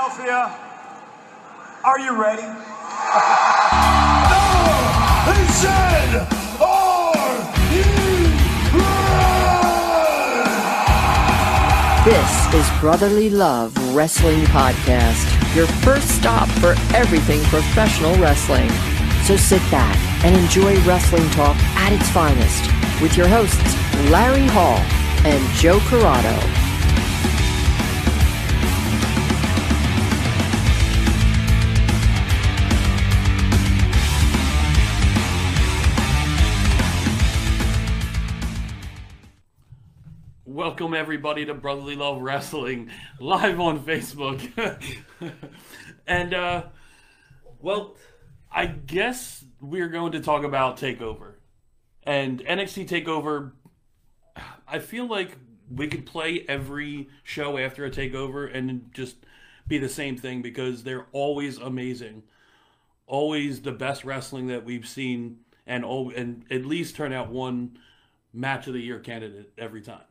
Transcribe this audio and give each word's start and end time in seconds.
Philadelphia, 0.00 0.56
are 1.84 2.00
you 2.00 2.18
ready? 2.18 2.40
They 5.26 5.44
said, 5.52 6.26
Are 6.58 7.36
you 7.70 7.84
ready? 8.78 9.30
This 12.10 12.54
is 12.54 12.80
Brotherly 12.80 13.28
Love 13.28 13.76
Wrestling 13.94 14.40
Podcast, 14.44 15.54
your 15.54 15.66
first 15.66 16.08
stop 16.08 16.48
for 16.48 16.74
everything 16.96 17.42
professional 17.44 18.16
wrestling. 18.16 18.70
So 19.24 19.36
sit 19.36 19.60
back 19.70 19.98
and 20.24 20.34
enjoy 20.34 20.80
wrestling 20.84 21.28
talk 21.32 21.56
at 21.76 21.92
its 21.92 22.08
finest 22.08 22.72
with 23.02 23.18
your 23.18 23.28
hosts, 23.28 23.76
Larry 24.10 24.46
Hall 24.46 24.78
and 25.26 25.46
Joe 25.56 25.78
Corrado. 25.80 26.59
Welcome 40.80 40.96
everybody 40.96 41.44
to 41.44 41.52
Brotherly 41.52 41.94
Love 41.94 42.22
Wrestling 42.22 42.88
live 43.18 43.60
on 43.60 43.84
Facebook. 43.84 44.40
and 46.06 46.32
uh 46.32 46.62
well, 47.60 47.98
I 48.50 48.64
guess 48.64 49.44
we're 49.60 49.90
going 49.90 50.12
to 50.12 50.20
talk 50.20 50.42
about 50.42 50.78
Takeover. 50.78 51.34
And 52.02 52.40
NXT 52.40 52.88
Takeover 52.88 53.52
I 54.66 54.78
feel 54.78 55.06
like 55.06 55.36
we 55.70 55.86
could 55.86 56.06
play 56.06 56.46
every 56.48 57.10
show 57.24 57.58
after 57.58 57.84
a 57.84 57.90
takeover 57.90 58.50
and 58.50 58.88
just 58.94 59.16
be 59.68 59.76
the 59.76 59.86
same 59.86 60.16
thing 60.16 60.40
because 60.40 60.82
they're 60.82 61.08
always 61.12 61.58
amazing. 61.58 62.22
Always 63.06 63.60
the 63.60 63.72
best 63.72 64.02
wrestling 64.02 64.46
that 64.46 64.64
we've 64.64 64.88
seen 64.88 65.40
and 65.66 65.84
and 65.84 66.46
at 66.50 66.64
least 66.64 66.96
turn 66.96 67.12
out 67.12 67.28
one 67.28 67.76
match 68.32 68.66
of 68.66 68.72
the 68.72 68.80
year 68.80 68.98
candidate 68.98 69.52
every 69.58 69.82
time. 69.82 70.04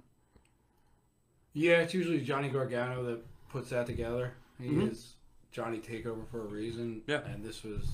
Yeah, 1.59 1.81
it's 1.81 1.93
usually 1.93 2.21
Johnny 2.21 2.47
Gargano 2.47 3.03
that 3.03 3.19
puts 3.49 3.71
that 3.71 3.85
together. 3.85 4.31
He 4.61 4.69
is 4.69 5.15
Johnny 5.51 5.79
Takeover 5.79 6.25
for 6.31 6.39
a 6.41 6.45
reason. 6.45 7.01
Yeah. 7.05 7.19
And 7.25 7.43
this 7.43 7.65
was 7.65 7.85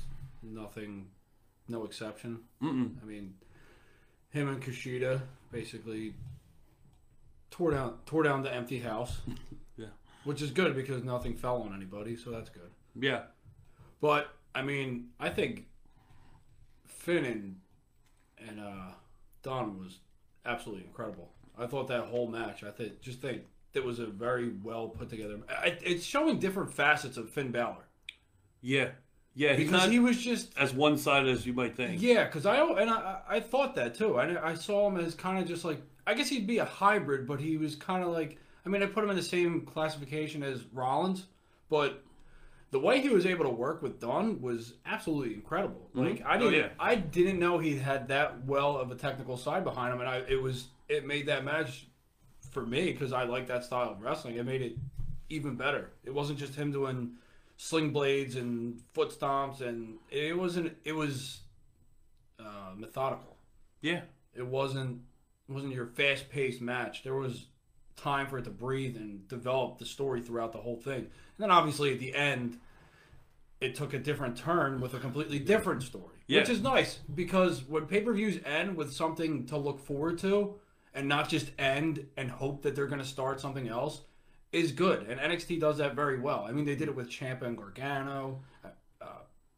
nothing, 0.44 1.08
no 1.68 1.84
exception. 1.84 2.42
Mm-mm. 2.62 2.92
I 3.02 3.06
mean, 3.06 3.34
him 4.30 4.50
and 4.50 4.62
Kushida 4.62 5.20
basically 5.52 6.14
tore 7.50 7.72
down 7.72 7.96
tore 8.06 8.22
down 8.22 8.44
the 8.44 8.54
empty 8.54 8.80
house. 8.80 9.18
Yeah. 9.78 9.88
Which 10.24 10.42
is 10.42 10.52
good 10.52 10.74
because 10.74 11.04
nothing 11.04 11.36
fell 11.36 11.64
on 11.64 11.76
anybody, 11.76 12.16
so 12.16 12.30
that's 12.32 12.50
good. 12.50 12.70
Yeah. 12.98 13.24
But 14.00 14.30
I 14.54 14.62
mean, 14.62 15.10
I 15.20 15.30
think 15.30 15.66
Finn 16.86 17.26
and 17.26 17.56
and 18.48 18.60
uh, 18.60 18.92
Dunne 19.44 19.80
was 19.80 19.98
absolutely 20.46 20.86
incredible. 20.86 21.32
I 21.58 21.66
thought 21.66 21.88
that 21.88 22.06
whole 22.06 22.28
match. 22.28 22.64
I 22.64 22.72
think 22.72 23.02
just 23.02 23.22
think 23.22 23.42
that 23.76 23.84
was 23.86 24.00
a 24.00 24.08
very 24.08 24.50
well 24.64 24.88
put 24.90 25.10
together. 25.10 25.38
I, 25.50 25.78
it's 25.84 26.04
showing 26.04 26.40
different 26.40 26.74
facets 26.74 27.18
of 27.18 27.30
Finn 27.30 27.52
Balor 27.52 27.84
Yeah. 28.62 28.90
Yeah, 29.38 29.50
he's 29.54 29.68
because 29.68 29.82
not 29.84 29.92
he 29.92 30.00
was 30.00 30.18
just 30.24 30.58
as 30.58 30.74
one 30.74 30.98
sided 30.98 31.30
as 31.30 31.46
you 31.46 31.52
might 31.54 31.76
think. 31.76 32.02
yeah. 32.02 32.24
Because 32.24 32.46
I 32.46 32.56
and 32.58 32.90
I, 32.90 33.20
I 33.28 33.40
thought 33.42 33.76
that 33.76 33.94
too. 33.96 34.18
I 34.18 34.52
I 34.52 34.54
saw 34.56 34.90
him 34.90 34.98
as 34.98 35.14
kind 35.14 35.38
of 35.40 35.48
just 35.48 35.64
like 35.66 35.82
I 36.08 36.14
guess 36.14 36.30
he'd 36.30 36.48
be 36.48 36.58
a 36.60 36.66
hybrid, 36.66 37.28
but 37.28 37.40
he 37.42 37.58
was 37.58 37.76
kind 37.76 38.02
of 38.04 38.10
like 38.12 38.38
I 38.66 38.70
mean 38.70 38.82
I 38.82 38.86
put 38.88 39.04
him 39.04 39.10
in 39.10 39.18
the 39.18 39.22
same 39.24 39.62
classification 39.66 40.42
as 40.42 40.64
Rollins, 40.72 41.26
but 41.70 42.02
the 42.72 42.80
way 42.80 43.02
he 43.02 43.10
was 43.10 43.26
able 43.26 43.44
to 43.46 43.52
work 43.52 43.82
with 43.82 44.00
Dunne 44.00 44.42
was 44.42 44.74
absolutely 44.86 45.34
incredible. 45.34 45.90
Mm-hmm. 45.94 46.00
Like 46.08 46.24
I 46.26 46.38
Oh, 46.38 46.40
didn't, 46.50 46.54
yeah. 46.56 46.70
I 46.80 46.96
didn't 46.96 47.38
know 47.38 47.58
he 47.60 47.78
had 47.78 48.08
that 48.08 48.46
well 48.46 48.78
of 48.78 48.90
a 48.92 48.96
technical 48.96 49.36
side 49.38 49.64
behind 49.66 49.94
him, 49.94 50.00
and 50.00 50.10
I 50.10 50.18
it 50.30 50.42
was 50.42 50.68
it 50.88 51.06
made 51.06 51.26
that 51.28 51.44
match 51.44 51.88
for 52.56 52.66
me 52.66 52.92
because 52.92 53.12
I 53.14 53.26
like 53.26 53.48
that 53.48 53.66
style 53.66 53.92
of 53.92 54.02
wrestling. 54.02 54.38
It 54.38 54.46
made 54.46 54.62
it 54.64 54.78
even 55.30 55.56
better. 55.56 55.92
It 56.06 56.14
wasn't 56.14 56.40
just 56.40 56.56
him 56.56 56.72
doing 56.72 57.12
sling 57.58 57.92
blades 57.92 58.36
and 58.38 58.82
foot 58.94 59.10
stomps, 59.12 59.60
and 59.62 59.98
it 60.10 60.36
wasn't. 60.38 60.74
It 60.86 60.94
was 60.94 61.42
uh, 62.40 62.72
methodical. 62.76 63.36
Yeah. 63.82 64.02
It 64.34 64.48
wasn't 64.48 65.02
it 65.48 65.52
wasn't 65.52 65.74
your 65.74 65.86
fast 65.88 66.30
paced 66.30 66.62
match. 66.62 67.04
There 67.04 67.14
was 67.16 67.48
time 67.98 68.28
for 68.28 68.38
it 68.38 68.44
to 68.46 68.50
breathe 68.50 68.96
and 68.96 69.28
develop 69.28 69.78
the 69.78 69.86
story 69.86 70.22
throughout 70.22 70.52
the 70.54 70.58
whole 70.60 70.78
thing. 70.78 71.00
And 71.02 71.10
then 71.38 71.52
obviously 71.52 71.94
at 71.94 72.00
the 72.00 72.16
end, 72.16 72.58
it 73.62 73.76
took 73.76 73.94
a 73.94 74.00
different 74.00 74.38
turn 74.38 74.80
with 74.82 74.94
a 74.94 75.00
completely 75.00 75.40
different 75.40 75.84
story, 75.84 76.18
Yeah. 76.28 76.40
which 76.42 76.50
is 76.50 76.62
nice 76.62 77.00
because 77.14 77.64
when 77.66 77.86
pay 77.86 78.02
per 78.02 78.14
views 78.14 78.40
end 78.46 78.76
with 78.78 78.92
something 78.94 79.46
to 79.48 79.58
look 79.58 79.80
forward 79.80 80.18
to 80.20 80.56
and 80.96 81.08
not 81.08 81.30
just 81.30 81.52
end 81.60 82.08
and 82.18 82.32
hope 82.32 82.64
that 82.64 82.76
they're 82.76 82.88
going 82.88 83.02
to 83.02 83.06
start 83.08 83.40
something 83.40 83.68
else 83.68 84.02
is 84.52 84.72
good. 84.72 85.04
And 85.08 85.20
NXT 85.20 85.60
does 85.60 85.78
that 85.78 85.94
very 85.96 86.20
well. 86.20 86.46
I 86.48 86.52
mean, 86.54 86.66
they 86.66 86.76
did 86.76 86.88
it 86.88 86.96
with 86.96 87.10
Ciampa 87.10 87.44
and 87.44 87.58
Gargano. 87.58 88.42
Uh, 88.64 89.06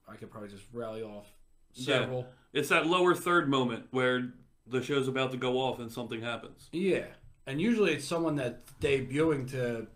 I 0.10 0.16
could 0.16 0.32
probably 0.32 0.50
just 0.50 0.64
rally 0.74 1.04
off 1.04 1.28
several. 1.72 2.22
Yeah. 2.22 2.60
It's 2.60 2.70
that 2.70 2.88
lower 2.88 3.14
third 3.14 3.48
moment 3.50 3.86
where 3.92 4.34
the 4.66 4.82
show's 4.82 5.08
about 5.08 5.32
to 5.32 5.38
go 5.38 5.60
off 5.60 5.80
and 5.80 5.92
something 5.92 6.22
happens. 6.22 6.68
Yeah, 6.72 7.06
and 7.46 7.62
usually 7.62 7.94
it's 7.94 8.06
someone 8.06 8.36
that's 8.36 8.72
debuting 8.82 9.50
to, 9.52 9.88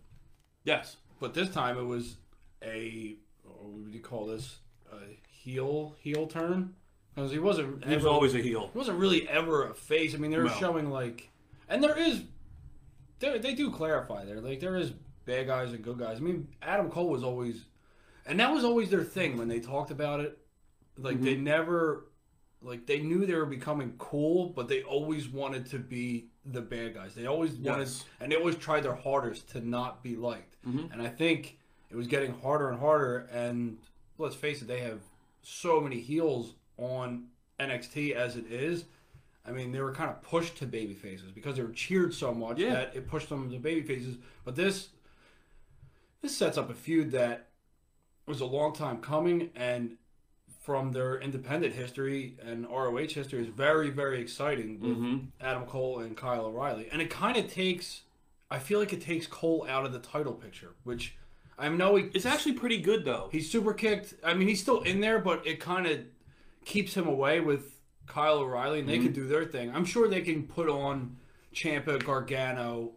Yes. 0.63 0.97
but 1.19 1.33
this 1.33 1.49
time 1.49 1.77
it 1.77 1.83
was 1.83 2.17
a 2.63 3.15
what 3.43 3.63
would 3.85 3.93
you 3.93 3.99
call 3.99 4.27
this? 4.27 4.59
A 4.93 4.97
heel 5.27 5.95
heel 5.99 6.27
turn 6.27 6.75
because 7.15 7.31
he 7.31 7.39
wasn't. 7.39 7.83
He 7.83 7.95
was 7.95 8.05
ever- 8.05 8.13
always 8.13 8.35
a 8.35 8.39
heel. 8.39 8.69
He 8.71 8.77
wasn't 8.77 8.99
really 8.99 9.27
ever 9.27 9.67
a 9.67 9.73
face. 9.73 10.13
I 10.13 10.17
mean, 10.17 10.31
they're 10.31 10.43
No. 10.43 10.49
showing 10.49 10.89
like, 10.89 11.29
and 11.69 11.83
there 11.83 11.97
is, 11.97 12.23
they 13.19 13.37
they 13.39 13.53
do 13.53 13.71
clarify 13.71 14.25
there. 14.25 14.41
Like 14.41 14.59
there 14.59 14.77
is 14.77 14.93
bad 15.25 15.47
guys 15.47 15.73
and 15.73 15.83
good 15.83 15.99
guys. 15.99 16.17
I 16.17 16.21
mean, 16.21 16.47
Adam 16.61 16.89
Cole 16.89 17.09
was 17.09 17.23
always, 17.23 17.65
and 18.25 18.39
that 18.39 18.51
was 18.53 18.63
always 18.63 18.89
their 18.89 19.03
thing 19.03 19.37
when 19.37 19.47
they 19.47 19.59
talked 19.59 19.91
about 19.91 20.19
it. 20.19 20.37
Like 20.97 21.21
they 21.21 21.35
mm-hmm. 21.35 21.43
never, 21.43 22.07
like 22.61 22.85
they 22.85 22.99
knew 22.99 23.25
they 23.25 23.35
were 23.35 23.45
becoming 23.45 23.93
cool, 23.97 24.49
but 24.49 24.67
they 24.67 24.83
always 24.83 25.27
wanted 25.29 25.65
to 25.67 25.79
be 25.79 26.27
the 26.45 26.61
bad 26.61 26.93
guys. 26.95 27.13
They 27.13 27.27
always 27.27 27.51
wanted, 27.53 27.87
Yes. 27.87 28.05
and 28.19 28.31
they 28.31 28.35
always 28.35 28.55
tried 28.55 28.83
their 28.83 28.95
hardest 28.95 29.49
to 29.51 29.61
not 29.61 30.03
be 30.03 30.15
liked. 30.15 30.55
Mm-hmm. 30.67 30.91
And 30.91 31.01
I 31.01 31.07
think 31.07 31.59
it 31.89 31.95
was 31.95 32.07
getting 32.07 32.33
harder 32.41 32.69
and 32.69 32.79
harder. 32.79 33.29
And 33.31 33.77
let's 34.17 34.35
face 34.35 34.61
it, 34.61 34.67
they 34.67 34.79
have 34.79 35.01
so 35.43 35.79
many 35.79 35.99
heels 35.99 36.55
on 36.81 37.27
NXT 37.59 38.13
as 38.13 38.35
it 38.35 38.51
is. 38.51 38.85
I 39.45 39.51
mean, 39.51 39.71
they 39.71 39.81
were 39.81 39.93
kind 39.93 40.09
of 40.09 40.21
pushed 40.21 40.57
to 40.57 40.65
baby 40.65 40.93
faces 40.93 41.31
because 41.31 41.55
they 41.55 41.63
were 41.63 41.71
cheered 41.71 42.13
so 42.13 42.33
much 42.33 42.59
Yeah. 42.59 42.73
that 42.73 42.95
it 42.95 43.07
pushed 43.07 43.29
them 43.29 43.49
to 43.51 43.57
baby 43.57 43.81
faces. 43.81 44.17
But 44.43 44.55
this 44.55 44.89
this 46.21 46.37
sets 46.37 46.57
up 46.57 46.69
a 46.69 46.73
feud 46.75 47.11
that 47.11 47.47
was 48.27 48.41
a 48.41 48.45
long 48.45 48.73
time 48.73 49.01
coming 49.01 49.49
and 49.55 49.97
from 50.59 50.91
their 50.91 51.19
independent 51.19 51.73
history 51.73 52.37
and 52.45 52.67
ROH 52.69 53.07
history 53.07 53.41
is 53.41 53.47
very, 53.47 53.89
very 53.89 54.21
exciting 54.21 54.79
with 54.79 54.91
mm-hmm. 54.91 55.17
Adam 55.39 55.65
Cole 55.65 55.99
and 55.99 56.15
Kyle 56.15 56.45
O'Reilly. 56.45 56.87
And 56.91 57.01
it 57.01 57.09
kind 57.09 57.37
of 57.37 57.51
takes 57.51 58.03
I 58.51 58.59
feel 58.59 58.79
like 58.79 58.91
it 58.91 59.01
takes 59.01 59.25
Cole 59.27 59.65
out 59.67 59.85
of 59.85 59.93
the 59.93 59.99
title 59.99 60.33
picture, 60.33 60.73
which 60.83 61.15
I 61.57 61.69
know 61.69 61.95
he, 61.95 62.09
It's 62.13 62.25
actually 62.25 62.53
pretty 62.53 62.79
good 62.81 63.05
though. 63.05 63.29
He's 63.31 63.49
super 63.49 63.73
kicked. 63.73 64.13
I 64.23 64.33
mean, 64.33 64.47
he's 64.47 64.61
still 64.61 64.81
in 64.81 64.99
there, 64.99 65.19
but 65.19 65.47
it 65.47 65.59
kind 65.59 65.87
of 65.87 65.99
keeps 66.65 66.95
him 66.95 67.07
away 67.07 67.39
with 67.39 67.79
Kyle 68.07 68.39
O'Reilly, 68.39 68.79
and 68.79 68.89
they 68.89 68.95
Mm-hmm. 68.97 69.03
can 69.05 69.13
do 69.13 69.27
their 69.27 69.45
thing. 69.45 69.73
I'm 69.73 69.85
sure 69.85 70.07
they 70.07 70.21
can 70.21 70.43
put 70.47 70.69
on 70.69 71.17
Ciampa 71.53 72.03
Gargano 72.03 72.91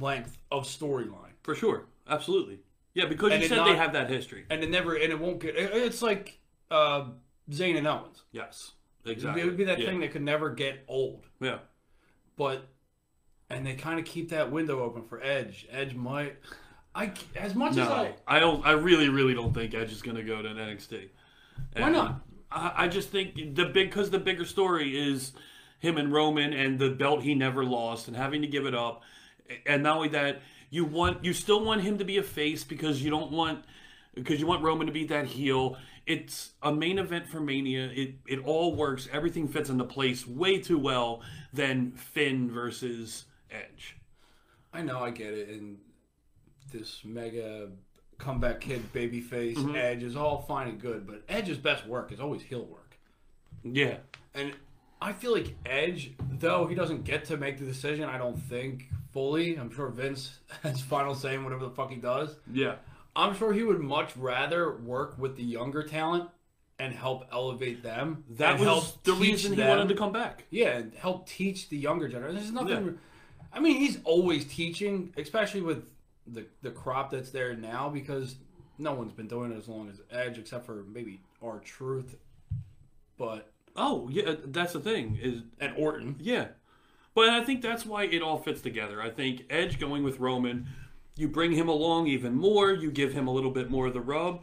length 0.00 0.38
of 0.50 0.64
storyline, 0.64 1.32
For 1.42 1.54
sure. 1.54 1.86
Absolutely. 2.08 2.60
Yeah, 2.94 3.06
because 3.06 3.32
And 3.32 3.42
you 3.42 3.48
said 3.48 3.56
not- 3.56 3.66
they 3.66 3.76
have 3.76 3.92
that 3.92 4.08
history. 4.08 4.44
and 4.48 4.62
it 4.62 4.70
never 4.70 4.94
and 4.94 5.12
it 5.12 5.18
won't 5.18 5.38
get. 5.40 5.54
It's 5.56 6.00
like 6.02 6.38
uh, 6.70 7.08
Zayn 7.50 7.76
and 7.76 7.86
Owens. 7.86 8.22
Yes. 8.32 8.72
Exactly. 9.04 9.42
It 9.42 9.44
would 9.44 9.56
be 9.56 9.64
that 9.64 9.78
yeah. 9.78 9.86
thing 9.86 10.00
that 10.00 10.10
could 10.12 10.22
never 10.22 10.50
get 10.50 10.84
old, 10.88 11.26
Yeah. 11.40 11.58
but 12.36 12.66
and 13.50 13.64
they 13.64 13.74
kind 13.74 14.00
of 14.00 14.04
keep 14.04 14.30
that 14.30 14.50
window 14.50 14.82
open 14.82 15.04
for 15.04 15.22
Edge. 15.22 15.66
Edge 15.70 15.94
might. 15.94 16.36
I 16.94 17.12
as 17.36 17.54
much 17.54 17.72
as 17.72 17.86
I 17.86 18.14
I 18.26 18.40
don't. 18.40 18.66
I 18.66 18.72
really, 18.72 19.08
really 19.08 19.34
don't 19.34 19.52
think 19.52 19.74
Edge 19.74 19.92
is 19.92 20.02
going 20.02 20.16
to 20.16 20.24
go 20.24 20.40
to 20.42 20.48
NXT. 20.48 21.10
Why 21.76 21.90
not? 21.90 22.20
I, 22.50 22.88
just 22.88 23.10
think 23.10 23.54
the 23.54 23.66
big 23.66 23.90
because 23.90 24.10
the 24.10 24.18
bigger 24.18 24.44
story 24.44 24.96
is 24.96 25.32
him 25.78 25.98
and 25.98 26.12
Roman 26.12 26.52
and 26.52 26.78
the 26.78 26.90
belt 26.90 27.22
he 27.22 27.34
never 27.34 27.64
lost 27.64 28.08
and 28.08 28.16
having 28.16 28.42
to 28.42 28.48
give 28.48 28.66
it 28.66 28.74
up, 28.74 29.02
and 29.66 29.82
not 29.82 29.96
only 29.96 30.08
that, 30.10 30.40
you 30.70 30.84
want 30.84 31.24
you 31.24 31.32
still 31.32 31.64
want 31.64 31.82
him 31.82 31.98
to 31.98 32.04
be 32.04 32.18
a 32.18 32.22
face 32.22 32.64
because 32.64 33.02
you 33.02 33.10
don't 33.10 33.32
want 33.32 33.64
because 34.14 34.40
you 34.40 34.46
want 34.46 34.62
Roman 34.62 34.86
to 34.86 34.92
be 34.92 35.04
that 35.06 35.26
heel. 35.26 35.76
It's 36.06 36.52
a 36.62 36.72
main 36.72 36.98
event 36.98 37.28
for 37.28 37.40
Mania. 37.40 37.90
It 37.92 38.14
it 38.26 38.44
all 38.44 38.74
works. 38.74 39.08
Everything 39.12 39.48
fits 39.48 39.68
into 39.70 39.84
place 39.84 40.26
way 40.26 40.58
too 40.58 40.78
well 40.78 41.22
than 41.52 41.92
Finn 41.92 42.50
versus 42.50 43.24
Edge. 43.50 43.96
I 44.72 44.82
know 44.82 45.00
I 45.00 45.10
get 45.10 45.32
it, 45.32 45.48
and 45.48 45.78
this 46.72 47.02
mega 47.04 47.70
comeback 48.18 48.60
kid, 48.60 48.92
babyface, 48.92 49.56
Mm-hmm. 49.56 49.76
Edge 49.76 50.02
is 50.02 50.16
all 50.16 50.42
fine 50.42 50.68
and 50.68 50.80
good, 50.80 51.06
but 51.06 51.22
Edge's 51.28 51.58
best 51.58 51.86
work 51.86 52.12
is 52.12 52.20
always 52.20 52.42
heel 52.42 52.64
work. 52.64 52.96
Yeah. 53.62 53.98
And 54.34 54.52
I 55.00 55.12
feel 55.12 55.32
like 55.32 55.54
Edge, 55.66 56.12
though 56.38 56.66
he 56.66 56.74
doesn't 56.74 57.04
get 57.04 57.24
to 57.26 57.36
make 57.36 57.58
the 57.58 57.64
decision, 57.64 58.04
I 58.04 58.18
don't 58.18 58.36
think 58.38 58.88
fully. 59.12 59.56
I'm 59.56 59.70
sure 59.70 59.88
Vince 59.88 60.38
has 60.62 60.80
final 60.80 61.14
say 61.14 61.34
in 61.34 61.44
whatever 61.44 61.64
the 61.64 61.70
fuck 61.70 61.90
he 61.90 61.96
does. 61.96 62.36
Yeah. 62.52 62.76
I'm 63.14 63.34
sure 63.34 63.52
he 63.52 63.62
would 63.62 63.80
much 63.80 64.16
rather 64.16 64.76
work 64.76 65.18
with 65.18 65.36
the 65.36 65.42
younger 65.42 65.82
talent 65.82 66.28
and 66.78 66.92
help 66.92 67.24
elevate 67.32 67.82
them. 67.82 68.24
That 68.30 68.60
was 68.60 68.98
the 69.04 69.14
reason 69.14 69.52
he 69.52 69.56
them- 69.56 69.68
wanted 69.70 69.88
to 69.88 69.94
come 69.94 70.12
back. 70.12 70.44
Yeah, 70.50 70.76
and 70.76 70.94
help 70.94 71.26
teach 71.26 71.70
the 71.70 71.78
younger 71.78 72.08
generation. 72.08 72.36
There's 72.36 72.52
nothing. 72.52 72.84
Yeah. 72.86 72.92
I 73.52 73.60
mean, 73.60 73.76
he's 73.78 73.98
always 74.04 74.44
teaching, 74.44 75.14
especially 75.16 75.62
with 75.62 75.88
the 76.26 76.46
the 76.62 76.70
crop 76.70 77.10
that's 77.10 77.30
there 77.30 77.54
now, 77.54 77.88
because 77.88 78.36
no 78.78 78.92
one's 78.94 79.12
been 79.12 79.28
doing 79.28 79.52
it 79.52 79.56
as 79.56 79.68
long 79.68 79.88
as 79.88 80.00
Edge, 80.10 80.38
except 80.38 80.66
for 80.66 80.84
maybe 80.92 81.20
R-Truth, 81.42 82.16
but 83.16 83.50
Oh, 83.78 84.08
yeah, 84.10 84.34
that's 84.46 84.72
the 84.72 84.80
thing 84.80 85.18
is 85.20 85.42
and 85.60 85.74
Orton. 85.76 86.16
Yeah. 86.18 86.48
But 87.14 87.28
I 87.30 87.44
think 87.44 87.60
that's 87.62 87.84
why 87.86 88.04
it 88.04 88.22
all 88.22 88.38
fits 88.38 88.60
together. 88.62 89.00
I 89.02 89.10
think 89.10 89.42
Edge 89.50 89.78
going 89.78 90.02
with 90.02 90.18
Roman, 90.18 90.66
you 91.16 91.28
bring 91.28 91.52
him 91.52 91.68
along 91.68 92.06
even 92.08 92.34
more, 92.34 92.72
you 92.72 92.90
give 92.90 93.12
him 93.12 93.26
a 93.26 93.30
little 93.32 93.50
bit 93.50 93.70
more 93.70 93.86
of 93.86 93.92
the 93.94 94.00
rub. 94.00 94.42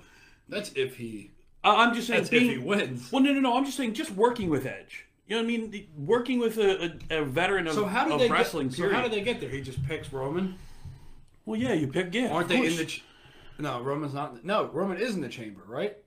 That's 0.50 0.71
if 0.74 0.97
he. 0.97 1.31
I- 1.63 1.83
I'm 1.83 1.94
just 1.95 2.07
saying 2.07 2.21
That's 2.21 2.29
being, 2.29 2.51
if 2.51 2.57
he 2.59 2.63
wins. 2.63 3.12
Well, 3.12 3.24
no, 3.24 3.33
no, 3.33 3.39
no. 3.39 3.57
I'm 3.57 3.65
just 3.65 3.77
saying 3.77 3.94
just 3.94 4.12
working 4.12 4.50
with 4.50 4.65
Edge. 4.65 5.06
You 5.27 5.36
know 5.38 5.41
what 5.44 5.53
I 5.53 5.57
mean? 5.57 5.88
Working 5.97 6.39
with 6.39 6.57
a, 6.57 6.94
a, 7.09 7.21
a 7.21 7.25
veteran 7.25 7.68
of, 7.68 7.74
So 7.74 7.86
how 7.86 8.03
did 8.03 8.13
of 8.13 8.19
they 8.19 8.29
wrestling. 8.29 8.68
get? 8.68 8.77
So 8.77 8.89
how 8.91 9.01
did 9.01 9.12
they 9.13 9.21
get 9.21 9.39
there? 9.39 9.50
He 9.50 9.62
just 9.62 9.83
picks 9.88 10.12
Roman. 10.12 10.56
Well, 11.45 11.59
yeah, 11.59 11.73
you 11.73 11.87
pick. 11.87 12.13
Yeah, 12.13 12.29
Aren't 12.29 12.47
they 12.49 12.65
in 12.65 12.75
the? 12.77 12.85
Ch- 12.85 13.03
no, 13.59 13.81
Roman's 13.81 14.13
not. 14.13 14.43
No, 14.45 14.65
Roman 14.65 14.97
is 14.97 15.15
in 15.15 15.21
the 15.21 15.29
chamber, 15.29 15.61
right? 15.67 15.97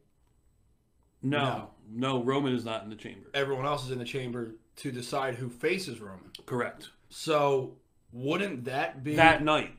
No, 1.22 1.70
no, 1.90 2.22
Roman 2.22 2.54
is 2.54 2.64
not 2.64 2.84
in 2.84 2.90
the 2.90 2.96
chamber. 2.96 3.28
Everyone 3.34 3.66
else 3.66 3.84
is 3.84 3.90
in 3.90 3.98
the 3.98 4.04
chamber 4.04 4.54
to 4.76 4.92
decide 4.92 5.34
who 5.34 5.48
faces 5.48 6.00
Roman. 6.00 6.30
Correct. 6.44 6.90
So 7.08 7.74
wouldn't 8.12 8.64
that 8.66 9.02
be 9.02 9.16
That 9.16 9.42
night. 9.42 9.72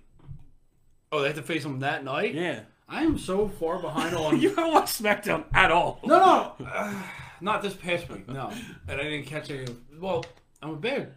Oh, 1.12 1.22
they 1.22 1.28
have 1.28 1.38
to 1.38 1.44
face 1.44 1.64
him 1.64 1.80
that 1.80 2.04
night. 2.04 2.34
Yeah. 2.34 2.62
I 2.90 3.04
am 3.04 3.18
so 3.18 3.48
far 3.48 3.80
behind 3.80 4.16
on. 4.18 4.40
You 4.42 4.56
don't 4.56 4.74
watch 4.74 4.88
SmackDown 4.88 5.46
at 5.54 5.72
all. 5.72 6.00
no, 6.06 6.54
no, 6.60 6.66
uh, 6.66 6.94
not 7.40 7.62
this 7.62 7.74
past 7.74 8.10
week. 8.10 8.28
No, 8.28 8.52
and 8.88 9.00
I 9.00 9.04
didn't 9.04 9.26
catch 9.28 9.50
any. 9.50 9.64
of- 9.64 9.78
Well, 10.02 10.26
I'm 10.62 10.72
a 10.72 10.76
big 10.76 11.08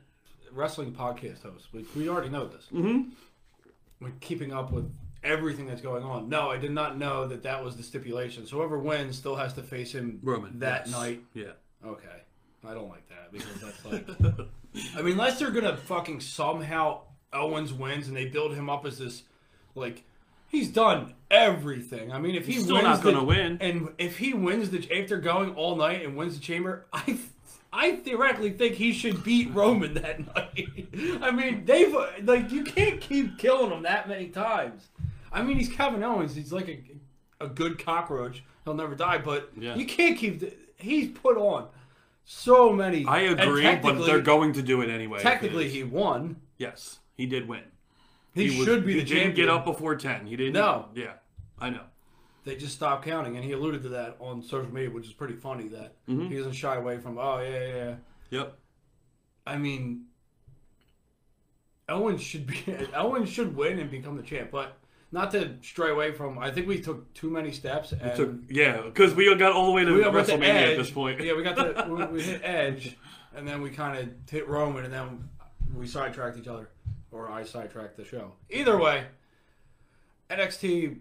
wrestling 0.53 0.93
podcast 0.93 1.43
host. 1.43 1.69
We, 1.73 1.85
we 1.97 2.09
already 2.09 2.29
know 2.29 2.47
this. 2.47 2.67
Mm-hmm. 2.73 3.11
Keeping 4.21 4.53
up 4.53 4.73
with 4.73 4.91
everything 5.23 5.67
that's 5.67 5.83
going 5.83 6.03
on. 6.03 6.29
No, 6.29 6.51
I 6.51 6.57
did 6.57 6.71
not 6.73 6.97
know 6.97 7.27
that 7.29 7.43
that 7.43 7.63
was 7.63 7.77
the 7.77 7.83
stipulation. 7.83 8.47
So 8.47 8.57
whoever 8.57 8.79
wins 8.79 9.17
still 9.19 9.37
has 9.37 9.53
to 9.55 9.63
face 9.63 9.93
him 9.93 10.19
Roman. 10.23 10.59
that 10.61 10.87
yes. 10.87 10.95
night. 10.97 11.23
Yeah. 11.35 11.53
Okay. 11.85 12.07
I 12.67 12.75
don't 12.75 12.89
like 12.89 13.07
that 13.09 13.33
because 13.33 13.61
that's 13.61 13.85
like. 13.85 14.09
I 14.97 15.03
mean, 15.03 15.13
unless 15.13 15.39
they're 15.39 15.51
gonna 15.51 15.77
fucking 15.77 16.21
somehow 16.21 17.01
Owens 17.33 17.73
wins 17.73 18.09
and 18.09 18.17
they 18.17 18.27
build 18.27 18.55
him 18.55 18.69
up 18.71 18.87
as 18.87 18.99
this, 18.99 19.23
like, 19.75 20.03
he's 20.49 20.69
done 20.69 21.15
everything. 21.31 22.13
I 22.13 22.19
mean, 22.19 22.35
if 22.35 22.47
he 22.47 22.55
He's 22.55 22.65
still 22.65 22.77
wins 22.77 22.85
not 22.87 23.03
the- 23.03 23.13
gonna 23.13 23.25
win. 23.25 23.59
and 23.61 23.91
if 23.99 24.19
he 24.19 24.33
wins 24.35 24.71
the 24.71 24.87
after 24.99 25.19
going 25.19 25.55
all 25.55 25.77
night 25.77 26.05
and 26.05 26.17
wins 26.17 26.35
the 26.39 26.41
chamber, 26.45 26.87
I. 26.93 27.19
I 27.73 27.97
theoretically 27.97 28.51
think 28.51 28.75
he 28.75 28.93
should 28.93 29.23
beat 29.23 29.53
Roman 29.55 29.95
that 29.95 30.19
night. 30.35 31.19
I 31.23 31.31
mean, 31.31 31.65
they've 31.65 31.95
like 32.25 32.51
you 32.51 32.65
can't 32.65 33.01
keep 33.01 33.39
killing 33.39 33.71
him 33.71 33.83
that 33.85 34.09
many 34.09 34.29
times. 34.29 34.89
I 35.33 35.43
mean, 35.43 35.57
he's 35.57 35.69
Kevin 35.69 36.03
Owens. 36.03 36.35
He's 36.35 36.53
like 36.53 36.69
a, 36.69 37.45
a 37.45 37.49
good 37.49 37.79
cockroach. 37.85 38.43
He'll 38.65 38.75
never 38.75 38.95
die. 38.97 39.19
But 39.19 39.51
Yeah. 39.57 39.77
you 39.77 39.87
can't 39.87 40.19
keep. 40.19 40.41
the- 40.41 40.55
He's 40.77 41.09
put 41.09 41.37
on 41.37 41.67
so 42.25 42.73
many. 42.73 43.05
I 43.07 43.21
agree, 43.21 43.77
but 43.77 44.05
they're 44.07 44.21
going 44.21 44.53
to 44.55 44.63
do 44.63 44.81
it 44.81 44.89
anyway. 44.91 45.21
Technically, 45.21 45.69
he 45.69 45.83
won. 45.85 46.37
yes, 46.59 46.99
he 47.17 47.27
did 47.27 47.47
win. 47.47 47.63
He, 48.35 48.47
was- 48.57 48.67
should 48.67 48.85
be 48.87 48.95
he 48.95 49.01
the 49.01 49.05
didn't 49.05 49.23
champion. 49.27 49.47
get 49.47 49.55
up 49.55 49.65
before 49.65 49.95
ten. 49.97 50.27
He 50.27 50.37
didn't. 50.37 50.55
No. 50.55 50.87
Yeah, 50.95 51.13
I 51.59 51.71
know. 51.71 51.83
They 52.45 52.57
just 52.57 52.75
stopped 52.75 53.05
counting, 53.05 53.37
and 53.37 53.45
he 53.45 53.53
alluded 53.53 53.83
to 53.83 53.89
that 53.91 54.17
on 54.19 54.43
social 54.43 54.73
media, 54.73 54.91
which 54.91 55.07
is 55.07 55.13
pretty 55.13 55.35
funny. 55.35 55.69
That 55.69 55.95
Mm-hmm. 56.09 56.29
he 56.29 56.37
doesn't 56.37 56.53
shy 56.53 56.77
away 56.77 56.99
from. 56.99 57.19
Oh 57.19 57.41
yeah, 57.41 57.49
yeah. 57.51 57.75
yeah. 57.75 57.95
Yep. 58.31 58.59
I 59.47 59.57
mean, 59.59 60.05
Owens 61.89 62.23
should 62.23 62.47
be. 62.47 62.65
Owens 62.95 63.29
should 63.29 63.57
win 63.57 63.79
and 63.79 63.91
become 63.91 64.17
the 64.17 64.23
champ, 64.23 64.51
but 64.51 64.79
not 65.13 65.33
to 65.33 65.57
stray 65.63 65.91
away 65.91 66.13
from. 66.13 66.39
I 66.39 66.51
think 66.51 66.69
we 66.69 66.81
took 66.81 67.13
too 67.15 67.31
many 67.31 67.51
steps. 67.53 67.93
And 67.93 68.17
Took, 68.17 68.35
yeah, 68.49 68.81
because 68.83 69.15
we 69.15 69.35
got 69.35 69.53
all 69.53 69.67
the 69.67 69.73
way 69.73 69.85
to 69.85 69.93
we 69.93 70.03
WrestleMania 70.03 70.45
Edge. 70.45 70.69
at 70.71 70.77
this 70.79 70.91
point. 70.91 71.21
Yeah, 71.21 71.35
we 71.35 71.43
got 71.43 71.57
to 71.57 71.87
we, 71.93 72.05
we 72.07 72.23
hit 72.23 72.41
Edge, 72.45 72.97
and 73.35 73.47
then 73.47 73.61
we 73.61 73.71
kind 73.71 73.99
of 73.99 74.09
hit 74.31 74.49
Roman, 74.49 74.85
and 74.85 74.93
then 74.95 75.29
we 75.75 75.87
sidetracked 75.87 76.39
each 76.39 76.49
other, 76.49 76.69
or 77.11 77.31
I 77.31 77.43
sidetracked 77.45 77.97
the 77.97 78.05
show. 78.05 78.33
Either 78.51 78.79
way, 78.79 79.05
NXT 80.31 80.99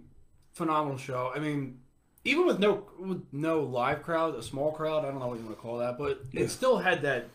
phenomenal 0.54 0.98
show. 0.98 1.31
I 1.36 1.40
mean, 1.40 1.80
even 2.25 2.46
with 2.46 2.60
no 2.60 2.86
with 3.00 3.24
no 3.31 3.62
live 3.62 4.04
crowd, 4.04 4.36
a 4.36 4.44
small 4.44 4.72
crowd, 4.72 5.06
I 5.06 5.10
don't 5.10 5.19
know 5.19 5.28
what 5.28 5.40
you 5.40 5.46
want 5.46 5.57
to 5.57 5.62
call 5.62 5.78
that, 5.80 5.98
but 5.98 6.22
it 6.34 6.50
still 6.50 6.78
had 6.78 7.01
that 7.04 7.28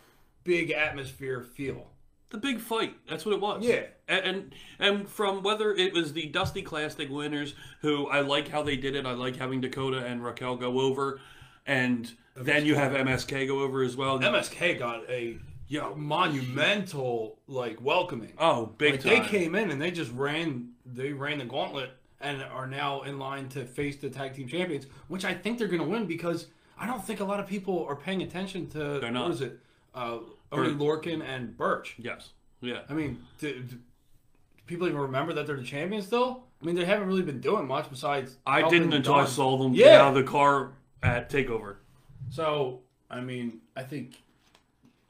big 0.43 0.71
atmosphere 0.71 1.41
feel. 1.41 1.87
the 2.29 2.37
big 2.37 2.59
fight. 2.59 2.95
That's 3.09 3.25
what 3.25 3.33
it 3.33 3.41
was. 3.41 3.63
Yeah. 3.65 3.83
And, 4.07 4.25
and 4.25 4.55
and 4.79 5.09
from 5.09 5.41
whether 5.41 5.73
it 5.73 5.93
was 5.93 6.13
the 6.13 6.27
Dusty 6.27 6.61
Classic 6.61 7.09
winners, 7.09 7.55
who 7.81 8.07
I 8.07 8.21
like 8.21 8.47
how 8.49 8.61
they 8.63 8.75
did 8.77 8.95
it. 8.95 9.05
I 9.05 9.13
like 9.13 9.37
having 9.37 9.61
Dakota 9.61 10.05
and 10.05 10.23
Raquel 10.23 10.55
go 10.57 10.79
over, 10.81 11.19
and 11.65 12.11
then 12.35 12.65
you 12.65 12.75
have 12.75 12.91
MSK 12.91 13.47
go 13.47 13.61
over 13.61 13.81
as 13.83 13.95
well. 13.95 14.19
MSK 14.19 14.77
got 14.77 15.09
a 15.09 15.37
you 15.67 15.79
know, 15.79 15.95
monumental 15.95 17.39
like 17.47 17.81
welcoming. 17.81 18.33
oh, 18.37 18.67
big 18.77 18.91
Like, 18.93 19.01
time. 19.01 19.23
they 19.23 19.27
came 19.27 19.55
in 19.55 19.71
and 19.71 19.81
they 19.81 19.89
just 19.91 20.11
ran 20.11 20.69
they 20.85 21.11
ran 21.13 21.39
the 21.39 21.45
gauntlet 21.45 21.89
and 22.25 22.41
are 22.43 22.67
now 22.67 23.03
in 23.03 23.19
line 23.19 23.47
to 23.49 23.65
face 23.65 23.95
the 23.97 24.09
tag 24.09 24.33
team 24.33 24.47
champions, 24.47 24.87
which 25.07 25.23
I 25.23 25.33
think 25.33 25.59
they're 25.59 25.67
going 25.67 25.81
to 25.81 25.87
win 25.87 26.05
because 26.07 26.47
I 26.77 26.87
don't 26.87 27.03
think 27.05 27.19
a 27.19 27.23
lot 27.23 27.39
of 27.39 27.47
people 27.47 27.85
are 27.87 27.95
paying 27.95 28.21
attention 28.23 28.67
to 28.71 28.99
They're 28.99 29.11
not. 29.11 29.25
what 29.25 29.31
is 29.35 29.41
it, 29.41 29.59
uh, 29.93 30.17
Lorcan 30.51 31.23
and 31.23 31.55
Burch. 31.57 31.95
Yes. 31.97 32.29
Yeah. 32.61 32.81
I 32.89 32.93
mean, 32.93 33.19
do, 33.39 33.59
do 33.61 33.77
people 34.65 34.87
even 34.87 34.99
remember 34.99 35.33
that 35.33 35.45
they're 35.47 35.55
the 35.57 35.63
champions 35.63 36.07
still? 36.07 36.43
I 36.61 36.65
mean, 36.65 36.75
they 36.75 36.85
haven't 36.85 37.07
really 37.07 37.21
been 37.21 37.41
doing 37.41 37.67
much 37.67 37.89
besides. 37.89 38.37
I 38.47 38.67
didn't 38.67 38.93
until 38.93 39.15
I 39.15 39.25
saw 39.25 39.57
them 39.57 39.73
Yeah. 39.73 39.85
get 39.85 40.01
out 40.01 40.07
of 40.09 40.15
the 40.15 40.23
car 40.23 40.71
at 41.03 41.29
Takeover. 41.29 41.75
So, 42.31 42.81
I 43.09 43.21
mean, 43.21 43.59
I 43.75 43.83
think 43.83 44.21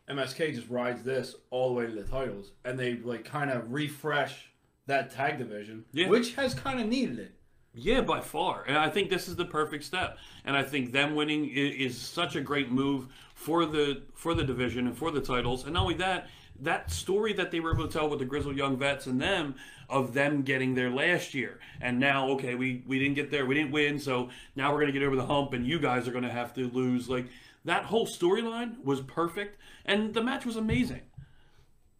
MSK 0.09 0.53
just 0.55 0.69
rides 0.69 1.03
this 1.03 1.35
all 1.49 1.69
the 1.69 1.75
way 1.75 1.85
to 1.87 1.91
the 1.93 2.03
titles, 2.03 2.51
and 2.65 2.77
they 2.77 2.95
like 2.97 3.23
kind 3.25 3.49
of 3.49 3.71
refresh 3.71 4.49
that 4.87 5.11
tag 5.11 5.37
division, 5.37 5.85
Yeah. 5.91 6.09
which 6.09 6.35
has 6.35 6.53
kind 6.53 6.79
of 6.79 6.87
needed 6.87 7.19
it. 7.19 7.35
Yeah, 7.77 8.01
by 8.01 8.21
far. 8.21 8.63
And 8.67 8.77
I 8.77 8.89
think 8.89 9.09
this 9.09 9.27
is 9.27 9.35
the 9.35 9.43
perfect 9.45 9.83
step. 9.83 10.17
And 10.45 10.55
I 10.55 10.63
think 10.63 10.91
them 10.93 11.13
winning 11.13 11.49
is, 11.49 11.93
is 11.93 11.97
such 12.01 12.35
a 12.37 12.41
great 12.41 12.71
move 12.71 13.07
for 13.33 13.65
the 13.65 14.03
for 14.13 14.33
the 14.33 14.43
division 14.45 14.87
and 14.87 14.97
for 14.97 15.11
the 15.11 15.19
titles. 15.19 15.65
And 15.65 15.73
not 15.73 15.81
only 15.81 15.95
that, 15.95 16.29
that 16.61 16.89
story 16.89 17.33
that 17.33 17.51
they 17.51 17.59
were 17.59 17.73
able 17.73 17.85
to 17.85 17.91
tell 17.91 18.09
with 18.09 18.19
the 18.19 18.25
Grizzled 18.25 18.55
Young 18.55 18.77
Vets 18.77 19.07
and 19.07 19.19
them 19.21 19.55
of 19.89 20.13
them 20.13 20.41
getting 20.41 20.73
there 20.73 20.89
last 20.89 21.33
year. 21.33 21.59
And 21.81 21.99
now, 21.99 22.29
okay, 22.29 22.55
we, 22.55 22.81
we 22.87 22.97
didn't 22.97 23.15
get 23.15 23.29
there, 23.29 23.45
we 23.45 23.55
didn't 23.55 23.71
win, 23.71 23.99
so 23.99 24.29
now 24.55 24.73
we're 24.73 24.79
gonna 24.79 24.93
get 24.93 25.03
over 25.03 25.17
the 25.17 25.25
hump 25.25 25.51
and 25.51 25.67
you 25.67 25.77
guys 25.77 26.07
are 26.07 26.11
gonna 26.11 26.31
have 26.31 26.53
to 26.53 26.69
lose. 26.69 27.09
Like 27.09 27.25
that 27.65 27.83
whole 27.83 28.07
storyline 28.07 28.81
was 28.85 29.01
perfect 29.01 29.57
and 29.83 30.13
the 30.13 30.23
match 30.23 30.45
was 30.45 30.55
amazing. 30.55 31.01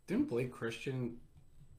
Didn't 0.08 0.30
Blake 0.30 0.54
Christian 0.54 1.18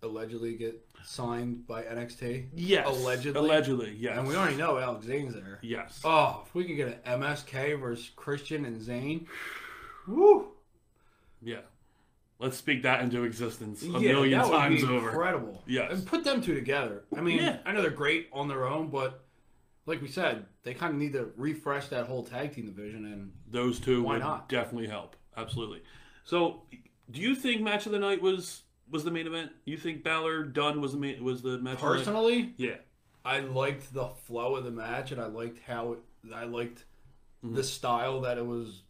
allegedly 0.06 0.54
get 0.56 0.80
signed 1.04 1.66
by 1.66 1.82
NXT? 1.82 2.48
Yes. 2.54 2.86
Allegedly? 2.88 3.38
Allegedly, 3.40 3.96
yes. 3.98 4.18
And 4.18 4.26
we 4.26 4.34
already 4.34 4.56
know 4.56 4.78
Alex 4.78 5.06
Zayne's 5.06 5.34
there. 5.34 5.58
Yes. 5.62 6.00
Oh, 6.04 6.42
if 6.46 6.54
we 6.54 6.64
could 6.64 6.76
get 6.76 7.02
an 7.04 7.20
MSK 7.20 7.78
versus 7.80 8.10
Christian 8.16 8.64
and 8.64 8.80
Zayne. 8.80 9.26
Woo! 10.08 10.48
Yeah. 11.42 11.60
Let's 12.38 12.56
speak 12.58 12.82
that 12.82 13.00
into 13.02 13.24
existence 13.24 13.82
a 13.82 13.86
Yeah, 13.86 14.12
million 14.12 14.38
that 14.38 14.48
would 14.50 14.56
times 14.56 14.82
be 14.82 14.88
over. 14.88 15.08
Incredible. 15.08 15.62
Yes. 15.66 15.92
And 15.92 16.06
put 16.06 16.22
them 16.24 16.42
two 16.42 16.54
together. 16.54 17.04
I 17.16 17.20
mean, 17.22 17.38
Yeah. 17.38 17.58
I 17.64 17.72
know 17.72 17.80
they're 17.82 17.90
great 17.90 18.28
on 18.32 18.46
their 18.48 18.66
own, 18.66 18.88
but 18.88 19.24
like 19.86 20.02
we 20.02 20.08
said, 20.08 20.44
they 20.64 20.74
kind 20.74 20.92
of 20.92 20.98
need 21.00 21.12
to 21.14 21.30
refresh 21.36 21.88
that 21.88 22.06
whole 22.06 22.24
tag 22.24 22.54
team 22.54 22.66
division. 22.66 23.06
And 23.06 23.32
Those 23.50 23.80
two 23.80 24.02
Why 24.02 24.14
would 24.14 24.20
not? 24.22 24.48
definitely 24.48 24.88
help. 24.88 25.16
Absolutely. 25.36 25.82
So, 26.24 26.62
do 27.10 27.20
you 27.20 27.34
think 27.36 27.62
match 27.62 27.86
of 27.86 27.92
the 27.92 27.98
night 28.00 28.20
was 28.20 28.62
was 28.90 29.04
the 29.04 29.10
main 29.10 29.26
event? 29.26 29.50
You 29.64 29.76
think 29.76 30.02
Balor 30.04 30.44
Dunne 30.44 30.80
was 30.80 30.92
the 30.92 30.98
main, 30.98 31.22
was 31.24 31.42
the 31.42 31.58
match? 31.58 31.78
personally, 31.78 32.54
yeah. 32.56 32.76
I 33.24 33.40
liked 33.40 33.92
the 33.92 34.06
flow 34.26 34.54
of 34.56 34.64
the 34.64 34.70
match, 34.70 35.10
and 35.12 35.20
I 35.20 35.26
liked 35.26 35.58
how 35.66 35.92
it, 35.94 35.98
I 36.34 36.44
liked 36.44 36.84
Mm-hmm. 37.44 37.54
the 37.54 37.62
style 37.64 38.22
that 38.22 38.38
it 38.38 38.46
was 38.46 38.82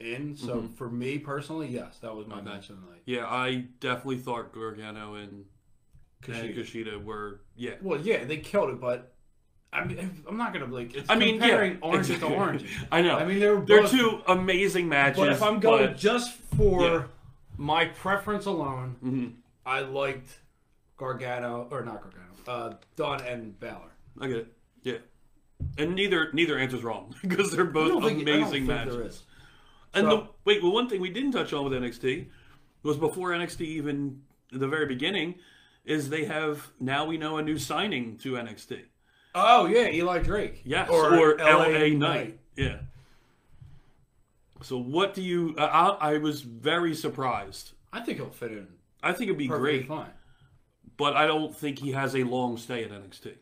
in. 0.00 0.36
So 0.36 0.68
for 0.76 0.88
me 0.88 1.18
personally, 1.18 1.68
yes, 1.68 1.98
that 1.98 2.14
was 2.16 2.26
my 2.26 2.40
match 2.40 2.70
of 2.70 2.80
the 2.80 2.90
night. 2.90 3.02
Yeah, 3.04 3.26
I 3.26 3.66
definitely 3.78 4.18
thought 4.18 4.52
Gargano 4.54 5.14
and, 5.14 5.44
Kushida. 6.22 6.56
Kushida 6.56 7.04
were 7.04 7.40
yeah. 7.56 7.74
Well, 7.82 8.00
yeah, 8.00 8.24
they 8.24 8.38
killed 8.38 8.70
it, 8.70 8.80
but 8.80 9.12
I 9.70 9.84
mean, 9.84 10.22
I'm 10.26 10.38
not 10.38 10.54
gonna 10.54 10.66
like. 10.66 10.94
It's 10.94 11.10
I 11.10 11.14
mean, 11.16 11.38
comparing 11.38 11.72
yeah, 11.74 11.78
oranges 11.82 12.18
to 12.20 12.26
oranges. 12.26 12.70
I 12.90 13.02
know. 13.02 13.16
I 13.18 13.26
mean, 13.26 13.38
they're 13.38 13.60
they're 13.60 13.86
two 13.86 14.22
amazing 14.26 14.88
matches. 14.88 15.18
But 15.18 15.28
if 15.32 15.42
I'm 15.42 15.60
going 15.60 15.88
but- 15.88 15.96
just 15.98 16.32
for 16.56 16.80
Yeah. 16.82 17.02
My 17.56 17.86
preference 17.86 18.46
alone, 18.46 18.96
Mm-hmm. 19.04 19.26
I 19.66 19.80
liked 19.80 20.40
Gargano 20.96 21.68
or 21.70 21.82
not 21.84 22.02
Gargano, 22.02 22.24
uh, 22.46 22.74
Dunne 22.96 23.22
and 23.22 23.58
Balor. 23.58 23.90
I 24.20 24.26
get 24.28 24.36
it. 24.36 24.52
Yeah. 24.82 24.98
And 25.78 25.94
neither 25.94 26.30
neither 26.32 26.58
answer's 26.58 26.82
wrong 26.82 27.14
because 27.22 27.50
they're 27.50 27.64
both 27.64 28.04
think- 28.04 28.22
amazing 28.22 28.66
matches. 28.66 29.22
And 29.94 30.06
So- 30.08 30.16
the, 30.16 30.28
wait, 30.44 30.62
well, 30.62 30.72
one 30.72 30.88
thing 30.88 31.00
we 31.00 31.10
didn't 31.10 31.32
touch 31.32 31.52
on 31.52 31.64
with 31.64 31.72
NXT 31.72 32.26
was 32.82 32.96
before 32.96 33.30
NXT 33.30 33.60
even 33.62 34.22
the 34.52 34.68
very 34.68 34.86
beginning 34.86 35.36
is 35.84 36.08
they 36.10 36.24
have 36.26 36.70
now 36.80 37.04
we 37.06 37.16
know 37.16 37.38
a 37.38 37.42
new 37.42 37.58
signing 37.58 38.16
to 38.18 38.32
NXT. 38.32 38.80
Oh 39.34 39.66
yeah, 39.66 39.88
Eli 39.88 40.18
Drake. 40.22 40.60
Yes, 40.64 40.88
or, 40.90 41.36
LA, 41.38 41.66
Knight. 41.66 41.96
Knight. 41.98 42.38
Yeah. 42.56 42.78
So 44.64 44.78
what 44.78 45.14
do 45.14 45.22
you? 45.22 45.54
Uh, 45.58 45.96
I, 46.00 46.14
I 46.14 46.18
was 46.18 46.40
very 46.40 46.94
surprised. 46.94 47.72
I 47.92 48.00
think 48.00 48.18
he'll 48.18 48.30
fit 48.30 48.50
in 48.50 48.66
I 49.02 49.12
think 49.12 49.28
it'd 49.28 49.38
be 49.38 49.46
great, 49.46 49.86
fine. 49.86 50.10
but 50.96 51.14
I 51.14 51.26
don't 51.26 51.54
think 51.54 51.78
he 51.78 51.92
has 51.92 52.16
a 52.16 52.24
long 52.24 52.56
stay 52.56 52.82
at 52.82 52.90
NXT. 52.90 53.34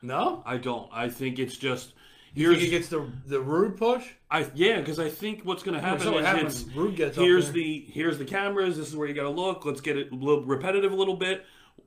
No, 0.00 0.42
I 0.46 0.56
don't. 0.56 0.88
I 0.92 1.10
think 1.10 1.38
it's 1.38 1.56
just 1.56 1.92
you 2.32 2.50
think 2.50 2.62
he 2.62 2.70
gets 2.70 2.88
the 2.88 3.06
the 3.26 3.40
Roode 3.40 3.76
push? 3.76 4.06
I 4.30 4.46
yeah, 4.54 4.80
because 4.80 4.98
I 4.98 5.10
think 5.10 5.42
what's 5.42 5.62
going 5.62 5.74
to 5.74 5.80
happen 5.80 6.14
is 6.14 6.24
happens, 6.24 6.62
it's 6.62 6.74
Roode 6.74 6.96
gets 6.96 7.16
here's 7.16 7.52
the 7.52 7.86
here's 7.92 8.18
the 8.18 8.24
cameras. 8.24 8.76
This 8.78 8.88
is 8.88 8.96
where 8.96 9.06
you 9.06 9.14
got 9.14 9.24
to 9.24 9.30
look. 9.30 9.66
Let's 9.66 9.82
get 9.82 9.98
it 9.98 10.10
a 10.10 10.14
little 10.14 10.44
repetitive 10.44 10.92
a 10.92 10.96
little 10.96 11.16
bit, 11.16 11.44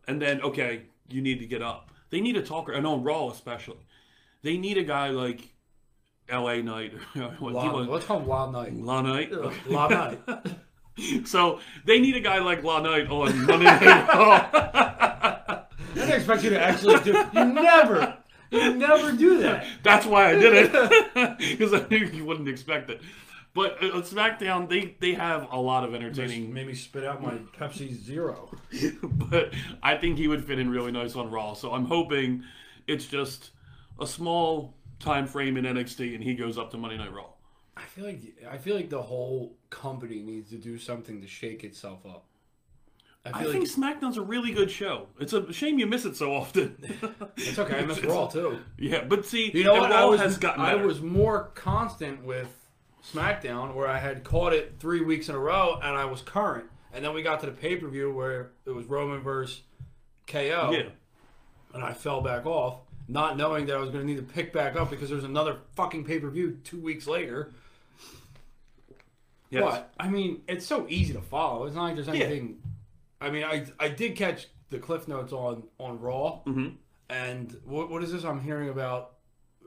and 0.07 0.21
then 0.21 0.41
okay, 0.41 0.83
you 1.09 1.21
need 1.21 1.39
to 1.39 1.47
get 1.47 1.63
up. 1.63 1.89
They 2.11 2.21
need 2.21 2.37
a 2.37 2.43
talker. 2.43 2.75
I 2.75 2.79
know 2.79 2.93
on 2.93 3.03
Raw 3.03 3.29
especially. 3.29 3.77
They 4.41 4.57
need 4.57 4.77
a 4.77 4.83
guy 4.83 5.09
like 5.09 5.53
L.A. 6.29 6.61
Knight. 6.61 6.93
what, 7.39 7.39
was- 7.53 7.87
let's 7.87 8.05
call 8.05 8.19
him 8.19 8.25
Wild 8.27 8.53
Knight. 8.53 8.73
La 8.73 9.01
Knight. 9.01 9.31
La 9.67 9.87
Night. 9.87 10.19
So 11.23 11.61
they 11.85 11.99
need 12.01 12.17
a 12.17 12.19
guy 12.19 12.39
like 12.39 12.61
La 12.61 12.81
Night 12.81 13.09
on 13.09 13.45
Monday 13.45 13.63
Night 13.63 14.07
Raw. 14.09 14.49
I 14.53 15.63
didn't 15.93 16.11
expect 16.11 16.43
you 16.43 16.49
to 16.49 16.59
actually 16.61 16.99
do. 17.05 17.13
You 17.33 17.45
never, 17.45 18.17
you 18.51 18.75
never 18.75 19.13
do 19.13 19.39
that. 19.39 19.65
That's 19.81 20.05
why 20.05 20.31
I 20.31 20.33
did 20.33 20.53
it 20.73 21.37
because 21.37 21.73
I 21.73 21.87
knew 21.89 22.05
you 22.05 22.25
wouldn't 22.25 22.49
expect 22.49 22.89
it. 22.89 23.01
But 23.53 23.81
uh, 23.81 24.01
SmackDown, 24.01 24.67
they 24.67 24.97
they 24.99 25.13
have 25.13 25.47
a 25.51 25.57
lot 25.57 25.85
of 25.85 25.95
entertaining 25.95 26.53
Made 26.53 26.67
me 26.67 26.73
spit 26.75 27.05
out 27.05 27.21
my 27.21 27.35
Pepsi 27.57 27.93
Zero. 27.93 28.51
but 29.03 29.53
I 29.81 29.95
think 29.95 30.17
he 30.17 30.27
would 30.27 30.43
fit 30.43 30.59
in 30.59 30.69
really 30.69 30.91
nice 30.91 31.15
on 31.15 31.31
Raw. 31.31 31.53
So 31.53 31.71
I'm 31.71 31.85
hoping 31.85 32.43
it's 32.87 33.05
just 33.05 33.51
a 33.99 34.05
small 34.05 34.75
time 34.99 35.27
frame 35.27 35.57
in 35.57 35.65
NXT 35.65 36.15
and 36.15 36.23
he 36.23 36.35
goes 36.35 36.57
up 36.57 36.71
to 36.71 36.77
Monday 36.77 36.97
Night 36.97 37.13
Raw. 37.13 37.29
I 37.77 37.83
feel 37.83 38.05
like 38.05 38.19
I 38.49 38.57
feel 38.57 38.75
like 38.75 38.89
the 38.89 39.01
whole 39.01 39.55
company 39.69 40.21
needs 40.21 40.49
to 40.49 40.57
do 40.57 40.77
something 40.77 41.21
to 41.21 41.27
shake 41.27 41.63
itself 41.63 42.05
up. 42.05 42.25
I 43.25 43.29
I 43.29 43.43
feel 43.43 43.51
think 43.51 43.65
SmackDown's 43.65 44.17
a 44.17 44.21
really 44.21 44.51
good 44.51 44.71
show. 44.71 45.07
It's 45.19 45.33
a 45.33 45.51
shame 45.51 45.79
you 45.79 45.87
miss 45.87 46.05
it 46.05 46.15
so 46.15 46.33
often. 46.33 46.77
it's 47.37 47.59
okay. 47.59 47.79
I 47.79 47.85
miss 47.85 48.03
Raw 48.03 48.27
too. 48.27 48.59
yeah, 48.77 49.03
but 49.03 49.25
see, 49.25 49.51
You 49.53 49.63
know 49.63 49.75
what? 49.75 49.91
Raw 49.91 49.97
I 49.97 50.05
was 50.05 50.21
has 50.21 50.37
gotten 50.37 50.61
I 50.61 50.75
was 50.75 51.01
more 51.01 51.51
constant 51.55 52.23
with 52.23 52.47
SmackDown, 53.13 53.75
where 53.75 53.87
I 53.87 53.97
had 53.97 54.23
caught 54.23 54.53
it 54.53 54.75
three 54.79 55.01
weeks 55.01 55.29
in 55.29 55.35
a 55.35 55.39
row, 55.39 55.79
and 55.81 55.97
I 55.97 56.05
was 56.05 56.21
current. 56.21 56.65
And 56.91 57.05
then 57.05 57.13
we 57.13 57.21
got 57.21 57.39
to 57.41 57.45
the 57.45 57.51
pay 57.51 57.75
per 57.75 57.87
view 57.87 58.11
where 58.11 58.51
it 58.65 58.71
was 58.71 58.85
Roman 58.85 59.21
versus 59.21 59.61
KO, 60.27 60.71
yeah. 60.73 60.89
and 61.73 61.83
I 61.83 61.93
fell 61.93 62.21
back 62.21 62.45
off, 62.45 62.79
not 63.09 63.35
knowing 63.37 63.65
that 63.65 63.75
I 63.75 63.79
was 63.79 63.89
going 63.89 64.05
to 64.05 64.07
need 64.07 64.17
to 64.17 64.33
pick 64.33 64.53
back 64.53 64.75
up 64.75 64.89
because 64.91 65.09
there's 65.09 65.23
another 65.23 65.57
fucking 65.75 66.05
pay 66.05 66.19
per 66.19 66.29
view 66.29 66.59
two 66.63 66.79
weeks 66.79 67.07
later. 67.07 67.51
Yes. 69.49 69.63
But 69.63 69.93
I 69.99 70.09
mean, 70.09 70.41
it's 70.47 70.65
so 70.65 70.85
easy 70.89 71.13
to 71.13 71.21
follow. 71.21 71.65
It's 71.65 71.75
not 71.75 71.83
like 71.85 71.95
there's 71.95 72.07
anything. 72.07 72.59
I 73.19 73.31
mean, 73.31 73.43
I 73.43 73.65
I 73.79 73.89
did 73.89 74.15
catch 74.15 74.47
the 74.69 74.77
cliff 74.77 75.07
notes 75.07 75.33
on 75.33 75.63
on 75.79 75.99
Raw, 75.99 76.41
Mhm. 76.45 76.75
and 77.09 77.57
what 77.65 77.89
what 77.89 78.03
is 78.03 78.11
this 78.11 78.23
I'm 78.23 78.41
hearing 78.41 78.69
about? 78.69 79.13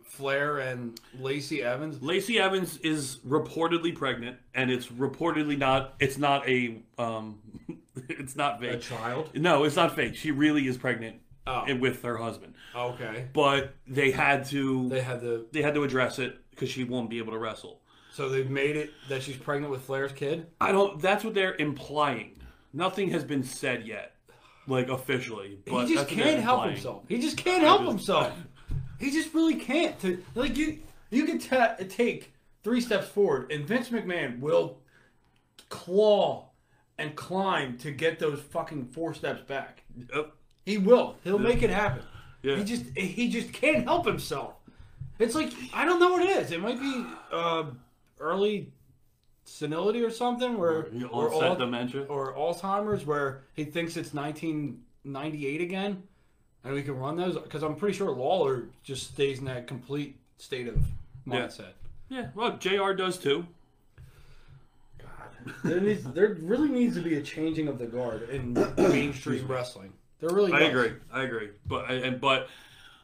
Flair 0.04 0.58
and 0.58 1.00
Lacey 1.18 1.62
Evans. 1.62 2.00
Lacey 2.02 2.38
Evans 2.38 2.76
is 2.78 3.16
reportedly 3.26 3.94
pregnant, 3.94 4.36
and 4.54 4.70
it's 4.70 4.86
reportedly 4.86 5.58
not. 5.58 5.94
It's 5.98 6.16
not 6.18 6.48
a. 6.48 6.80
Um, 6.96 7.40
it's 8.08 8.36
not 8.36 8.60
fake. 8.60 8.72
A 8.74 8.78
child? 8.78 9.30
No, 9.34 9.64
it's 9.64 9.74
not 9.76 9.96
fake. 9.96 10.14
She 10.14 10.30
really 10.30 10.68
is 10.68 10.76
pregnant 10.78 11.16
Oh. 11.46 11.64
and 11.66 11.80
with 11.80 12.02
her 12.02 12.16
husband. 12.16 12.54
Oh, 12.74 12.90
okay. 12.90 13.26
But 13.32 13.74
they 13.86 14.10
had 14.12 14.44
to. 14.46 14.88
They 14.88 15.00
had 15.00 15.20
the 15.20 15.46
they 15.52 15.62
had 15.62 15.74
to 15.74 15.82
address 15.84 16.18
it 16.18 16.38
because 16.50 16.68
she 16.70 16.84
won't 16.84 17.10
be 17.10 17.18
able 17.18 17.32
to 17.32 17.38
wrestle. 17.38 17.80
so 18.12 18.28
they've 18.28 18.48
made 18.50 18.76
it 18.76 18.90
that 19.08 19.22
she's 19.22 19.36
pregnant 19.36 19.70
with 19.72 19.82
Flair's 19.82 20.12
kid. 20.12 20.46
I 20.60 20.70
don't. 20.72 21.00
That's 21.00 21.24
what 21.24 21.34
they're 21.34 21.56
implying. 21.56 22.38
Nothing 22.72 23.10
has 23.10 23.24
been 23.24 23.42
said 23.42 23.86
yet, 23.86 24.14
like 24.68 24.88
officially. 24.88 25.58
But 25.66 25.86
he 25.86 25.94
just 25.94 26.08
that's 26.08 26.10
what 26.10 26.16
they're 26.16 26.24
can't 26.34 26.42
help 26.44 26.56
implying. 26.58 26.72
himself. 26.74 27.02
He 27.08 27.18
just 27.20 27.36
can't 27.36 27.62
help 27.62 27.80
just- 27.80 27.90
himself. 27.90 28.32
He 29.00 29.10
just 29.10 29.34
really 29.34 29.56
can't. 29.56 29.98
To 30.00 30.22
like 30.36 30.56
you, 30.56 30.78
you 31.10 31.24
can 31.24 31.38
ta- 31.40 31.74
take 31.88 32.32
three 32.62 32.80
steps 32.80 33.08
forward, 33.08 33.50
and 33.50 33.66
Vince 33.66 33.88
McMahon 33.88 34.38
will 34.38 34.78
claw 35.68 36.50
and 36.98 37.16
climb 37.16 37.76
to 37.78 37.90
get 37.90 38.18
those 38.18 38.40
fucking 38.40 38.86
four 38.86 39.12
steps 39.14 39.42
back. 39.42 39.82
Yep. 40.14 40.32
He 40.64 40.78
will. 40.78 41.16
He'll 41.24 41.38
make 41.38 41.62
it 41.62 41.70
happen. 41.70 42.02
Yeah. 42.42 42.56
He 42.56 42.64
just 42.64 42.84
he 42.96 43.28
just 43.28 43.52
can't 43.52 43.84
help 43.84 44.06
himself. 44.06 44.54
It's 45.18 45.34
like 45.34 45.52
I 45.72 45.84
don't 45.84 46.00
know 46.00 46.10
what 46.12 46.22
it 46.22 46.30
is. 46.30 46.50
It 46.52 46.60
might 46.60 46.80
be 46.80 47.04
uh, 47.32 47.64
early 48.18 48.72
senility 49.44 50.02
or 50.02 50.10
something, 50.10 50.56
where 50.58 50.88
You 50.92 51.06
or 51.08 51.28
onset 51.32 51.48
al- 51.50 51.56
dementia. 51.56 52.02
or 52.04 52.34
Alzheimer's, 52.34 53.04
where 53.06 53.42
he 53.54 53.64
thinks 53.64 53.96
it's 53.96 54.14
1998 54.14 55.60
again, 55.60 56.02
and 56.64 56.74
we 56.74 56.82
can 56.82 56.98
run 56.98 57.16
those. 57.16 57.34
Because 57.38 57.62
I'm 57.62 57.74
pretty 57.76 57.96
sure 57.96 58.10
Lawler 58.10 58.68
just 58.82 59.08
stays 59.12 59.38
in 59.38 59.44
that 59.46 59.66
complete 59.66 60.16
state 60.38 60.66
of 60.68 60.78
mindset. 61.26 61.72
Yeah. 62.08 62.28
Well, 62.34 62.56
Jr. 62.56 62.92
does 62.92 63.18
too. 63.18 63.46
God, 64.98 65.54
There, 65.64 65.80
needs, 65.80 66.04
there 66.04 66.36
really 66.40 66.68
needs 66.68 66.94
to 66.96 67.02
be 67.02 67.14
a 67.16 67.22
changing 67.22 67.68
of 67.68 67.78
the 67.78 67.86
guard 67.86 68.28
in 68.30 68.54
mainstream 68.76 69.46
wrestling. 69.48 69.92
There 70.22 70.34
really. 70.34 70.52
I 70.52 70.60
does. 70.60 70.68
agree. 70.70 70.92
I 71.12 71.22
agree. 71.24 71.48
But 71.66 71.90
and 71.90 72.20
but 72.20 72.48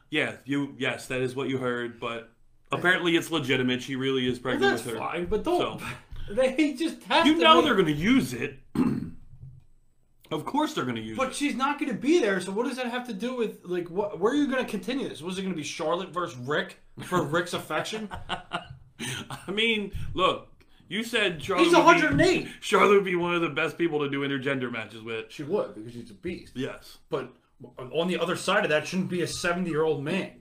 yeah, 0.09 0.37
you 0.45 0.73
yes, 0.79 1.05
that 1.07 1.21
is 1.21 1.35
what 1.35 1.49
you 1.49 1.57
heard. 1.59 1.99
But 1.99 2.31
apparently, 2.71 3.15
it's 3.15 3.29
legitimate. 3.29 3.83
She 3.83 3.95
really 3.95 4.27
is 4.27 4.39
pregnant 4.39 4.71
that's 4.71 4.85
with 4.85 4.93
her. 4.95 4.99
fine, 4.99 5.25
but 5.25 5.43
don't. 5.43 5.79
So- 5.79 5.85
They 6.31 6.73
just 6.73 7.01
have 7.03 7.25
You 7.25 7.35
know 7.37 7.55
make- 7.55 7.65
they're 7.65 7.73
going 7.73 7.87
to 7.87 7.91
use 7.91 8.33
it. 8.33 8.59
of 10.31 10.45
course, 10.45 10.73
they're 10.75 10.83
going 10.83 10.95
to 10.95 11.01
use 11.01 11.17
But 11.17 11.23
it. 11.23 11.25
But 11.27 11.35
she's 11.35 11.55
not 11.55 11.79
going 11.79 11.91
to 11.91 11.97
be 11.97 12.19
there, 12.19 12.39
so 12.39 12.51
what 12.51 12.67
does 12.67 12.77
that 12.77 12.85
have 12.87 13.07
to 13.07 13.13
do 13.13 13.35
with 13.35 13.61
like 13.65 13.89
what? 13.89 14.19
Where 14.19 14.31
are 14.33 14.35
you 14.35 14.47
going 14.47 14.63
to 14.63 14.69
continue 14.69 15.09
this? 15.09 15.21
Was 15.21 15.37
it 15.39 15.41
going 15.41 15.53
to 15.53 15.57
be 15.57 15.63
Charlotte 15.63 16.09
versus 16.09 16.37
Rick 16.37 16.77
for 17.01 17.23
Rick's 17.23 17.53
affection? 17.53 18.09
I 18.29 19.51
mean, 19.51 19.91
look, 20.13 20.47
you 20.89 21.03
said 21.03 21.41
Charlotte. 21.41 21.63
He's 21.65 21.73
would 21.73 21.81
be- 21.81 21.85
108. 21.85 22.47
Charlotte 22.59 22.95
would 22.95 23.05
be 23.05 23.15
one 23.15 23.33
of 23.35 23.41
the 23.41 23.49
best 23.49 23.77
people 23.77 23.99
to 23.99 24.09
do 24.09 24.21
intergender 24.27 24.69
matches 24.71 25.01
with. 25.01 25.31
She 25.31 25.43
would 25.43 25.75
because 25.75 25.93
she's 25.93 26.11
a 26.11 26.15
beast. 26.15 26.53
Yes, 26.55 26.97
But 27.09 27.31
on 27.77 28.07
the 28.07 28.19
other 28.19 28.35
side 28.35 28.63
of 28.65 28.69
that, 28.69 28.87
shouldn't 28.87 29.09
be 29.09 29.21
a 29.21 29.27
seventy-year-old 29.27 30.03
man 30.03 30.31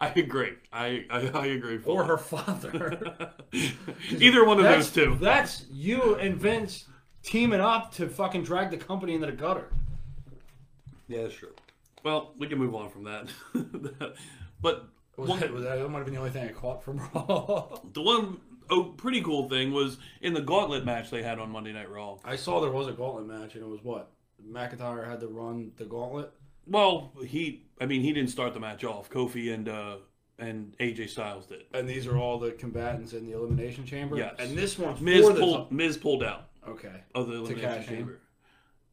I 0.00 0.08
agree. 0.08 0.52
I 0.72 1.04
I, 1.10 1.30
I 1.34 1.46
agree. 1.46 1.80
or 1.84 2.04
her 2.04 2.18
father. 2.18 3.14
Either 4.10 4.44
one 4.44 4.58
of 4.58 4.64
those 4.64 4.90
two. 4.90 5.16
That's 5.20 5.66
you 5.70 6.16
and 6.16 6.36
Vince 6.36 6.84
teaming 7.22 7.60
up 7.60 7.92
to 7.94 8.08
fucking 8.08 8.44
drag 8.44 8.70
the 8.70 8.76
company 8.76 9.14
into 9.14 9.26
the 9.26 9.32
gutter. 9.32 9.68
Yeah, 11.08 11.22
that's 11.22 11.34
true. 11.34 11.54
Well, 12.04 12.34
we 12.38 12.46
can 12.46 12.58
move 12.58 12.74
on 12.74 12.90
from 12.90 13.04
that. 13.04 13.28
but 14.60 14.88
Was 15.16 15.28
one, 15.28 15.40
that, 15.40 15.52
was 15.52 15.64
that, 15.64 15.76
that 15.78 15.88
might 15.88 15.98
have 15.98 16.06
been 16.06 16.14
the 16.14 16.20
only 16.20 16.30
thing 16.32 16.48
I 16.48 16.52
caught 16.52 16.82
from 16.82 16.98
Raw. 16.98 17.78
the 17.92 18.02
one 18.02 18.38
oh, 18.70 18.84
pretty 18.84 19.20
cool 19.22 19.48
thing 19.48 19.72
was 19.72 19.98
in 20.20 20.34
the 20.34 20.40
gauntlet 20.40 20.84
match 20.84 21.10
they 21.10 21.22
had 21.22 21.38
on 21.38 21.50
Monday 21.50 21.72
Night 21.72 21.90
Raw. 21.90 22.18
I 22.24 22.36
saw 22.36 22.60
there 22.60 22.70
was 22.70 22.86
a 22.88 22.92
gauntlet 22.92 23.26
match, 23.26 23.54
and 23.54 23.62
it 23.64 23.68
was 23.68 23.82
what 23.82 24.10
McIntyre 24.48 25.08
had 25.08 25.20
to 25.20 25.28
run 25.28 25.72
the 25.76 25.84
gauntlet. 25.84 26.32
Well, 26.66 27.12
he, 27.24 27.64
I 27.80 27.86
mean, 27.86 28.02
he 28.02 28.12
didn't 28.12 28.30
start 28.30 28.54
the 28.54 28.60
match 28.60 28.84
off. 28.84 29.08
Kofi 29.08 29.52
and 29.54 29.68
uh, 29.68 29.96
and 30.38 30.76
AJ 30.78 31.10
Styles 31.10 31.46
did. 31.46 31.62
And 31.72 31.88
these 31.88 32.06
are 32.06 32.18
all 32.18 32.38
the 32.38 32.50
combatants 32.52 33.12
in 33.12 33.24
the 33.24 33.32
elimination 33.36 33.86
chamber. 33.86 34.16
Yes. 34.16 34.34
And 34.38 34.56
this 34.56 34.78
one's 34.78 35.00
Miz 35.00 35.26
for 35.26 35.32
the 35.32 35.40
pulled 35.40 35.72
Miz 35.72 35.96
pulled 35.96 36.22
out 36.24 36.48
Okay. 36.68 37.02
of 37.14 37.28
the 37.28 37.34
elimination 37.34 37.60
cash 37.70 37.88
in. 37.88 37.94
chamber. 37.96 38.18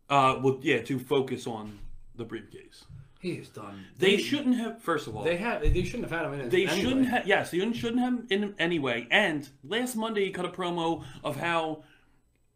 Uh, 0.09 0.39
well, 0.43 0.59
yeah, 0.61 0.81
to 0.83 0.99
focus 0.99 1.47
on 1.47 1.79
the 2.15 2.23
briefcase. 2.23 2.85
He 3.23 3.31
is 3.31 3.47
done. 3.47 3.85
They 3.97 4.17
shouldn't 4.17 4.57
have. 4.57 4.81
First 4.81 5.07
of 5.07 5.15
all, 5.15 5.23
They 5.23 5.37
have. 5.37 5.61
They 5.61 5.83
shouldn't 5.85 6.09
have 6.09 6.19
had 6.19 6.25
him 6.25 6.41
in. 6.41 6.49
They 6.49 6.67
anyway. 6.67 6.81
shouldn't 6.81 7.07
have. 7.07 7.25
Yes, 7.25 7.51
they 7.51 7.59
shouldn't 7.71 7.99
have 8.01 8.13
him 8.13 8.27
in 8.29 8.55
anyway. 8.59 9.07
And 9.09 9.47
last 9.63 9.95
Monday, 9.95 10.25
he 10.25 10.31
cut 10.31 10.43
a 10.43 10.49
promo 10.49 11.05
of 11.23 11.37
how 11.37 11.83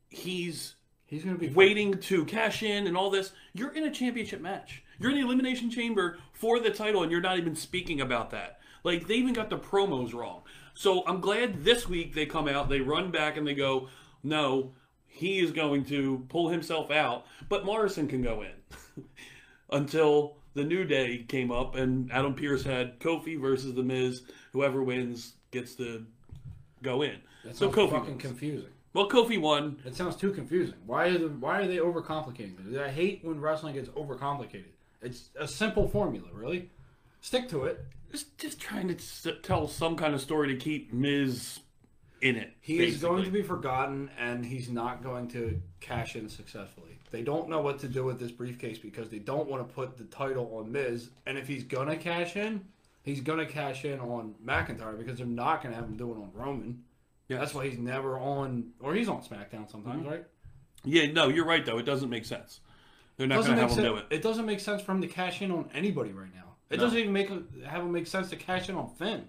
he's 0.09 0.75
He's 1.05 1.23
going 1.23 1.37
to 1.37 1.39
be 1.39 1.53
waiting 1.53 1.97
to 1.97 2.25
cash 2.25 2.63
in 2.63 2.85
and 2.85 2.97
all 2.97 3.09
this. 3.09 3.31
You're 3.53 3.71
in 3.71 3.85
a 3.85 3.91
championship 3.91 4.41
match. 4.41 4.83
You're 4.99 5.11
in 5.11 5.15
the 5.15 5.23
Elimination 5.23 5.71
Chamber 5.71 6.17
for 6.33 6.59
the 6.59 6.69
title, 6.69 7.01
and 7.01 7.09
you're 7.09 7.21
not 7.21 7.37
even 7.37 7.55
speaking 7.55 8.01
about 8.01 8.31
that. 8.31 8.59
Like, 8.83 9.07
they 9.07 9.13
even 9.15 9.33
got 9.33 9.49
the 9.49 9.57
promos 9.57 10.13
wrong. 10.13 10.41
So 10.73 11.07
I'm 11.07 11.21
glad 11.21 11.63
this 11.63 11.87
week 11.87 12.13
they 12.13 12.25
come 12.25 12.49
out, 12.49 12.67
they 12.67 12.81
run 12.81 13.09
back, 13.09 13.37
and 13.37 13.47
they 13.47 13.53
go, 13.53 13.87
no, 14.21 14.73
he 15.05 15.39
is 15.39 15.53
going 15.53 15.85
to 15.85 16.25
pull 16.27 16.49
himself 16.49 16.91
out, 16.91 17.25
but 17.47 17.63
Morrison 17.63 18.09
can 18.09 18.21
go 18.21 18.41
in. 18.41 19.05
Until 19.69 20.35
the 20.57 20.63
New 20.65 20.83
Day 20.83 21.19
came 21.27 21.51
up, 21.51 21.75
and 21.75 22.11
Adam 22.11 22.33
Pearce 22.33 22.63
had 22.63 22.99
Kofi 22.99 23.39
versus 23.39 23.73
The 23.75 23.83
Miz. 23.83 24.23
Whoever 24.51 24.83
wins 24.83 25.33
gets 25.51 25.75
to 25.75 26.05
go 26.83 27.03
in. 27.03 27.17
That's 27.45 27.59
so 27.59 27.69
Kofi 27.71 27.91
fucking 27.91 28.07
wins. 28.07 28.21
confusing. 28.21 28.69
Well, 28.93 29.07
Kofi 29.07 29.39
won. 29.39 29.77
It 29.85 29.95
sounds 29.95 30.15
too 30.15 30.31
confusing. 30.31 30.73
Why 30.85 31.07
are 31.09 31.17
the, 31.19 31.27
why 31.29 31.59
are 31.61 31.67
they 31.67 31.77
overcomplicating 31.77 32.57
things? 32.57 32.75
I 32.77 32.89
hate 32.89 33.19
when 33.23 33.39
wrestling 33.39 33.75
gets 33.75 33.89
overcomplicated. 33.89 34.71
It's 35.01 35.29
a 35.39 35.47
simple 35.47 35.87
formula, 35.87 36.27
really. 36.33 36.71
Stick 37.21 37.47
to 37.49 37.65
it. 37.65 37.85
Just, 38.11 38.35
just 38.39 38.59
trying 38.59 38.87
to 38.87 38.95
s- 38.95 39.27
tell 39.43 39.67
some 39.67 39.95
kind 39.95 40.15
of 40.15 40.21
story 40.21 40.47
to 40.47 40.55
keep 40.55 40.91
Miz 40.91 41.59
in 42.21 42.35
it. 42.35 42.53
He 42.61 42.79
is 42.83 42.97
going 42.99 43.23
to 43.25 43.29
be 43.29 43.43
forgotten, 43.43 44.09
and 44.17 44.43
he's 44.43 44.69
not 44.69 45.03
going 45.03 45.27
to 45.29 45.61
cash 45.79 46.15
in 46.15 46.27
successfully. 46.29 46.96
They 47.11 47.21
don't 47.21 47.47
know 47.49 47.61
what 47.61 47.79
to 47.79 47.87
do 47.87 48.03
with 48.03 48.19
this 48.19 48.31
briefcase 48.31 48.77
because 48.77 49.09
they 49.09 49.19
don't 49.19 49.47
want 49.47 49.65
to 49.67 49.73
put 49.73 49.97
the 49.97 50.03
title 50.05 50.51
on 50.57 50.71
Miz. 50.71 51.09
And 51.25 51.37
if 51.37 51.47
he's 51.47 51.63
gonna 51.63 51.95
cash 51.95 52.35
in, 52.35 52.65
he's 53.03 53.21
gonna 53.21 53.45
cash 53.45 53.85
in 53.85 53.99
on 53.99 54.35
McIntyre 54.45 54.97
because 54.97 55.17
they're 55.17 55.25
not 55.27 55.63
gonna 55.63 55.75
have 55.75 55.85
him 55.85 55.95
do 55.95 56.11
it 56.11 56.17
on 56.17 56.31
Roman. 56.33 56.83
Yes. 57.29 57.39
That's 57.39 57.53
why 57.53 57.67
he's 57.67 57.77
never 57.79 58.17
on, 58.17 58.71
or 58.79 58.93
he's 58.93 59.09
on 59.09 59.21
SmackDown 59.21 59.69
sometimes, 59.71 60.01
Mm-hmm. 60.01 60.09
right? 60.09 60.25
Yeah, 60.83 61.11
no, 61.11 61.27
you're 61.29 61.45
right 61.45 61.65
though. 61.65 61.77
It 61.77 61.85
doesn't 61.85 62.09
make 62.09 62.25
sense. 62.25 62.59
They're 63.17 63.27
not 63.27 63.43
going 63.45 63.55
to 63.57 63.61
have 63.67 63.71
him 63.71 63.83
do 63.83 63.95
it. 63.97 64.05
It 64.11 64.21
doesn't 64.21 64.45
make 64.45 64.59
sense 64.59 64.81
for 64.81 64.91
him 64.91 65.01
to 65.01 65.07
cash 65.07 65.41
in 65.41 65.51
on 65.51 65.69
anybody 65.73 66.11
right 66.11 66.33
now. 66.35 66.53
It 66.69 66.77
No. 66.77 66.83
doesn't 66.83 66.99
even 66.99 67.13
make 67.13 67.29
have 67.65 67.81
him 67.81 67.91
make 67.91 68.05
sense 68.07 68.29
to 68.29 68.35
cash 68.35 68.69
in 68.69 68.75
on 68.75 68.89
Finn. 68.91 69.27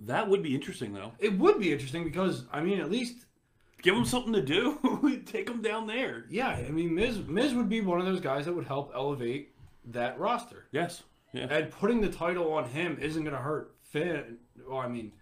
That 0.00 0.28
would 0.28 0.42
be 0.42 0.54
interesting 0.54 0.92
though. 0.92 1.12
It 1.18 1.38
would 1.38 1.58
be 1.60 1.72
interesting 1.72 2.04
because 2.04 2.44
I 2.52 2.60
mean, 2.60 2.80
at 2.80 2.90
least 2.90 3.24
Give 3.82 3.94
him 3.96 4.04
something 4.04 4.32
to 4.32 4.42
do. 4.42 5.22
Take 5.26 5.48
him 5.48 5.60
down 5.60 5.86
there. 5.86 6.24
yeah, 6.30 6.50
I 6.50 6.70
mean, 6.70 6.94
Miz 6.94 7.18
Miz 7.26 7.52
would 7.54 7.68
be 7.68 7.80
one 7.80 7.98
of 8.00 8.06
those 8.06 8.20
guys 8.20 8.46
that 8.46 8.54
would 8.54 8.66
help 8.66 8.92
elevate 8.94 9.52
that 9.86 10.18
roster. 10.18 10.66
Yes. 10.70 11.02
Yeah. 11.32 11.46
And 11.50 11.70
putting 11.70 12.00
the 12.00 12.08
title 12.10 12.52
on 12.52 12.64
him 12.68 12.98
isn't 13.00 13.22
going 13.24 13.34
to 13.36 13.42
hurt 13.42 13.74
Finn. 13.82 14.36
Well, 14.68 14.78
I 14.78 14.88
mean, 14.88 15.12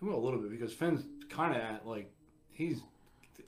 it 0.00 0.04
will 0.04 0.16
a 0.16 0.22
little 0.24 0.38
bit 0.38 0.50
because 0.50 0.72
Finn's 0.72 1.04
kind 1.28 1.54
of 1.56 1.60
at 1.62 1.86
like 1.86 2.10
he's 2.52 2.80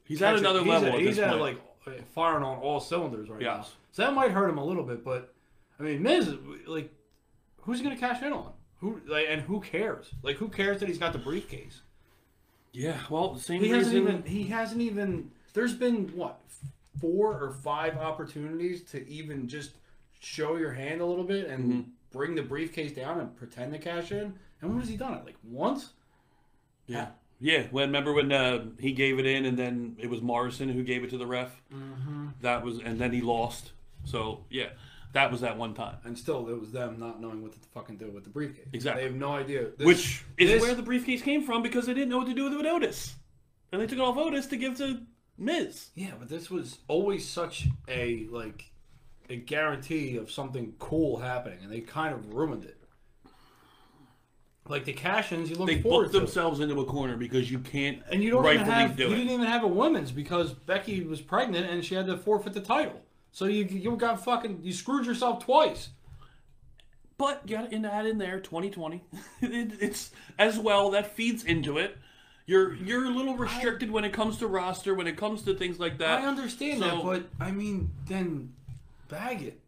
He's 0.05 0.23
at 0.23 0.37
another 0.37 0.61
he's 0.61 0.69
level 0.69 0.95
At, 0.95 1.01
he's 1.01 1.19
at 1.19 1.31
point. 1.31 1.41
like 1.41 2.09
firing 2.09 2.43
on 2.43 2.59
all 2.59 2.81
cylinders 2.81 3.29
right 3.29 3.41
now. 3.41 3.67
So 3.93 4.03
that 4.03 4.15
might 4.15 4.31
hurt 4.31 4.49
him 4.49 4.59
a 4.59 4.65
little 4.65 4.83
bit, 4.85 5.05
but 5.05 5.33
I 5.79 5.83
mean, 5.83 6.03
Miz, 6.03 6.33
like, 6.67 6.93
who's 7.63 7.79
he 7.79 7.85
going 7.85 7.95
to 7.97 8.01
cash 8.01 8.23
in 8.23 8.33
on? 8.33 8.53
Who 8.81 9.01
like, 9.07 9.27
and 9.29 9.43
who 9.43 9.61
cares? 9.61 10.11
Like, 10.23 10.37
who 10.37 10.49
cares 10.49 10.81
that 10.81 10.89
he's 10.89 10.99
got 10.99 11.13
the 11.13 11.19
briefcase? 11.19 11.83
Yeah. 12.77 12.99
Well, 13.11 13.35
the 13.35 13.41
same 13.41 13.63
He 13.63 13.73
reason. 13.73 13.79
hasn't 13.79 13.97
even. 14.09 14.23
He 14.25 14.43
hasn't 14.45 14.81
even. 14.83 15.31
There's 15.55 15.75
been 15.75 16.09
what 16.15 16.39
four 17.01 17.33
or 17.43 17.51
five 17.53 17.97
opportunities 17.97 18.83
to 18.91 19.07
even 19.09 19.49
just 19.49 19.71
show 20.21 20.57
your 20.57 20.73
hand 20.73 21.01
a 21.01 21.07
little 21.07 21.25
bit 21.25 21.47
and 21.49 21.73
Mm-hmm. 21.73 21.91
bring 22.13 22.35
the 22.35 22.43
briefcase 22.43 22.93
down 22.93 23.21
and 23.21 23.37
pretend 23.37 23.73
to 23.73 23.79
cash 23.79 24.13
in. 24.13 24.35
And 24.61 24.71
when 24.71 24.81
has 24.81 24.89
he 24.89 24.97
done 24.97 25.15
it? 25.15 25.25
Like 25.25 25.37
once? 25.45 25.91
Yeah. 26.87 27.09
Yeah. 27.41 27.65
When 27.71 27.89
remember 27.89 28.13
when 28.15 28.33
uh, 28.33 28.65
he 28.79 28.93
gave 28.93 29.19
it 29.19 29.27
in, 29.27 29.45
and 29.45 29.59
then 29.59 29.97
it 29.99 30.09
was 30.09 30.21
Morrison 30.23 30.69
who 30.69 30.83
gave 30.83 31.05
it 31.05 31.11
to 31.11 31.19
the 31.19 31.27
ref. 31.27 31.51
Mm-hmm. 31.75 32.29
That 32.43 32.65
was, 32.65 32.79
and 32.79 32.99
then 32.99 33.13
he 33.13 33.21
lost. 33.21 33.73
So 34.05 34.45
yeah, 34.51 34.69
that 35.17 35.33
was 35.33 35.41
that 35.41 35.57
one 35.57 35.73
time. 35.75 35.97
And 36.05 36.17
still, 36.17 36.49
it 36.49 36.61
was 36.61 36.71
them 36.73 36.99
not 36.99 37.21
knowing 37.21 37.43
what 37.43 37.53
to 37.53 37.59
fucking 37.75 37.97
do 37.97 38.11
with 38.11 38.25
the 38.25 38.31
briefcase. 38.31 38.67
Exactly. 38.73 39.03
They 39.03 39.09
have 39.09 39.19
no 39.19 39.33
idea. 39.33 39.71
This- 39.77 39.87
Which 39.87 40.25
is 40.39 40.51
this- 40.51 40.63
where 40.63 40.75
the 40.75 40.83
briefcase 40.83 41.23
came 41.23 41.43
from 41.43 41.63
because 41.63 41.87
they 41.87 41.95
didn't 41.95 42.11
know 42.11 42.19
what 42.19 42.27
to 42.29 42.35
do 42.35 42.45
with 42.45 42.53
it 42.53 42.57
with 42.59 42.67
Otis, 42.67 43.17
and 43.73 43.81
they 43.81 43.87
took 43.87 43.99
it 43.99 44.03
off 44.03 44.17
Otis 44.17 44.47
to 44.49 44.57
give 44.57 44.77
to 44.77 45.01
Miz. 45.39 45.89
Yeah, 45.95 46.13
but 46.19 46.29
this 46.29 46.51
was 46.51 46.79
always 46.89 47.27
such 47.29 47.67
a 47.89 48.27
like 48.31 48.71
a 49.29 49.37
guarantee 49.37 50.17
of 50.19 50.31
something 50.31 50.75
cool 50.79 51.19
happening, 51.19 51.59
and 51.63 51.73
they 51.73 51.81
kind 51.81 52.15
of 52.15 52.35
ruined 52.35 52.65
it. 52.65 52.77
Like 54.69 54.85
the 54.85 54.93
cash-ins, 54.93 55.49
you 55.49 55.57
look 55.57 55.69
They 55.69 55.81
forward 55.81 56.11
booked 56.13 56.27
to. 56.27 56.27
even 56.27 56.61
into 56.61 56.81
a 56.81 56.85
corner 56.85 57.17
because 57.17 57.51
you 57.51 57.61
can't 57.61 58.03
And 58.11 58.21
you 58.23 58.31
don't 58.33 58.45
even 58.47 58.67
have 58.67 58.97
do 58.97 59.05
you 59.05 59.11
it. 59.13 59.17
didn't 59.17 59.33
even 59.33 59.47
have 59.47 59.63
a 59.63 59.69
women's 59.69 60.11
because 60.11 60.53
Becky 60.55 61.05
was 61.05 61.21
pregnant 61.21 61.71
and 61.71 61.85
she 61.85 61.95
had 61.95 62.07
to 62.07 62.17
forfeit 62.19 62.53
the 62.53 62.61
title. 62.61 63.01
So 63.37 63.45
you 63.45 63.67
you 63.67 63.95
got 63.97 64.25
fucking 64.25 64.61
you 64.63 64.73
screwed 64.73 65.05
yourself 65.05 65.45
twice. 65.45 65.91
But 67.19 67.43
you 67.45 67.55
got 67.59 67.71
to 67.71 67.93
add 67.93 68.07
in 68.07 68.17
there 68.17 68.41
2020. 68.41 69.05
it, 69.43 69.73
it's 69.79 70.11
as 70.39 70.59
well 70.59 70.93
that 70.93 71.15
feeds 71.15 71.45
into 71.45 71.77
it. 71.77 71.99
You're 72.47 72.73
you're 72.77 73.05
a 73.05 73.11
little 73.11 73.37
restricted 73.37 73.91
when 73.91 74.07
it 74.07 74.15
comes 74.15 74.39
to 74.39 74.47
roster, 74.47 74.95
when 74.95 75.07
it 75.07 75.19
comes 75.19 75.43
to 75.43 75.53
things 75.55 75.79
like 75.79 75.99
that. 75.99 76.23
I 76.23 76.27
understand 76.27 76.79
So- 76.81 76.87
that, 76.87 77.05
but 77.05 77.29
I 77.39 77.51
mean, 77.51 77.91
then 78.09 78.55
bag 79.11 79.43
it. 79.43 79.61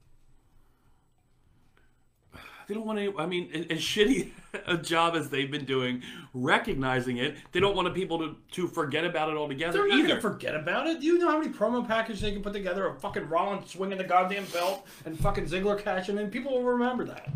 They 2.68 2.74
don't 2.74 2.86
want 2.86 3.00
to. 3.00 3.18
I 3.18 3.26
mean, 3.26 3.50
as 3.68 3.80
shitty 3.80 4.30
a 4.66 4.76
job 4.76 5.14
as 5.14 5.30
they've 5.30 5.50
been 5.50 5.64
doing, 5.64 6.02
recognizing 6.34 7.18
it, 7.18 7.36
they 7.52 7.60
don't 7.60 7.76
want 7.76 7.92
people 7.94 8.18
to 8.18 8.36
to 8.52 8.68
forget 8.68 9.04
about 9.04 9.30
it 9.30 9.36
altogether 9.36 9.78
They're 9.78 9.88
not 9.88 9.98
either. 9.98 10.08
gonna 10.08 10.20
forget 10.20 10.54
about 10.54 10.86
it. 10.86 11.00
Do 11.00 11.06
you 11.06 11.18
know 11.18 11.30
how 11.30 11.38
many 11.38 11.52
promo 11.52 11.86
packages 11.86 12.20
they 12.20 12.32
can 12.32 12.42
put 12.42 12.52
together 12.52 12.86
of 12.86 13.00
fucking 13.00 13.28
Rollins 13.28 13.70
swinging 13.70 13.98
the 13.98 14.04
goddamn 14.04 14.44
belt 14.46 14.86
and 15.04 15.18
fucking 15.18 15.46
Ziggler 15.46 15.78
catching 15.78 16.18
it? 16.18 16.30
People 16.30 16.52
will 16.52 16.64
remember 16.64 17.04
that. 17.04 17.28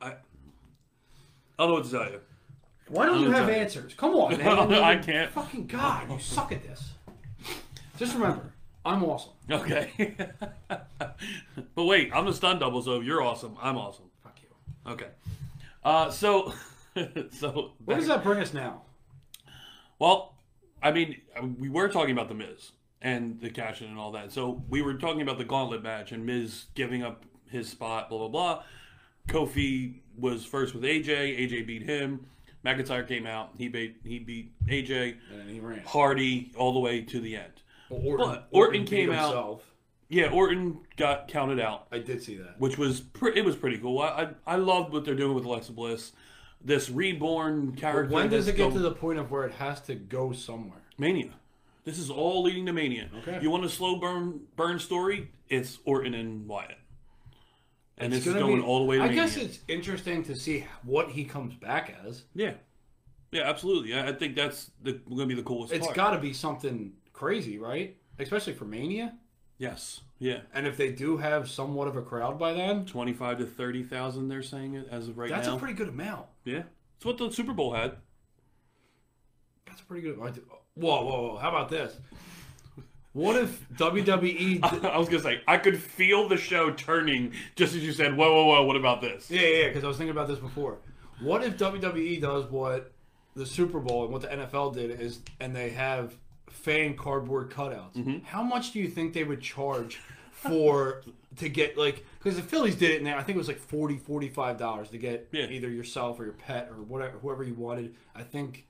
I, 0.00 0.08
I 0.08 0.12
don't 1.58 1.68
know 1.68 1.74
what 1.74 1.84
to 1.84 1.90
tell 1.90 2.10
you. 2.10 2.20
Why 2.88 3.06
don't 3.06 3.20
you 3.20 3.30
have 3.30 3.46
sorry. 3.46 3.56
answers? 3.56 3.94
Come 3.94 4.14
on, 4.14 4.36
man. 4.38 4.72
I 4.74 4.96
can't. 4.96 5.30
Fucking 5.32 5.66
God, 5.66 6.10
you 6.10 6.18
suck 6.20 6.52
at 6.52 6.62
this. 6.62 6.90
Just 7.98 8.14
remember, 8.14 8.52
I'm 8.84 9.02
awesome. 9.02 9.32
Okay. 9.50 10.14
but 10.68 11.84
wait, 11.84 12.10
I'm 12.14 12.26
the 12.26 12.32
stun 12.32 12.58
double, 12.58 12.82
so 12.82 13.00
you're 13.00 13.22
awesome. 13.22 13.56
I'm 13.60 13.76
awesome. 13.76 14.04
Okay. 14.88 15.08
Uh, 15.84 16.10
so, 16.10 16.52
so 17.30 17.72
Where 17.84 17.96
does 17.96 18.08
that 18.08 18.22
bring 18.22 18.40
us 18.40 18.52
now? 18.54 18.82
Well, 19.98 20.34
I 20.82 20.92
mean, 20.92 21.20
we 21.58 21.68
were 21.68 21.88
talking 21.88 22.12
about 22.12 22.28
the 22.28 22.34
Miz 22.34 22.72
and 23.00 23.40
the 23.40 23.50
cash 23.50 23.80
in 23.82 23.88
and 23.88 23.98
all 23.98 24.12
that. 24.12 24.32
So 24.32 24.62
we 24.68 24.82
were 24.82 24.94
talking 24.94 25.22
about 25.22 25.38
the 25.38 25.44
gauntlet 25.44 25.82
match 25.82 26.12
and 26.12 26.24
Miz 26.26 26.66
giving 26.74 27.02
up 27.02 27.24
his 27.48 27.68
spot, 27.68 28.08
blah 28.08 28.18
blah 28.18 28.28
blah. 28.28 28.62
Kofi 29.28 30.00
was 30.18 30.44
first 30.44 30.74
with 30.74 30.82
AJ. 30.84 31.38
AJ 31.38 31.66
beat 31.66 31.82
him. 31.82 32.26
McIntyre 32.64 33.06
came 33.06 33.26
out. 33.26 33.50
He 33.56 33.68
beat 33.68 33.96
he 34.04 34.18
beat 34.18 34.52
AJ. 34.66 35.16
And 35.30 35.40
then 35.40 35.48
he 35.48 35.60
ran. 35.60 35.82
Hardy 35.86 36.52
all 36.56 36.72
the 36.72 36.80
way 36.80 37.00
to 37.02 37.20
the 37.20 37.36
end. 37.36 37.52
Orton, 37.90 38.26
But 38.26 38.48
Orton 38.50 38.82
beat 38.82 38.90
came 38.90 39.10
out- 39.10 39.22
himself. 39.24 39.72
Yeah, 40.08 40.30
Orton 40.30 40.78
got 40.96 41.26
counted 41.28 41.58
out, 41.58 41.88
I 41.90 41.98
did 41.98 42.22
see 42.22 42.36
that. 42.36 42.60
which 42.60 42.78
was 42.78 43.00
pre- 43.00 43.36
it 43.36 43.44
was 43.44 43.56
pretty 43.56 43.78
cool. 43.78 43.98
I, 44.00 44.06
I 44.46 44.54
I 44.54 44.56
loved 44.56 44.92
what 44.92 45.04
they're 45.04 45.14
doing 45.16 45.34
with 45.34 45.44
Alexa 45.44 45.72
Bliss. 45.72 46.12
This 46.64 46.88
reborn 46.90 47.74
character. 47.76 48.14
When 48.14 48.28
does 48.30 48.46
that's 48.46 48.56
it 48.56 48.62
get 48.62 48.72
to 48.72 48.78
the 48.78 48.92
point 48.92 49.18
of 49.18 49.30
where 49.30 49.44
it 49.44 49.52
has 49.54 49.80
to 49.82 49.94
go 49.94 50.32
somewhere? 50.32 50.82
Mania. 50.98 51.30
This 51.84 51.98
is 51.98 52.10
all 52.10 52.42
leading 52.42 52.66
to 52.66 52.72
Mania. 52.72 53.08
Okay. 53.18 53.38
You 53.42 53.50
want 53.50 53.64
a 53.64 53.68
slow 53.68 53.96
burn 53.96 54.40
burn 54.56 54.78
story? 54.78 55.30
It's 55.48 55.78
Orton 55.84 56.14
and 56.14 56.46
Wyatt. 56.48 56.78
And 57.98 58.12
It's 58.12 58.24
this 58.24 58.34
is 58.34 58.40
gonna 58.40 58.46
going 58.46 58.60
be- 58.62 58.66
all 58.66 58.80
the 58.80 58.84
way 58.84 58.96
to 58.98 59.02
I 59.02 59.06
Mania. 59.08 59.22
guess 59.22 59.36
it's 59.36 59.58
interesting 59.68 60.22
to 60.24 60.34
see 60.36 60.66
what 60.82 61.10
he 61.10 61.24
comes 61.24 61.54
back 61.54 61.94
as. 62.06 62.22
yeah. 62.34 62.54
Yeah, 63.32 63.42
absolutely. 63.42 63.92
I, 63.92 64.08
I 64.10 64.12
think 64.12 64.36
that's 64.36 64.70
the, 64.82 64.92
going 64.92 65.18
to 65.18 65.26
be 65.26 65.34
the 65.34 65.42
coolest 65.42 65.72
It's 65.74 65.84
part. 65.84 65.96
got 65.96 66.10
to 66.12 66.18
be 66.18 66.32
something 66.32 66.92
crazy, 67.12 67.58
right? 67.58 67.96
Especially 68.20 68.52
for 68.52 68.64
Mania. 68.66 69.14
Yes. 69.58 70.00
Yeah. 70.18 70.40
And 70.54 70.66
if 70.66 70.76
they 70.76 70.90
do 70.92 71.18
have 71.18 71.48
somewhat 71.50 71.88
of 71.88 71.96
a 71.96 72.02
crowd 72.02 72.38
by 72.38 72.52
then, 72.54 72.86
25 72.86 73.38
to 73.38 73.46
30,000 73.46 74.28
they're 74.28 74.42
saying 74.42 74.74
it 74.74 74.88
as 74.90 75.08
of 75.08 75.18
right 75.18 75.28
that's 75.28 75.46
now. 75.46 75.52
That's 75.52 75.62
a 75.62 75.64
pretty 75.64 75.74
good 75.78 75.88
amount. 75.88 76.26
yeah. 76.44 76.62
It's 76.96 77.04
what 77.04 77.18
the 77.18 77.30
Super 77.30 77.52
Bowl 77.52 77.74
had. 77.74 77.96
That's 79.66 79.80
a 79.80 79.84
pretty 79.84 80.02
good. 80.02 80.16
Whoa, 80.18 80.32
whoa, 80.74 81.04
whoa! 81.04 81.36
How 81.36 81.50
about 81.50 81.68
this? 81.68 81.94
What 83.12 83.36
if 83.36 83.66
WWE? 83.70 84.62
I 84.84 84.96
was 84.98 85.08
going 85.08 85.22
to 85.22 85.28
say 85.28 85.40
I 85.46 85.58
could 85.58 85.78
feel 85.78 86.28
the 86.28 86.36
show 86.36 86.70
turning 86.70 87.32
just 87.54 87.74
as 87.74 87.82
you 87.82 87.92
said, 87.92 88.16
"Whoa, 88.16 88.32
whoa, 88.32 88.46
whoa, 88.46 88.64
what 88.64 88.76
about 88.76 89.00
this?" 89.00 89.30
yeah, 89.30 89.40
yeah, 89.40 89.68
because 89.68 89.84
I 89.84 89.88
was 89.88 89.96
thinking 89.96 90.12
about 90.12 90.28
this 90.28 90.38
before. 90.38 90.78
What 91.20 91.42
if 91.42 91.56
WWE 91.56 92.20
does 92.20 92.46
what 92.46 92.92
the 93.34 93.46
Super 93.46 93.80
Bowl 93.80 94.04
and 94.04 94.12
what 94.12 94.22
the 94.22 94.28
NFL 94.28 94.74
did 94.74 95.00
is, 95.00 95.20
and 95.40 95.54
they 95.54 95.70
have 95.70 96.16
fan 96.56 96.94
cardboard 96.96 97.50
cutouts? 97.50 97.94
Mm-hmm. 97.96 98.24
How 98.24 98.42
much 98.42 98.72
do 98.72 98.78
you 98.78 98.88
think 98.88 99.12
they 99.12 99.24
would 99.24 99.40
charge 99.40 100.00
for 100.32 101.02
to 101.36 101.48
get 101.48 101.76
like? 101.76 102.04
Because 102.18 102.36
the 102.36 102.42
Phillies 102.42 102.74
did 102.76 102.90
it, 102.90 103.00
and 103.00 103.08
I 103.08 103.22
think 103.22 103.36
it 103.36 103.38
was 103.38 103.48
like 103.48 103.58
40 103.58 103.98
45 103.98 104.56
dollars 104.58 104.88
to 104.90 104.98
get 104.98 105.28
Yeah. 105.32 105.46
either 105.46 105.68
yourself 105.70 106.18
or 106.20 106.24
your 106.24 106.32
pet 106.34 106.68
or 106.70 106.82
whatever, 106.82 107.18
whoever 107.18 107.44
you 107.44 107.54
wanted. 107.54 107.94
I 108.14 108.22
think. 108.22 108.66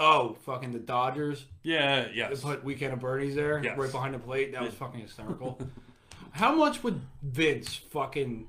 Oh, 0.00 0.36
fucking 0.44 0.70
the 0.72 0.78
Dodgers. 0.78 1.44
Yeah, 1.64 2.06
yeah. 2.14 2.28
They 2.28 2.36
put 2.36 2.62
Weekend 2.62 2.92
of 2.92 3.00
Bernie's 3.00 3.34
there, 3.34 3.60
Yes. 3.60 3.76
right 3.76 3.90
behind 3.90 4.14
the 4.14 4.20
plate. 4.20 4.52
That 4.52 4.62
was 4.62 4.72
fucking 4.74 5.00
hysterical. 5.00 5.58
How 6.30 6.54
much 6.54 6.84
would 6.84 7.00
Vince 7.20 7.74
fucking 7.74 8.46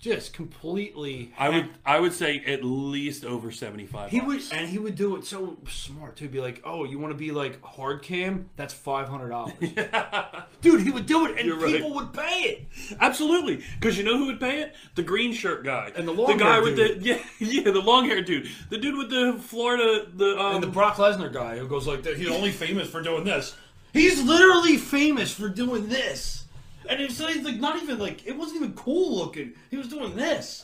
just 0.00 0.32
completely? 0.32 1.32
I 1.38 1.50
would 1.50 1.68
I 1.84 2.00
would 2.00 2.12
say 2.14 2.42
at 2.46 2.64
least 2.64 3.24
over 3.24 3.50
seventy 3.52 3.86
five. 3.86 4.10
He 4.10 4.20
would, 4.20 4.40
and 4.52 4.68
he 4.68 4.78
would 4.78 4.94
do 4.96 5.14
it 5.16 5.26
so 5.26 5.58
smart 5.68 6.16
too. 6.16 6.28
Be 6.28 6.40
like, 6.40 6.62
"Oh, 6.64 6.84
you 6.84 6.98
want 6.98 7.12
to 7.12 7.18
be 7.18 7.30
like 7.30 7.62
hard 7.62 8.02
cam? 8.02 8.48
That's 8.56 8.72
five 8.74 9.08
hundred 9.08 9.28
dollars." 9.28 9.52
Dude, 10.62 10.82
he 10.82 10.90
would 10.90 11.06
do 11.06 11.26
it, 11.26 11.36
and 11.38 11.46
You're 11.46 11.58
right. 11.58 11.72
people 11.76 11.94
would 11.94 12.12
pay 12.12 12.40
it. 12.42 12.68
Absolutely, 13.00 13.62
because 13.78 13.96
you 13.96 14.04
know 14.04 14.16
who 14.16 14.26
would 14.26 14.40
pay 14.40 14.60
it? 14.62 14.74
The 14.94 15.02
green 15.02 15.32
shirt 15.32 15.64
guy 15.64 15.92
And 15.96 16.06
the 16.08 16.12
the 16.14 16.20
long 16.20 16.36
guy 16.38 16.60
with 16.60 16.76
dude. 16.76 17.00
the 17.02 17.04
yeah 17.06 17.18
yeah 17.38 17.70
the 17.70 17.80
long 17.80 18.06
hair 18.06 18.22
dude, 18.22 18.48
the 18.70 18.78
dude 18.78 18.96
with 18.96 19.10
the 19.10 19.38
Florida 19.42 20.06
the 20.14 20.38
um, 20.38 20.54
And 20.56 20.62
the 20.62 20.68
Brock 20.68 20.96
Lesnar 20.96 21.32
guy 21.32 21.58
who 21.58 21.68
goes 21.68 21.86
like, 21.86 22.04
"He's 22.06 22.30
only 22.30 22.50
famous 22.50 22.88
for 22.88 23.02
doing 23.02 23.24
this." 23.24 23.54
He's 23.92 24.22
literally 24.22 24.76
famous 24.76 25.32
for 25.34 25.48
doing 25.48 25.88
this, 25.88 26.44
and 26.90 27.00
it's 27.00 27.20
like 27.20 27.42
like, 27.42 27.56
not 27.60 27.82
even 27.82 27.98
like 27.98 28.26
it 28.26 28.36
wasn't 28.36 28.56
even 28.56 28.74
cool 28.74 29.16
looking. 29.16 29.54
He 29.70 29.76
was 29.76 29.88
doing 29.88 30.14
this. 30.16 30.62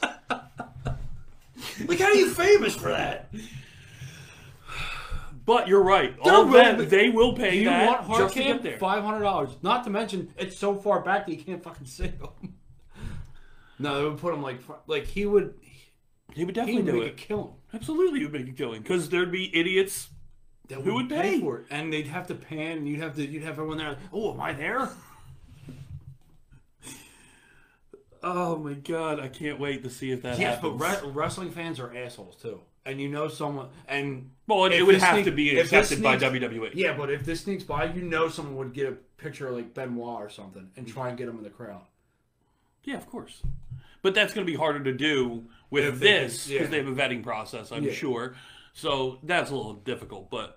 like, 1.88 1.98
how 2.00 2.06
are 2.06 2.14
you 2.14 2.30
famous 2.30 2.74
for 2.76 2.88
that? 2.90 3.30
But 5.44 5.68
you're 5.68 5.82
right. 5.82 6.12
They're 6.24 6.34
All 6.34 6.44
willing 6.46 6.76
that 6.76 6.76
to- 6.78 6.86
they 6.86 7.08
will 7.08 7.32
pay 7.34 7.52
Do 7.52 7.56
you 7.58 7.64
that 7.66 7.86
want 7.86 8.00
hard 8.04 8.20
just 8.22 8.34
to 8.34 8.42
get 8.42 8.62
there. 8.64 8.78
Five 8.78 9.04
hundred 9.04 9.20
dollars. 9.20 9.50
Not 9.62 9.84
to 9.84 9.90
mention, 9.90 10.32
it's 10.36 10.58
so 10.58 10.74
far 10.74 11.00
back 11.02 11.26
that 11.26 11.32
you 11.32 11.42
can't 11.42 11.62
fucking 11.62 11.86
see 11.86 12.08
him. 12.08 12.26
no, 13.78 13.98
they 14.02 14.08
would 14.08 14.18
put 14.18 14.34
him 14.34 14.42
like 14.42 14.60
fu- 14.60 14.74
like 14.88 15.06
he 15.06 15.24
would. 15.24 15.54
He 16.34 16.44
would 16.44 16.56
He 16.56 16.60
definitely 16.60 16.82
would 16.82 16.92
do 16.92 17.00
make 17.00 17.08
it. 17.12 17.22
a 17.24 17.26
killing. 17.26 17.52
Absolutely, 17.72 18.18
he 18.20 18.24
would 18.26 18.32
make 18.34 18.48
a 18.48 18.52
killing 18.52 18.82
because 18.82 19.08
there'd 19.08 19.30
be 19.30 19.56
idiots. 19.56 20.08
That 20.68 20.80
Who 20.80 20.94
would 20.94 21.08
pay? 21.08 21.38
for 21.38 21.60
it? 21.60 21.66
And 21.70 21.92
they'd 21.92 22.08
have 22.08 22.26
to 22.26 22.34
pan, 22.34 22.78
and 22.78 22.88
you'd 22.88 22.98
have 23.00 23.14
to 23.14 23.24
you'd 23.24 23.44
have 23.44 23.52
everyone 23.52 23.78
there. 23.78 23.90
Like, 23.90 23.98
Oh, 24.12 24.34
am 24.34 24.40
I 24.40 24.52
there? 24.52 24.88
Oh 28.28 28.56
my 28.56 28.72
god, 28.74 29.20
I 29.20 29.28
can't 29.28 29.60
wait 29.60 29.84
to 29.84 29.90
see 29.90 30.10
if 30.10 30.22
that 30.22 30.38
happens. 30.38 30.40
Yes, 30.40 30.58
but 30.60 30.72
re- 31.06 31.10
wrestling 31.12 31.50
fans 31.52 31.78
are 31.78 31.96
assholes 31.96 32.34
too. 32.36 32.60
And 32.84 33.00
you 33.00 33.08
know 33.08 33.28
someone, 33.28 33.68
and 33.88 34.30
well, 34.48 34.64
it, 34.66 34.82
would 34.82 34.96
have 34.96 35.14
sneak- 35.14 35.24
to 35.26 35.30
be 35.30 35.58
accepted 35.58 36.02
by 36.02 36.16
WWE. 36.16 36.70
Yeah, 36.74 36.96
but 36.96 37.10
if 37.10 37.24
this 37.24 37.40
sneaks 37.42 37.62
by, 37.64 37.84
you 37.92 38.02
know 38.02 38.28
someone 38.28 38.56
would 38.56 38.72
get 38.72 38.88
a 38.88 38.92
picture 39.20 39.46
of 39.48 39.54
like 39.54 39.74
Benoit 39.74 40.20
or 40.22 40.28
something 40.28 40.70
and 40.76 40.86
try 40.88 41.08
and 41.08 41.16
get 41.16 41.28
him 41.28 41.36
in 41.38 41.44
the 41.44 41.50
crowd. 41.50 41.82
Yeah, 42.84 42.96
of 42.96 43.06
course. 43.08 43.42
But 44.02 44.14
that's 44.14 44.32
going 44.34 44.46
to 44.46 44.50
be 44.52 44.56
harder 44.56 44.82
to 44.84 44.92
do 44.92 45.44
with 45.70 45.84
If 45.84 45.98
this 46.00 46.46
because 46.48 46.62
yeah. 46.64 46.70
they 46.70 46.76
have 46.78 46.86
a 46.86 46.92
vetting 46.94 47.22
process, 47.24 47.70
I'm 47.72 47.82
Yeah. 47.84 47.92
sure. 47.92 48.34
So 48.72 49.18
that's 49.22 49.50
a 49.50 49.56
little 49.56 49.74
difficult. 49.74 50.30
But 50.30 50.56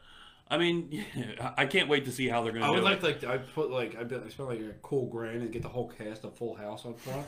I 0.52 0.58
mean, 0.60 0.90
yeah, 0.92 1.54
I 1.58 1.66
can't 1.66 1.90
wait 1.90 2.06
to 2.06 2.12
see 2.12 2.28
how 2.28 2.44
they're 2.44 2.52
going 2.52 2.62
to 2.64 2.68
I 2.68 2.76
do 2.76 2.84
would 2.84 2.92
it. 2.92 3.02
like 3.04 3.24
like 3.24 3.24
I 3.24 3.38
put 3.40 3.72
like 3.72 3.96
I 3.96 4.02
I 4.02 4.30
spent 4.30 4.50
like 4.50 4.60
a 4.60 4.74
cool 4.84 5.08
grand 5.08 5.42
and 5.42 5.52
get 5.52 5.64
the 5.64 5.70
whole 5.70 5.88
cast 5.90 6.24
of 6.26 6.36
Full 6.38 6.54
House 6.56 6.86
up 6.86 7.00
front. 7.00 7.26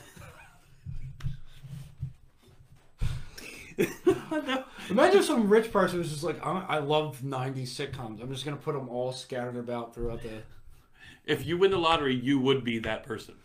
Imagine 4.90 5.24
some 5.24 5.50
rich 5.50 5.72
person 5.72 5.98
who's 6.00 6.10
just 6.12 6.24
like, 6.24 6.46
I, 6.46 6.66
I 6.68 6.78
love 6.80 7.22
'90s 7.24 7.70
sitcoms. 7.70 8.22
I'm 8.22 8.32
just 8.32 8.46
gonna 8.46 8.58
put 8.58 8.74
them 8.74 8.90
all 8.90 9.12
scattered 9.12 9.58
about 9.58 9.94
throughout 9.94 10.22
the. 10.22 10.44
if 11.26 11.46
you 11.46 11.58
win 11.58 11.72
the 11.72 11.78
lottery, 11.78 12.16
you 12.16 12.40
would 12.40 12.64
be 12.64 12.80
that 12.80 13.04
person. 13.04 13.36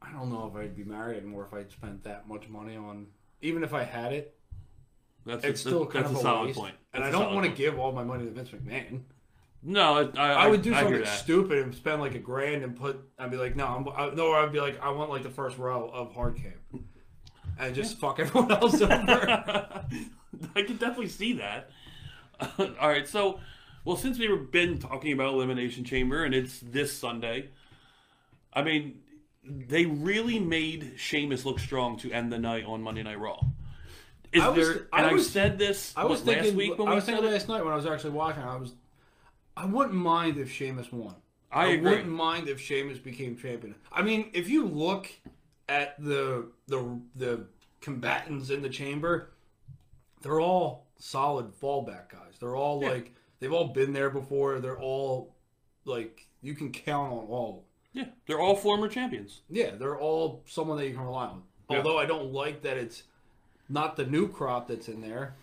I 0.00 0.10
don't 0.12 0.30
know 0.30 0.50
if 0.52 0.60
I'd 0.60 0.76
be 0.76 0.84
married 0.84 1.18
anymore 1.18 1.44
if 1.46 1.54
I'd 1.54 1.70
spent 1.70 2.04
that 2.04 2.28
much 2.28 2.48
money 2.48 2.76
on. 2.76 3.06
Even 3.40 3.64
if 3.64 3.72
I 3.74 3.82
had 3.84 4.12
it, 4.12 4.36
That's 5.24 5.44
it's 5.44 5.60
a, 5.64 5.68
still 5.68 5.84
that's 5.84 5.92
kind 5.94 6.06
of 6.06 6.16
a 6.16 6.20
solid 6.20 6.46
waste. 6.48 6.58
point. 6.58 6.74
And 6.92 7.02
I 7.04 7.10
don't 7.10 7.34
want 7.34 7.46
to 7.46 7.52
give 7.52 7.78
all 7.78 7.92
my 7.92 8.04
money 8.04 8.24
to 8.24 8.30
Vince 8.30 8.50
McMahon. 8.50 9.02
No, 9.64 10.10
I, 10.16 10.20
I, 10.20 10.32
I 10.32 10.46
would 10.48 10.62
do 10.62 10.74
I 10.74 10.82
something 10.82 11.04
stupid 11.06 11.58
and 11.58 11.74
spend 11.74 12.00
like 12.00 12.14
a 12.16 12.18
grand 12.18 12.64
and 12.64 12.76
put. 12.76 13.00
I'd 13.18 13.30
be 13.30 13.36
like, 13.36 13.54
no, 13.54 13.66
I'm, 13.66 13.88
I, 13.88 14.14
no. 14.14 14.32
I'd 14.32 14.52
be 14.52 14.60
like, 14.60 14.80
I 14.82 14.90
want 14.90 15.10
like 15.10 15.22
the 15.22 15.30
first 15.30 15.56
row 15.56 15.88
of 15.88 16.12
hard 16.12 16.36
cam, 16.36 16.84
and 17.58 17.74
just 17.74 17.98
fuck 17.98 18.18
everyone 18.20 18.50
else 18.62 18.80
over. 18.80 18.90
I 20.56 20.62
can 20.62 20.76
definitely 20.76 21.08
see 21.08 21.34
that. 21.34 21.70
All 22.58 22.88
right, 22.88 23.06
so 23.06 23.38
well, 23.84 23.96
since 23.96 24.18
we've 24.18 24.50
been 24.50 24.78
talking 24.78 25.12
about 25.12 25.34
Elimination 25.34 25.84
Chamber 25.84 26.24
and 26.24 26.34
it's 26.34 26.60
this 26.60 26.92
Sunday, 26.92 27.48
I 28.52 28.62
mean, 28.62 29.00
they 29.44 29.86
really 29.86 30.38
made 30.38 30.94
Sheamus 30.96 31.44
look 31.44 31.58
strong 31.58 31.98
to 31.98 32.10
end 32.12 32.32
the 32.32 32.38
night 32.38 32.64
on 32.64 32.82
Monday 32.82 33.02
Night 33.02 33.18
Raw. 33.18 33.40
Is 34.32 34.42
I 34.42 34.48
was- 34.48 34.68
there? 34.68 34.86
I 34.92 34.98
and 34.98 35.06
I, 35.08 35.12
was- 35.12 35.30
said 35.30 35.58
this 35.58 35.92
I 35.96 36.04
was 36.04 36.20
what, 36.20 36.26
thinking. 36.26 36.44
last 36.46 36.54
week 36.56 36.78
when 36.78 36.88
I 36.88 36.90
we 36.92 36.94
was 36.96 37.04
said 37.04 37.14
thinking 37.14 37.32
last 37.32 37.48
night 37.48 37.64
when 37.64 37.72
I 37.72 37.76
was 37.76 37.86
actually 37.86 38.10
watching. 38.10 38.42
I 38.42 38.56
was. 38.56 38.72
I 39.56 39.66
wouldn't 39.66 39.94
mind 39.94 40.38
if 40.38 40.50
Sheamus 40.50 40.90
won. 40.90 41.14
I 41.52 41.66
agree. 41.66 41.90
wouldn't 41.90 42.08
mind 42.08 42.48
if 42.48 42.58
Sheamus 42.58 42.96
became 42.98 43.36
champion. 43.36 43.74
I 43.92 44.00
mean, 44.00 44.30
if 44.32 44.48
you 44.48 44.64
look 44.66 45.10
at 45.72 46.02
the 46.02 46.46
the 46.68 47.00
the 47.16 47.46
combatants 47.80 48.50
in 48.50 48.62
the 48.62 48.68
chamber, 48.68 49.30
they're 50.20 50.40
all 50.40 50.86
solid 50.98 51.52
fallback 51.60 52.10
guys. 52.10 52.34
They're 52.38 52.54
all 52.56 52.82
Yeah. 52.82 52.90
like 52.90 53.14
they've 53.40 53.52
all 53.52 53.68
been 53.68 53.92
there 53.92 54.10
before. 54.10 54.60
They're 54.60 54.78
all 54.78 55.34
like 55.84 56.26
you 56.42 56.54
can 56.54 56.70
count 56.72 57.12
on 57.12 57.26
all. 57.26 57.64
Yeah, 57.92 58.06
they're 58.26 58.40
all 58.40 58.56
former 58.56 58.88
champions. 58.88 59.40
Yeah, 59.50 59.72
they're 59.76 59.98
all 59.98 60.42
someone 60.46 60.76
that 60.78 60.86
you 60.86 60.94
can 60.94 61.04
rely 61.04 61.26
on. 61.26 61.42
Yeah. 61.70 61.78
Although 61.78 61.98
I 61.98 62.06
don't 62.06 62.32
like 62.32 62.62
that 62.62 62.76
it's 62.76 63.02
not 63.68 63.96
the 63.96 64.04
new 64.06 64.28
crop 64.28 64.68
that's 64.68 64.88
in 64.88 65.00
there. 65.00 65.34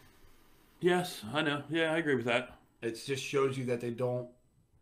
Yes, 0.80 1.22
I 1.34 1.42
know. 1.42 1.64
Yeah, 1.70 1.94
I 1.94 1.98
agree 1.98 2.16
with 2.16 2.26
that. 2.26 2.58
It 2.82 3.02
just 3.06 3.24
shows 3.24 3.58
you 3.58 3.66
that 3.66 3.82
they 3.82 3.90
don't 3.92 4.30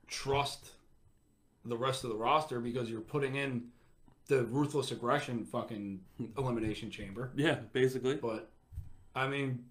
trust 0.07 0.71
the 1.65 1.75
rest 1.77 2.03
of 2.03 2.10
the 2.12 2.15
roster 2.15 2.60
because 2.60 2.89
you're 2.89 3.01
putting 3.01 3.36
in 3.36 3.69
the 4.27 4.43
ruthless 4.45 4.91
aggression 4.91 5.45
fucking 5.45 6.01
elimination 6.37 6.91
chamber. 6.91 7.31
Yeah, 7.35 7.59
basically. 7.73 8.15
But 8.15 8.49
I 9.15 9.27
mean, 9.27 9.65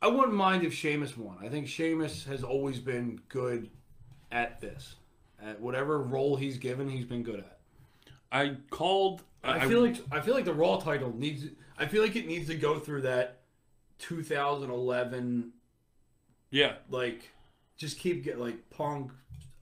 I 0.00 0.08
wouldn't 0.08 0.34
mind 0.34 0.64
if 0.64 0.72
Sheamus 0.74 1.16
won. 1.16 1.38
I 1.42 1.48
think 1.48 1.68
Sheamus 1.68 2.24
has 2.24 2.42
always 2.42 2.78
been 2.78 3.20
good 3.28 3.70
at 4.30 4.60
this. 4.60 4.96
At 5.40 5.60
whatever 5.60 6.00
role 6.00 6.36
he's 6.36 6.58
given, 6.58 6.88
he's 6.88 7.04
been 7.04 7.22
good 7.22 7.40
at. 7.40 7.58
I 8.32 8.56
called. 8.70 9.22
I, 9.44 9.66
feel 9.68 9.82
like 9.82 9.96
I 10.10 10.20
feel 10.20 10.34
like 10.34 10.44
the 10.44 10.52
Raw 10.52 10.78
title 10.78 11.14
needs. 11.16 11.44
I 11.78 11.86
feel 11.86 12.02
like 12.02 12.16
it 12.16 12.26
needs 12.26 12.48
to 12.48 12.56
go 12.56 12.80
through 12.80 13.02
that 13.02 13.42
2011 14.00 15.52
yeah, 16.50 16.74
like 16.90 17.30
just 17.76 17.98
keep 17.98 18.24
get 18.24 18.38
like 18.38 18.70
Punk, 18.70 19.12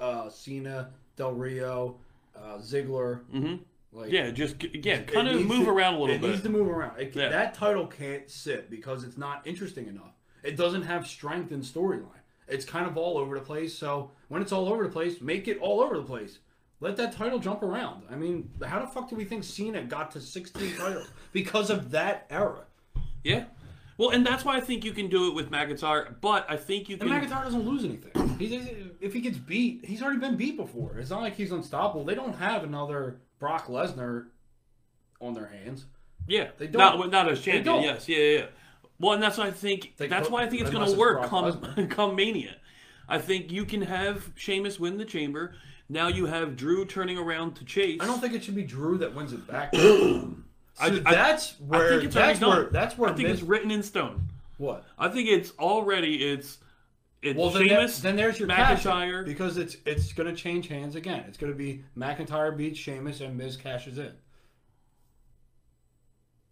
uh, 0.01 0.29
Cena, 0.29 0.91
Del 1.17 1.33
Rio, 1.33 1.99
uh, 2.37 2.59
Ziggler. 2.59 3.21
hmm 3.31 3.57
Like 3.93 4.13
yeah. 4.13 4.31
Just 4.31 4.57
it 4.63 5.07
kind 5.09 5.29
of 5.29 5.45
move 5.45 5.65
to- 5.65 5.71
around 5.71 5.95
a 5.95 5.99
little 6.01 6.15
it 6.15 6.21
bit. 6.21 6.29
It 6.29 6.33
needs 6.33 6.43
to 6.43 6.49
move 6.51 6.69
around. 6.69 6.99
It, 7.01 7.15
Yeah. 7.17 7.29
That 7.31 7.55
title 7.55 7.87
can't 7.87 8.29
sit 8.31 8.71
because 8.71 9.05
it's 9.05 9.17
not 9.17 9.47
interesting 9.47 9.87
enough. 9.87 10.13
It 10.43 10.57
doesn't 10.57 10.83
have 10.83 11.07
strength 11.07 11.51
in 11.53 11.61
storyline. 11.63 12.11
It's 12.49 12.65
kind 12.65 12.87
of 12.87 12.97
all 12.97 13.19
over 13.19 13.35
the 13.37 13.45
place. 13.45 13.77
So 13.77 14.11
when 14.29 14.43
it's 14.43 14.53
all 14.53 14.69
over 14.69 14.85
the 14.85 14.91
place, 14.91 15.21
make 15.21 15.49
it 15.49 15.59
all 15.59 15.81
over 15.81 15.97
the 15.97 16.05
place. 16.05 16.39
Let 16.79 16.97
that 16.99 17.13
title 17.13 17.39
jump 17.39 17.63
around. 17.63 18.03
I 18.11 18.17
mean, 18.17 18.51
how 18.65 18.81
the 18.81 18.87
fuck 18.87 19.09
do 19.09 19.17
we 19.17 19.25
think 19.25 19.43
Cena 19.45 19.83
got 19.83 20.11
to 20.13 20.21
16 20.21 20.77
titles? 20.79 21.09
Because 21.33 21.71
of 21.71 21.91
that 21.93 22.27
era. 22.31 22.65
Yeah. 23.25 23.47
Well, 23.99 24.11
and 24.11 24.27
that's 24.27 24.45
why 24.45 24.57
I 24.57 24.61
think 24.61 24.85
you 24.85 24.93
can 24.93 25.09
do 25.09 25.27
it 25.29 25.35
with 25.35 25.51
McIntyre, 25.51 26.15
but 26.21 26.45
I 26.51 26.57
think 26.57 26.91
you 26.91 26.99
And 27.01 27.09
can. 27.11 27.23
McIntyre 27.23 27.45
doesn't 27.45 27.67
lose 27.67 27.83
anything. 27.83 28.13
He's, 28.39 28.53
if 29.01 29.13
he 29.13 29.21
gets 29.21 29.39
beat, 29.39 29.85
he's 29.85 30.03
already 30.03 30.19
been 30.21 30.37
beat 30.37 30.57
before. 30.57 30.99
It's 30.99 31.11
not 31.11 31.21
like 31.23 31.37
he's 31.37 31.53
unstoppable. 31.53 32.05
They 32.05 32.15
don't 32.15 32.35
have 32.37 32.65
another 32.65 33.21
Brock 33.39 33.67
Lesnar 33.67 34.27
on 35.21 35.35
their 35.35 35.47
hands. 35.47 35.87
yeah, 36.27 36.49
They 36.59 36.67
don't. 36.67 36.99
Not, 36.99 37.11
not 37.11 37.29
as 37.31 37.41
champion. 37.41 37.83
Yes, 37.83 38.09
yeah, 38.09 38.19
yeah. 38.19 38.47
Well, 38.99 39.13
and 39.13 39.23
that's 39.23 39.37
why 39.39 39.47
I 39.47 39.51
think. 39.51 39.95
They 39.97 40.07
that's 40.09 40.29
put- 40.29 40.33
why 40.33 40.43
I 40.45 40.49
think 40.49 40.63
it's 40.63 40.71
going 40.71 40.91
to 40.91 40.99
work 40.99 41.25
come 41.25 41.89
come 41.91 42.17
Mania. 42.17 42.57
I 43.09 43.19
think 43.19 43.53
you 43.53 43.65
can 43.65 43.83
have 43.83 44.31
Sheamus 44.35 44.81
win 44.81 44.97
the 44.99 45.05
Chamber. 45.05 45.55
Now 45.89 46.09
you 46.09 46.27
have 46.27 46.57
Drew 46.57 46.85
turning 46.85 47.17
around 47.19 47.55
to 47.57 47.65
Chase. 47.65 47.99
I 48.01 48.07
don't 48.07 48.21
think 48.21 48.35
it 48.35 48.43
should 48.43 48.57
be 48.57 48.65
Drew 48.65 48.99
that 48.99 49.15
wins 49.15 49.33
it 49.33 49.47
back. 49.47 49.73
so 49.75 50.29
I- 50.81 50.91
that's 50.91 51.53
I 51.53 51.65
where 51.65 51.89
think 51.91 52.05
it's 52.05 52.15
that's 52.15 52.41
where 52.41 52.63
done. 52.65 52.73
that's 52.73 52.99
where 52.99 53.11
I 53.11 53.13
think 53.15 53.29
Vince- 53.29 53.41
it's 53.41 53.49
written 53.49 53.71
in 53.71 53.83
stone. 53.83 54.29
what. 54.59 54.85
I 54.99 55.09
think 55.09 55.29
it's 55.29 55.53
already 55.59 56.25
it's 56.33 56.59
it's 57.27 57.39
Well, 57.39 57.51
then, 57.51 57.69
Sheamus. 57.69 57.97
that, 57.97 58.03
then 58.03 58.17
there's 58.17 58.39
your 58.39 58.49
cash 58.49 58.85
McIntyre. 58.85 59.25
because 59.25 59.57
it's 59.57 59.77
it's 59.85 60.13
going 60.13 60.29
to 60.29 60.35
change 60.41 60.69
hands 60.69 60.95
again. 60.95 61.25
It's 61.29 61.37
going 61.39 61.53
to 61.53 61.57
be 61.59 61.85
McIntyre 61.97 62.57
beats 62.57 62.79
Sheamus 62.79 63.21
and 63.21 63.37
Miz 63.37 63.57
cashes 63.57 63.99
in. 63.99 64.13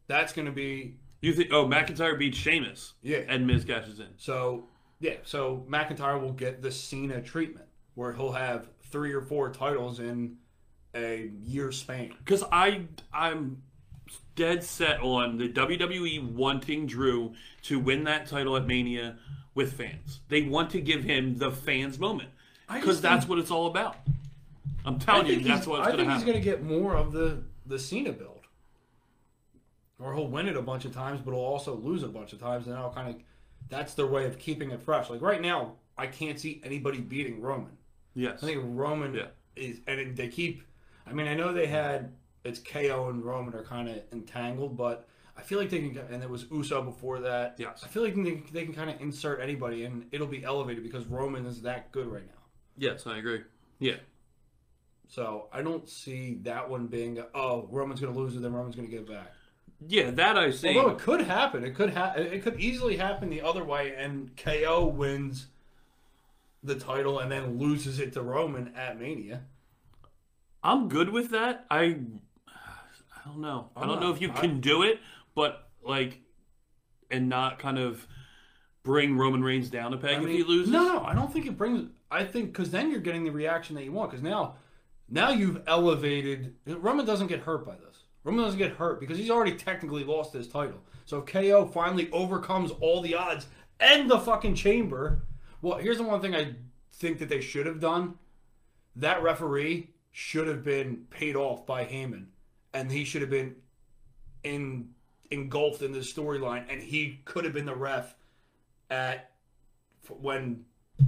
That's 0.06 0.32
going 0.32 0.46
to 0.46 0.52
be 0.52 0.96
You 1.22 1.32
think? 1.32 1.50
Oh, 1.52 1.66
McIntyre 1.66 2.18
beats 2.18 2.36
Sheamus. 2.38 2.94
Yeah. 3.02 3.18
and 3.28 3.46
Miz 3.46 3.64
cashes 3.64 4.00
in. 4.00 4.08
So 4.16 4.68
yeah, 5.00 5.16
so 5.24 5.66
McIntyre 5.68 6.20
will 6.20 6.32
get 6.32 6.62
the 6.62 6.70
Cena 6.70 7.20
treatment 7.20 7.66
where 7.94 8.12
he'll 8.12 8.32
have 8.32 8.68
three 8.90 9.12
or 9.12 9.20
four 9.22 9.50
titles 9.50 10.00
in 10.00 10.36
a 10.94 11.30
year 11.40 11.72
span. 11.72 12.14
Because 12.18 12.44
I 12.52 12.82
I'm 13.12 13.62
dead 14.36 14.62
set 14.64 15.00
on 15.00 15.38
the 15.38 15.48
WWE 15.48 16.32
wanting 16.32 16.86
Drew 16.86 17.34
to 17.62 17.78
win 17.78 18.04
that 18.04 18.26
title 18.26 18.56
at 18.56 18.66
Mania 18.66 19.16
with 19.54 19.74
fans. 19.74 20.20
They 20.28 20.42
want 20.42 20.70
to 20.70 20.80
give 20.80 21.04
him 21.04 21.38
the 21.38 21.50
fans 21.52 21.98
moment 21.98 22.30
because 22.72 23.00
that's 23.00 23.26
what 23.28 23.38
it's 23.38 23.50
all 23.50 23.66
about. 23.66 23.96
I'm 24.84 24.98
telling 24.98 25.26
you, 25.26 25.40
that's 25.40 25.66
what's 25.66 25.86
going 25.86 25.98
to 25.98 26.04
happen. 26.04 26.10
I 26.10 26.14
think 26.14 26.24
he's 26.24 26.24
going 26.24 26.38
to 26.38 26.44
get 26.44 26.62
more 26.62 26.94
of 26.96 27.12
the 27.12 27.42
the 27.66 27.78
Cena 27.78 28.12
build, 28.12 28.42
or 29.98 30.14
he'll 30.14 30.28
win 30.28 30.48
it 30.48 30.56
a 30.56 30.62
bunch 30.62 30.84
of 30.84 30.92
times, 30.92 31.20
but 31.24 31.30
he'll 31.32 31.40
also 31.40 31.74
lose 31.76 32.02
a 32.02 32.08
bunch 32.08 32.32
of 32.32 32.40
times, 32.40 32.66
and 32.66 32.76
I'll 32.76 32.92
kind 32.92 33.08
of 33.14 33.16
that's 33.70 33.94
their 33.94 34.06
way 34.06 34.26
of 34.26 34.38
keeping 34.38 34.70
it 34.70 34.82
fresh. 34.82 35.08
Like 35.08 35.22
right 35.22 35.40
now, 35.40 35.72
I 35.96 36.06
can't 36.06 36.38
see 36.38 36.60
anybody 36.64 37.00
beating 37.00 37.40
Roman. 37.40 37.72
yes. 38.14 38.42
I 38.42 38.46
think 38.46 38.60
Roman 38.64 39.14
Yeah. 39.14 39.26
is, 39.56 39.78
and 39.86 40.16
they 40.16 40.28
keep. 40.28 40.62
I 41.06 41.12
mean, 41.12 41.26
I 41.28 41.34
know 41.34 41.52
they 41.52 41.66
had 41.66 42.12
it's 42.44 42.58
KO 42.58 43.08
and 43.08 43.24
Roman 43.24 43.54
are 43.54 43.64
kind 43.64 43.88
of 43.88 44.02
entangled, 44.12 44.76
but 44.76 45.08
I 45.36 45.42
feel 45.42 45.58
like 45.58 45.70
they 45.70 45.78
can. 45.78 45.98
And 46.10 46.22
it 46.22 46.30
was 46.30 46.46
Uso 46.50 46.82
before 46.82 47.20
that. 47.20 47.56
Yes. 47.58 47.82
I 47.84 47.88
feel 47.88 48.02
like 48.02 48.14
they, 48.14 48.42
they 48.52 48.64
can 48.64 48.74
kind 48.74 48.90
of 48.90 49.00
insert 49.00 49.40
anybody, 49.40 49.84
and 49.84 50.06
it'll 50.12 50.26
be 50.26 50.44
elevated 50.44 50.82
because 50.82 51.06
Roman 51.06 51.46
is 51.46 51.62
that 51.62 51.90
good 51.90 52.06
right 52.06 52.26
now. 52.26 52.42
Yes, 52.76 53.06
I 53.06 53.18
agree. 53.18 53.42
Yeah. 53.78 53.96
So 55.08 55.48
I 55.52 55.62
don't 55.62 55.88
see 55.88 56.38
that 56.42 56.68
one 56.68 56.86
being 56.86 57.22
oh 57.34 57.68
Roman's 57.70 58.00
going 58.00 58.12
to 58.12 58.18
lose 58.18 58.36
it, 58.36 58.42
then 58.42 58.52
Roman's 58.52 58.76
going 58.76 58.88
to 58.88 58.92
get 58.92 59.02
it 59.02 59.08
back. 59.08 59.32
Yeah, 59.86 60.10
that 60.12 60.38
I 60.38 60.50
see. 60.50 60.76
Although 60.76 60.90
it 60.90 60.98
could 60.98 61.20
happen, 61.22 61.64
it 61.64 61.74
could 61.74 61.92
ha- 61.92 62.14
it 62.16 62.42
could 62.42 62.58
easily 62.58 62.96
happen 62.96 63.28
the 63.28 63.42
other 63.42 63.64
way, 63.64 63.94
and 63.96 64.36
KO 64.36 64.86
wins 64.86 65.48
the 66.62 66.74
title 66.74 67.18
and 67.18 67.30
then 67.30 67.58
loses 67.58 68.00
it 68.00 68.14
to 68.14 68.22
Roman 68.22 68.74
at 68.74 68.98
Mania. 68.98 69.42
I'm 70.62 70.88
good 70.88 71.10
with 71.10 71.30
that. 71.30 71.66
I 71.70 71.98
I 73.24 73.28
don't 73.28 73.40
know. 73.40 73.70
I 73.76 73.82
I'm 73.82 73.88
don't 73.88 74.00
know 74.00 74.10
if 74.12 74.20
you 74.20 74.30
I- 74.32 74.40
can 74.40 74.60
do 74.60 74.82
it, 74.82 75.00
but 75.34 75.68
like 75.82 76.20
and 77.10 77.28
not 77.28 77.58
kind 77.58 77.78
of 77.78 78.06
bring 78.82 79.16
Roman 79.16 79.42
Reigns 79.42 79.70
down 79.70 79.94
a 79.94 79.96
peg 79.96 80.18
I 80.18 80.22
if 80.22 80.28
he 80.28 80.42
loses. 80.42 80.70
No, 80.72 80.84
no, 80.84 81.04
I 81.04 81.14
don't 81.14 81.32
think 81.32 81.46
it 81.46 81.56
brings. 81.56 81.90
I 82.10 82.24
think 82.24 82.52
because 82.52 82.70
then 82.70 82.90
you're 82.90 83.00
getting 83.00 83.24
the 83.24 83.30
reaction 83.30 83.74
that 83.76 83.84
you 83.84 83.92
want. 83.92 84.10
Because 84.10 84.22
now, 84.22 84.56
now 85.08 85.30
you've 85.30 85.62
elevated. 85.66 86.54
Roman 86.66 87.06
doesn't 87.06 87.26
get 87.28 87.40
hurt 87.40 87.64
by 87.66 87.74
this. 87.76 88.04
Roman 88.24 88.44
doesn't 88.44 88.58
get 88.58 88.72
hurt 88.72 89.00
because 89.00 89.18
he's 89.18 89.30
already 89.30 89.54
technically 89.54 90.04
lost 90.04 90.32
his 90.32 90.48
title. 90.48 90.80
So 91.04 91.18
if 91.18 91.26
KO 91.26 91.66
finally 91.66 92.10
overcomes 92.10 92.70
all 92.80 93.00
the 93.02 93.14
odds 93.14 93.46
and 93.80 94.10
the 94.10 94.18
fucking 94.18 94.54
chamber. 94.54 95.24
Well, 95.60 95.78
here's 95.78 95.98
the 95.98 96.04
one 96.04 96.20
thing 96.20 96.34
I 96.34 96.54
think 96.92 97.18
that 97.18 97.28
they 97.28 97.40
should 97.40 97.66
have 97.66 97.80
done. 97.80 98.14
That 98.96 99.22
referee 99.22 99.90
should 100.12 100.46
have 100.46 100.62
been 100.62 101.04
paid 101.10 101.36
off 101.36 101.66
by 101.66 101.84
Heyman, 101.84 102.26
and 102.74 102.90
he 102.90 103.04
should 103.04 103.22
have 103.22 103.30
been 103.30 103.56
in 104.42 104.90
engulfed 105.30 105.82
in 105.82 105.92
the 105.92 106.00
storyline, 106.00 106.64
and 106.68 106.82
he 106.82 107.20
could 107.24 107.44
have 107.44 107.54
been 107.54 107.66
the 107.66 107.74
ref 107.74 108.14
at 108.90 109.30
when 110.20 110.64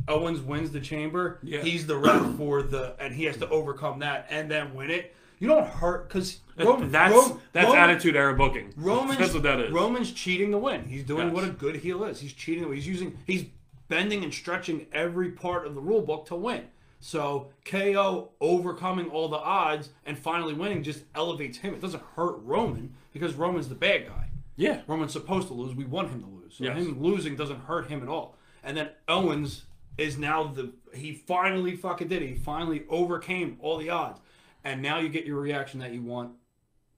Owens 0.09 0.41
wins 0.41 0.71
the 0.71 0.81
chamber. 0.81 1.39
Yeah. 1.43 1.61
He's 1.63 1.87
the 1.87 1.97
ref 1.97 2.35
for 2.39 2.63
the, 2.63 2.97
and 2.99 3.15
he 3.15 3.25
has 3.25 3.37
to 3.39 3.49
overcome 3.49 3.99
that 4.01 4.27
and 4.31 4.51
then 4.51 4.75
win 4.75 4.91
it. 4.91 5.15
You 5.39 5.49
don't 5.49 5.67
hurt 5.67 6.09
because 6.09 6.39
that's 6.57 7.33
that's 7.53 7.75
attitude 7.75 8.17
era 8.17 8.35
booking. 8.35 8.73
Roman's, 8.77 9.19
that's 9.19 9.35
what 9.35 9.43
that 9.43 9.61
is. 9.61 9.71
Roman's 9.71 10.13
cheating 10.13 10.51
to 10.53 10.59
win. 10.59 10.85
He's 10.85 11.05
doing 11.05 11.27
Yes. 11.27 11.35
what 11.35 11.45
a 11.45 11.51
good 11.51 11.77
heel 11.77 12.05
is. 12.05 12.21
He's 12.21 12.33
cheating. 12.33 12.73
He's 12.73 12.87
using. 12.87 13.19
He's 13.27 13.45
bending 13.89 14.25
and 14.25 14.33
stretching 14.33 14.87
every 14.93 15.31
part 15.33 15.67
of 15.67 15.75
the 15.75 15.81
rule 15.81 16.01
book 16.01 16.27
to 16.27 16.37
win. 16.37 16.65
So 17.07 17.53
KO 17.65 18.31
overcoming 18.41 19.11
all 19.11 19.29
the 19.29 19.37
odds 19.39 19.91
and 20.05 20.19
finally 20.19 20.55
winning 20.55 20.83
just 20.83 21.05
elevates 21.15 21.57
him. 21.59 21.73
It 21.73 21.81
doesn't 21.81 22.03
hurt 22.17 22.41
Roman 22.43 22.95
because 23.13 23.35
Roman's 23.35 23.69
the 23.69 23.77
bad 23.77 24.09
guy. 24.09 24.31
yeah. 24.57 24.81
Roman's 24.89 25.13
supposed 25.13 25.47
to 25.47 25.55
lose. 25.55 25.73
We 25.73 25.85
want 25.85 26.11
him 26.11 26.21
to 26.21 26.27
lose. 26.29 26.57
So 26.57 26.65
Yes. 26.65 26.77
him 26.77 27.01
losing 27.01 27.37
doesn't 27.37 27.61
hurt 27.61 27.87
him 27.87 28.03
at 28.03 28.09
all. 28.09 28.37
And 28.65 28.77
then 28.77 28.91
Owens 29.07 29.67
is 29.97 30.19
now 30.19 30.49
the 30.49 30.73
he 30.95 31.13
finally 31.15 31.77
fucking 31.77 32.09
did 32.09 32.23
it. 32.23 32.27
He 32.29 32.35
finally 32.35 32.85
overcame 32.89 33.57
all 33.61 33.79
the 33.79 33.91
odds. 33.91 34.19
And 34.65 34.83
now 34.83 34.99
you 34.99 35.09
get 35.09 35.27
your 35.27 35.39
reaction 35.41 35.79
that 35.79 35.93
you 35.93 36.03
want 36.03 36.33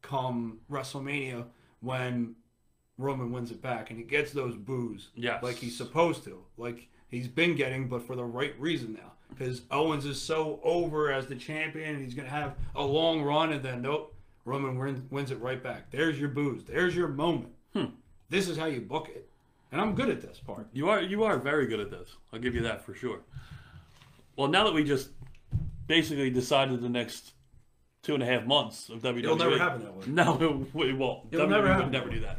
come 0.00 0.60
WrestleMania 0.70 1.44
when 1.80 2.34
Roman 2.96 3.30
wins 3.30 3.50
it 3.50 3.60
back 3.60 3.90
and 3.90 3.98
he 3.98 4.06
gets 4.06 4.32
those 4.32 4.56
boos. 4.56 5.10
Yes. 5.14 5.42
Like 5.42 5.56
he's 5.56 5.76
supposed 5.76 6.24
to. 6.24 6.44
Like 6.56 6.88
he's 7.08 7.28
been 7.28 7.56
getting, 7.56 7.88
but 7.88 8.06
for 8.06 8.16
the 8.16 8.24
right 8.24 8.58
reason 8.58 8.94
now. 8.94 9.12
Because 9.30 9.62
Owens 9.70 10.04
is 10.04 10.20
so 10.20 10.58
over 10.62 11.12
as 11.12 11.26
the 11.26 11.36
champion 11.36 11.94
and 11.94 12.04
he's 12.04 12.14
gonna 12.14 12.28
have 12.28 12.54
a 12.74 12.82
long 12.82 13.22
run 13.22 13.52
and 13.52 13.62
then 13.62 13.82
nope, 13.82 14.14
Roman 14.44 14.78
wins, 14.78 15.00
wins 15.10 15.30
it 15.30 15.40
right 15.40 15.62
back. 15.62 15.90
There's 15.90 16.18
your 16.18 16.30
boos. 16.30 16.64
There's 16.64 16.96
your 16.96 17.08
moment. 17.08 17.52
Hmm. 17.74 17.86
This 18.30 18.48
is 18.48 18.56
how 18.56 18.66
you 18.66 18.80
book 18.80 19.08
it. 19.08 19.28
And 19.70 19.80
I'm 19.80 19.94
good 19.94 20.08
at 20.08 20.22
this 20.22 20.38
part. 20.38 20.66
You 20.72 20.88
are 20.88 21.02
you 21.02 21.24
are 21.24 21.38
very 21.38 21.66
good 21.66 21.80
at 21.80 21.90
this. 21.90 22.16
I'll 22.32 22.40
give 22.40 22.54
you 22.54 22.62
that 22.62 22.84
for 22.84 22.94
sure. 22.94 23.20
Well, 24.36 24.48
now 24.48 24.64
that 24.64 24.72
we 24.72 24.84
just 24.84 25.10
basically 25.86 26.30
decided 26.30 26.80
the 26.80 26.88
next 26.88 27.32
two 28.02 28.14
and 28.14 28.22
a 28.22 28.26
half 28.26 28.46
months 28.46 28.88
of 28.88 29.02
WWE, 29.02 29.24
It'll 29.24 29.36
never 29.36 29.58
happen 29.58 29.82
that 29.82 29.94
way. 29.94 30.04
No, 30.06 30.70
it, 30.74 30.86
it 30.88 30.96
won't. 30.96 31.26
It'll 31.30 31.46
WWE 31.46 31.50
never 31.50 31.62
would 31.64 31.72
happen 31.72 31.90
never 31.90 32.08
do 32.08 32.20
that. 32.20 32.38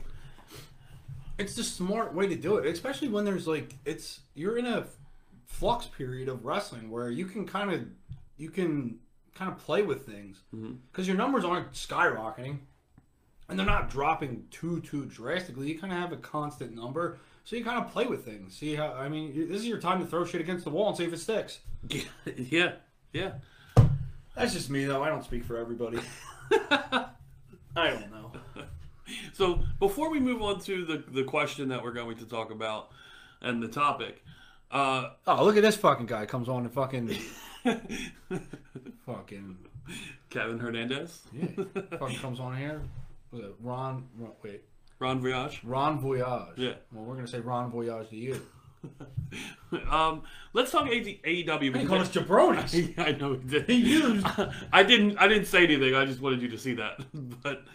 It's 1.38 1.56
the 1.56 1.63
smart 1.63 2.13
way 2.13 2.28
to 2.28 2.36
do 2.36 2.58
it, 2.58 2.65
especially 2.65 3.10
when 3.10 3.25
there's 3.25 3.47
like 3.47 3.75
it's 3.86 4.21
you're 4.34 4.58
in 4.58 4.65
a 4.65 4.86
flux 5.49 5.88
period 5.88 6.29
of 6.29 6.45
wrestling 6.45 6.89
where 6.89 7.09
you 7.09 7.25
can 7.25 7.45
kind 7.45 7.71
of 7.71 7.85
you 8.38 8.49
can 8.49 8.97
kind 9.35 9.51
of 9.51 9.57
play 9.57 9.81
with 9.81 10.05
things 10.05 10.43
mm-hmm. 10.55 10.73
because 10.91 11.07
your 11.07 11.17
numbers 11.17 11.43
aren't 11.43 11.71
skyrocketing 11.73 12.59
and 13.49 13.57
they're 13.57 13.65
not 13.65 13.89
dropping 13.89 14.45
too 14.51 14.79
too 14.81 15.05
drastically. 15.05 15.67
You 15.67 15.79
kind 15.79 15.91
of 15.91 15.99
have 15.99 16.13
a 16.13 16.17
constant 16.17 16.75
number, 16.75 17.17
so 17.43 17.55
you 17.55 17.63
kind 17.63 17.83
of 17.83 17.91
play 17.91 18.05
with 18.05 18.23
things. 18.23 18.55
See 18.55 18.75
how 18.75 18.93
I 18.93 19.09
mean, 19.09 19.49
this 19.49 19.62
is 19.62 19.67
your 19.67 19.79
time 19.79 19.99
to 19.99 20.05
throw 20.05 20.23
shit 20.23 20.39
against 20.39 20.63
the 20.63 20.69
wall 20.69 20.89
and 20.89 20.97
see 20.97 21.03
if 21.03 21.13
it 21.13 21.19
sticks. 21.19 21.59
yeah, 22.35 22.73
yeah. 23.12 23.33
That's 24.35 24.53
just 24.53 24.69
me 24.69 24.85
though. 24.85 25.03
I 25.03 25.09
don't 25.09 25.23
speak 25.23 25.43
for 25.43 25.57
everybody. 25.57 25.99
I 26.51 27.07
don't 27.75 28.12
know. 28.12 28.31
So 29.33 29.63
before 29.79 30.09
we 30.09 30.19
move 30.19 30.41
on 30.41 30.59
to 30.62 30.85
the 30.85 31.03
the 31.12 31.23
question 31.23 31.69
that 31.69 31.83
we're 31.83 31.93
going 31.93 32.17
to 32.17 32.25
talk 32.25 32.51
about 32.51 32.91
and 33.41 33.63
the 33.63 33.67
topic, 33.67 34.23
uh, 34.71 35.10
Oh, 35.27 35.43
look 35.45 35.58
at 35.58 35.63
this 35.63 35.75
fucking 35.75 36.05
guy 36.05 36.25
comes 36.25 36.47
on 36.49 36.63
and 36.65 36.73
fucking 36.73 37.15
fucking 39.05 39.58
Kevin 40.29 40.60
Hernandez, 40.60 41.21
Yeah, 41.34 41.47
fucking 41.97 42.19
comes 42.19 42.39
on 42.39 42.55
here. 42.58 42.82
Was 43.32 43.41
it 43.41 43.55
Ron? 43.62 44.08
Ron 44.17 44.32
wait, 44.43 44.63
Ron 44.99 45.19
Voyage. 45.21 45.62
Ron 45.63 45.99
Voyage. 45.99 46.58
Yeah. 46.58 46.73
Well, 46.91 47.05
we're 47.05 47.15
gonna 47.15 47.27
say 47.27 47.39
Ron 47.39 47.71
Voyage 47.71 48.10
to 48.10 48.15
you. 48.15 48.41
Um, 49.91 50.23
let's 50.53 50.71
talk 50.71 50.88
AD, 50.88 51.03
AEW. 51.05 51.77
He 51.77 51.86
called 51.86 52.01
us 52.01 52.10
jabronis. 52.10 52.97
I 52.97 53.12
know 53.12 53.34
he 53.34 53.39
did. 53.47 53.67
He 53.69 53.75
used. 53.75 54.25
I 54.73 54.82
didn't. 54.84 55.17
I 55.17 55.27
didn't 55.27 55.45
say 55.45 55.65
anything. 55.65 55.93
I 55.93 56.05
just 56.05 56.21
wanted 56.21 56.41
you 56.41 56.47
to 56.47 56.58
see 56.58 56.73
that. 56.75 56.99
But 57.13 57.65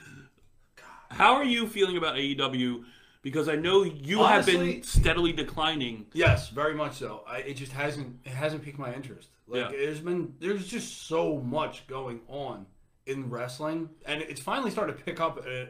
how 1.10 1.34
are 1.34 1.44
you 1.44 1.68
feeling 1.68 1.96
about 1.96 2.16
AEW? 2.16 2.84
Because 3.24 3.48
I 3.48 3.56
know 3.56 3.82
you 3.82 4.22
have 4.22 4.44
been 4.46 4.82
steadily 4.82 5.32
declining. 5.32 6.06
Yes, 6.12 6.50
very 6.50 6.74
much 6.74 6.92
so. 6.96 7.24
I, 7.26 7.38
it 7.38 7.54
just 7.54 7.72
hasn't. 7.72 8.18
It 8.24 8.30
hasn't 8.32 8.62
piqued 8.62 8.78
my 8.78 8.94
interest. 8.94 9.30
Like 9.48 9.62
Yeah. 9.62 9.68
there's 9.70 10.00
been. 10.00 10.34
There's 10.38 10.66
just 10.68 11.06
so 11.08 11.38
much 11.38 11.86
going 11.86 12.20
on 12.28 12.66
in 13.06 13.30
wrestling, 13.30 13.88
and 14.06 14.20
it's 14.20 14.40
finally 14.42 14.70
started 14.70 14.98
to 14.98 15.02
pick 15.04 15.20
up 15.20 15.38
uh, 15.38 15.64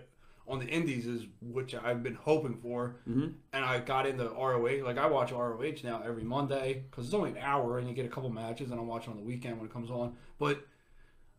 on 0.48 0.58
the 0.58 0.66
indies, 0.66 1.06
is 1.06 1.26
which 1.40 1.74
I've 1.76 2.02
been 2.02 2.16
hoping 2.16 2.56
for. 2.56 2.96
Mm-hmm. 3.08 3.28
And 3.52 3.64
I 3.64 3.78
got 3.78 4.06
into 4.06 4.24
ROH. 4.24 4.84
Like 4.84 4.98
I 4.98 5.06
watch 5.06 5.30
ROH 5.30 5.82
now 5.84 6.02
every 6.04 6.24
Monday 6.24 6.84
because 6.90 7.06
it's 7.06 7.14
only 7.14 7.30
an 7.30 7.38
hour, 7.38 7.78
and 7.78 7.88
you 7.88 7.94
get 7.94 8.04
a 8.04 8.08
couple 8.08 8.30
matches, 8.30 8.72
and 8.72 8.80
I'm 8.80 8.88
watching 8.88 9.12
on 9.12 9.16
the 9.16 9.24
weekend 9.24 9.58
when 9.58 9.66
it 9.66 9.72
comes 9.72 9.90
on. 9.90 10.16
But 10.40 10.66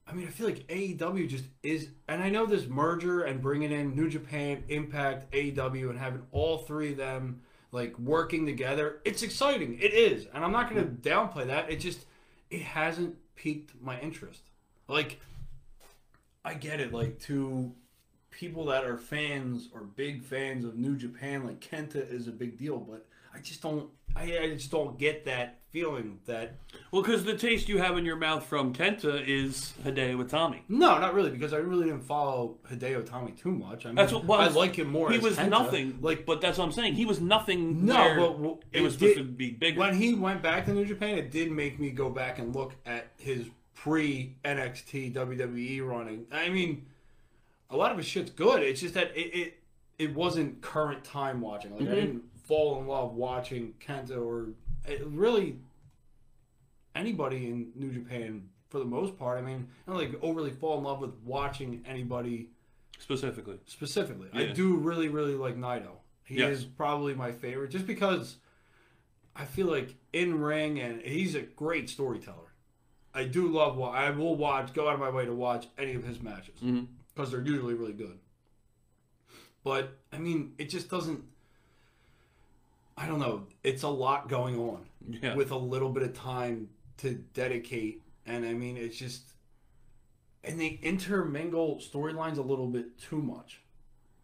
I 0.07 0.13
mean, 0.13 0.27
I 0.27 0.29
feel 0.29 0.45
like 0.45 0.67
AEW 0.67 1.27
just 1.27 1.45
is, 1.63 1.89
and 2.07 2.21
I 2.21 2.29
know 2.29 2.45
this 2.45 2.67
merger 2.67 3.23
and 3.23 3.41
bringing 3.41 3.71
in 3.71 3.95
New 3.95 4.07
Japan, 4.07 4.63
Impact, 4.69 5.31
AEW, 5.31 5.89
and 5.89 5.97
having 5.97 6.21
all 6.31 6.59
three 6.59 6.91
of 6.91 6.97
them 6.97 7.41
like 7.71 7.97
working 7.97 8.45
together. 8.45 9.01
It's 9.03 9.23
exciting. 9.23 9.79
It 9.81 9.93
is, 9.93 10.27
and 10.33 10.45
I'm 10.45 10.51
not 10.51 10.69
going 10.69 10.81
to 10.81 10.89
mm-hmm. 10.89 11.39
downplay 11.39 11.47
that. 11.47 11.71
It 11.71 11.77
just 11.77 12.05
it 12.49 12.61
hasn't 12.61 13.15
piqued 13.35 13.73
my 13.81 13.99
interest. 13.99 14.41
Like, 14.87 15.19
I 16.43 16.53
get 16.53 16.79
it. 16.79 16.93
Like 16.93 17.19
to 17.21 17.73
people 18.29 18.65
that 18.65 18.85
are 18.85 18.97
fans 18.97 19.69
or 19.73 19.81
big 19.81 20.23
fans 20.23 20.65
of 20.65 20.77
New 20.77 20.95
Japan, 20.95 21.45
like 21.45 21.59
Kenta 21.59 22.09
is 22.11 22.27
a 22.27 22.31
big 22.31 22.57
deal, 22.57 22.77
but 22.77 23.07
I 23.33 23.39
just 23.39 23.61
don't. 23.61 23.89
I, 24.15 24.37
I 24.37 24.49
just 24.53 24.71
don't 24.71 24.97
get 24.97 25.25
that 25.25 25.59
feeling 25.75 26.19
that 26.25 26.55
Well, 26.89 27.01
because 27.01 27.25
the 27.25 27.35
taste 27.35 27.67
you 27.67 27.79
have 27.79 27.97
in 27.97 28.05
your 28.05 28.15
mouth 28.15 28.45
from 28.45 28.73
Kenta 28.73 29.21
is 29.27 29.73
Hideo 29.83 30.23
Itami. 30.25 30.61
No, 30.69 30.97
not 30.99 31.13
really, 31.13 31.29
because 31.29 31.51
I 31.51 31.57
really 31.57 31.83
didn't 31.87 32.05
follow 32.05 32.55
Hideo 32.71 33.03
Itami 33.05 33.37
too 33.37 33.51
much. 33.51 33.85
I 33.85 33.89
mean, 33.89 33.95
That's 33.95 34.13
what 34.13 34.23
well, 34.23 34.39
I 34.39 34.47
like 34.47 34.77
him 34.77 34.87
more. 34.89 35.11
He 35.11 35.17
as 35.17 35.23
was 35.23 35.35
Kenta. 35.37 35.49
nothing. 35.49 35.97
Like, 35.99 36.25
but 36.25 36.39
that's 36.39 36.57
what 36.57 36.63
I'm 36.63 36.71
saying. 36.71 36.93
He 36.93 37.03
was 37.05 37.19
nothing. 37.19 37.85
no, 37.85 38.15
but 38.17 38.39
well, 38.39 38.59
it 38.71 38.81
was 38.83 38.93
supposed 38.93 39.15
did- 39.15 39.21
to 39.23 39.27
be 39.29 39.51
bigger. 39.51 39.77
When 39.81 39.95
he 39.95 40.13
went 40.13 40.41
back 40.41 40.63
to 40.67 40.73
New 40.73 40.85
Japan, 40.85 41.17
it 41.17 41.29
did 41.29 41.51
make 41.51 41.77
me 41.77 41.89
go 41.91 42.09
back 42.09 42.39
and 42.39 42.55
look 42.55 42.73
at 42.85 43.07
his 43.17 43.45
pre 43.75 44.37
NXT 44.45 45.13
WWE 45.13 45.85
running. 45.85 46.25
I 46.31 46.47
mean, 46.47 46.85
a 47.69 47.75
lot 47.75 47.91
of 47.91 47.97
his 47.97 48.07
shit's 48.07 48.31
good. 48.31 48.63
It's 48.63 48.79
just 48.79 48.93
that 48.93 49.11
it 49.13 49.35
it, 49.35 49.59
it 49.99 50.15
wasn't 50.15 50.61
current 50.61 51.03
time 51.03 51.41
watching. 51.41 51.71
Like 51.71 51.81
Mm-hmm. 51.81 51.91
I 51.91 51.95
didn't 51.95 52.23
fall 52.47 52.79
in 52.79 52.87
love 52.87 53.13
watching 53.13 53.73
Kenta 53.85 54.17
or 54.23 54.43
it 54.43 54.55
really 55.05 55.57
anybody 56.95 57.47
in 57.47 57.71
New 57.75 57.91
Japan 57.91 58.49
for 58.69 58.79
the 58.79 58.85
most 58.85 59.17
part. 59.17 59.37
I 59.37 59.41
mean, 59.41 59.67
I 59.87 59.91
don't 59.91 59.99
like 59.99 60.21
overly 60.23 60.51
fall 60.51 60.77
in 60.77 60.83
love 60.83 60.99
with 60.99 61.13
watching 61.23 61.83
anybody 61.87 62.49
specifically. 62.99 63.59
specifically. 63.65 64.29
I 64.33 64.53
do 64.53 64.77
really, 64.77 65.09
really 65.09 65.35
like 65.35 65.57
Naito. 65.57 65.97
He 66.23 66.39
Yeah. 66.39 66.47
is 66.47 66.63
probably 66.65 67.13
my 67.13 67.31
favorite, 67.31 67.69
just 67.69 67.85
because 67.85 68.37
I 69.35 69.45
feel 69.45 69.67
like 69.67 69.95
in 70.13 70.39
ring 70.39 70.79
and 70.79 71.01
he's 71.01 71.35
a 71.35 71.41
great 71.41 71.89
storyteller. 71.89 72.53
I 73.13 73.25
do 73.25 73.47
love. 73.47 73.79
I 73.81 74.09
will 74.11 74.35
watch. 74.35 74.73
Go 74.73 74.87
out 74.87 74.95
of 74.95 74.99
my 74.99 75.09
way 75.09 75.25
to 75.25 75.33
watch 75.33 75.67
any 75.77 75.93
of 75.93 76.03
his 76.03 76.21
matches 76.21 76.59
Mhm. 76.61 76.87
because 77.13 77.31
they're 77.31 77.41
usually 77.45 77.73
really 77.73 77.93
good. 77.93 78.19
But 79.63 79.97
I 80.11 80.17
mean, 80.17 80.53
it 80.57 80.69
just 80.69 80.89
doesn't. 80.89 81.23
I 82.97 83.07
don't 83.07 83.19
know. 83.19 83.47
It's 83.63 83.83
a 83.83 83.89
lot 83.89 84.29
going 84.29 84.57
on 84.59 84.85
Yeah. 85.07 85.35
with 85.35 85.51
a 85.51 85.57
little 85.57 85.89
bit 85.89 86.03
of 86.03 86.13
time 86.13 86.69
to 86.97 87.13
dedicate, 87.33 88.01
and 88.25 88.45
I 88.45 88.53
mean, 88.53 88.77
it's 88.77 88.97
just. 88.97 89.31
And 90.43 90.59
they 90.61 90.79
intermingle 90.83 91.77
storylines 91.77 92.37
a 92.37 92.41
little 92.43 92.67
bit 92.67 92.99
too 92.99 93.19
much. 93.19 93.61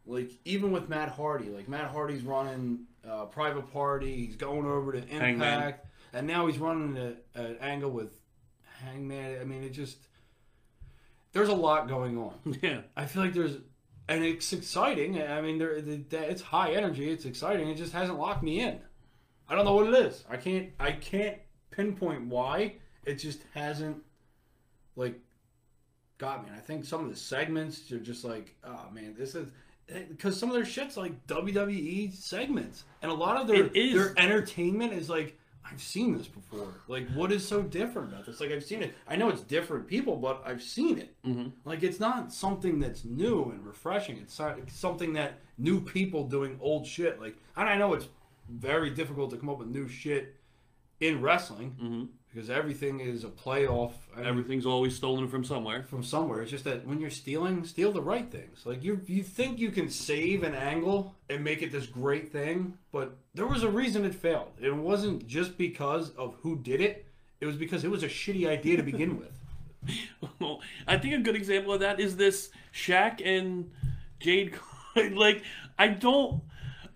Like 0.06 0.32
even 0.46 0.72
with 0.72 0.88
Matt 0.88 1.10
Hardy, 1.10 1.50
like 1.50 1.68
Matt 1.68 1.90
Hardy's 1.90 2.22
running 2.24 2.86
uh, 3.08 3.26
Private 3.26 3.72
Party, 3.74 4.26
he's 4.28 4.36
going 4.36 4.66
over 4.68 4.92
to 4.92 5.00
Impact, 5.00 5.22
Hangman. 5.22 5.74
and 6.14 6.28
now 6.28 6.46
he's 6.46 6.60
running 6.60 6.96
a- 6.98 7.40
an 7.40 7.58
angle 7.60 7.90
with 7.90 8.20
Hangman. 8.84 9.42
I 9.42 9.46
mean, 9.46 9.64
it 9.64 9.72
just 9.72 9.98
there's 11.34 11.50
a 11.50 11.56
lot 11.56 11.88
going 11.88 12.18
on. 12.18 12.36
Yeah. 12.62 12.82
I 12.96 13.06
feel 13.06 13.24
like 13.24 13.34
there's, 13.34 13.58
and 14.12 14.24
it's 14.24 14.52
exciting. 14.54 15.22
I 15.22 15.42
mean, 15.42 15.58
there 15.58 15.82
the, 15.82 15.98
the- 16.10 16.30
it's 16.30 16.42
high 16.42 16.74
energy. 16.74 17.10
It's 17.10 17.26
exciting. 17.26 17.70
It 17.70 17.76
just 17.76 17.94
hasn't 17.94 18.20
locked 18.20 18.44
me 18.44 18.60
in. 18.60 18.80
I 19.48 19.56
don't 19.56 19.66
know 19.66 19.74
what 19.76 19.88
it 19.88 20.06
is. 20.06 20.24
I 20.30 20.38
can't. 20.38 20.70
I 20.80 20.92
can't 20.92 21.38
pinpoint 21.72 22.28
why. 22.28 22.76
It 23.06 23.16
just 23.16 23.42
hasn't, 23.54 23.98
like, 24.96 25.20
got 26.18 26.44
me. 26.44 26.50
And 26.50 26.58
I 26.58 26.62
think 26.62 26.86
some 26.86 27.04
of 27.04 27.10
the 27.10 27.16
segments 27.16 27.92
are 27.92 28.00
just 28.00 28.24
like, 28.24 28.56
oh 28.64 28.86
man, 28.94 29.16
this 29.18 29.34
is 29.36 29.50
eh, 29.90 30.04
because 30.10 30.38
some 30.40 30.50
of 30.50 30.56
their 30.56 30.66
shit's 30.66 30.98
like 30.98 31.26
WWE 31.28 32.14
segments, 32.14 32.84
and 33.02 33.12
a 33.12 33.16
lot 33.16 33.38
of 33.42 33.48
their 33.48 33.64
their 33.70 34.14
entertainment 34.18 34.94
is 34.94 35.10
like. 35.10 35.38
I've 35.64 35.82
seen 35.82 36.18
this 36.18 36.28
before. 36.28 36.68
Like, 36.88 37.08
what 37.12 37.32
is 37.32 37.48
so 37.48 37.62
different 37.62 38.12
about 38.12 38.26
this? 38.26 38.42
Like, 38.42 38.52
I've 38.52 38.64
seen 38.64 38.82
it. 38.82 38.94
I 39.08 39.16
know 39.16 39.30
it's 39.30 39.42
different 39.42 39.88
people, 39.88 40.16
but 40.18 40.42
I've 40.46 40.62
seen 40.62 40.98
it. 40.98 41.16
Mm-hmm. 41.26 41.50
Like 41.64 41.84
it's 41.84 42.00
not 42.00 42.34
something 42.34 42.80
that's 42.80 43.06
new 43.06 43.52
and 43.52 43.66
refreshing. 43.66 44.18
It's 44.18 44.38
not- 44.40 44.58
it's 44.60 44.76
something 44.76 45.14
that 45.14 45.40
new 45.58 45.80
people 45.80 46.28
doing 46.28 46.58
old 46.62 46.86
shit. 46.86 47.22
Like 47.22 47.36
and 47.56 47.70
I 47.70 47.78
know 47.78 47.94
it's 47.94 48.08
very 48.50 48.90
difficult 48.90 49.32
to 49.32 49.38
come 49.38 49.50
up 49.50 49.60
with 49.60 49.68
new 49.68 49.88
shit 49.88 50.36
in 51.00 51.22
wrestling 51.22 51.76
mm-hmm. 51.82 52.06
Because 52.34 52.50
everything 52.50 53.00
is 53.00 53.24
a 53.24 53.28
playoff. 53.28 53.94
I 54.16 54.20
mean, 54.20 54.28
Everything's 54.28 54.66
always 54.66 54.96
stolen 54.96 55.28
from 55.28 55.44
somewhere. 55.44 55.84
from 55.84 56.04
somewhere. 56.04 56.42
It's 56.42 56.52
just 56.52 56.64
that 56.64 56.88
when 56.88 57.00
you're 57.02 57.10
stealing, 57.10 57.66
steal 57.66 57.92
the 57.92 58.02
right 58.02 58.30
things. 58.32 58.66
Like 58.66 58.84
you, 58.84 59.02
you 59.06 59.24
think 59.24 59.60
you 59.60 59.70
can 59.70 59.90
save 59.90 60.44
an 60.44 60.56
angle 60.56 61.16
and 61.30 61.44
make 61.44 61.62
it 61.62 61.72
this 61.72 61.88
great 61.88 62.32
thing, 62.32 62.78
but 62.92 63.18
there 63.34 63.48
was 63.48 63.64
a 63.64 63.70
reason 63.70 64.06
it 64.06 64.16
failed. 64.16 64.52
It 64.62 64.74
wasn't 64.76 65.28
just 65.28 65.58
because 65.58 66.12
of 66.12 66.36
who 66.42 66.58
did 66.58 66.80
it. 66.80 67.06
It 67.42 67.48
was 67.48 67.56
because 67.56 67.84
it 67.84 67.92
was 67.92 68.04
a 68.04 68.08
shitty 68.08 68.48
idea 68.48 68.78
to 68.78 68.84
begin 68.84 69.18
with. 69.20 69.38
Well, 70.40 70.62
I 70.88 70.98
think 70.98 71.14
a 71.14 71.18
good 71.20 71.36
example 71.36 71.74
of 71.74 71.82
that 71.82 72.00
is 72.00 72.16
this 72.16 72.50
Shaq 72.74 73.22
and 73.24 73.72
Jade. 74.20 74.56
like, 74.96 75.44
I 75.78 75.88
don't. 75.90 76.42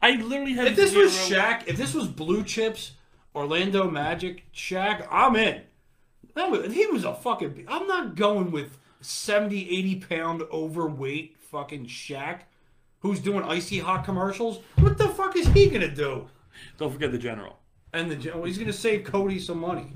I 0.01 0.11
literally 0.15 0.53
had. 0.53 0.67
If 0.67 0.75
this 0.75 0.95
was 0.95 1.11
Shaq, 1.11 1.67
if 1.67 1.77
this 1.77 1.93
was 1.93 2.07
Blue 2.07 2.43
Chips, 2.43 2.91
Orlando 3.35 3.89
Magic, 3.89 4.45
Shaq, 4.53 5.05
I'm 5.11 5.35
in. 5.35 5.61
That 6.35 6.49
was, 6.49 6.73
he 6.73 6.87
was 6.87 7.03
a 7.03 7.13
fucking. 7.13 7.65
I'm 7.67 7.87
not 7.87 8.15
going 8.15 8.51
with 8.51 8.77
70, 9.01 9.69
80 9.77 9.95
pound 9.95 10.41
overweight 10.51 11.35
fucking 11.39 11.85
Shaq 11.87 12.41
who's 13.05 13.19
doing 13.19 13.43
icy 13.43 13.79
hot 13.79 14.03
commercials. 14.03 14.59
What 14.79 14.97
the 14.97 15.09
fuck 15.09 15.35
is 15.35 15.47
he 15.49 15.69
gonna 15.69 15.93
do? 15.93 16.27
Don't 16.77 16.91
forget 16.91 17.11
the 17.11 17.19
general. 17.19 17.59
And 17.93 18.11
the 18.11 18.31
well, 18.31 18.45
he's 18.45 18.57
gonna 18.57 18.73
save 18.73 19.03
Cody 19.03 19.39
some 19.39 19.59
money. 19.59 19.93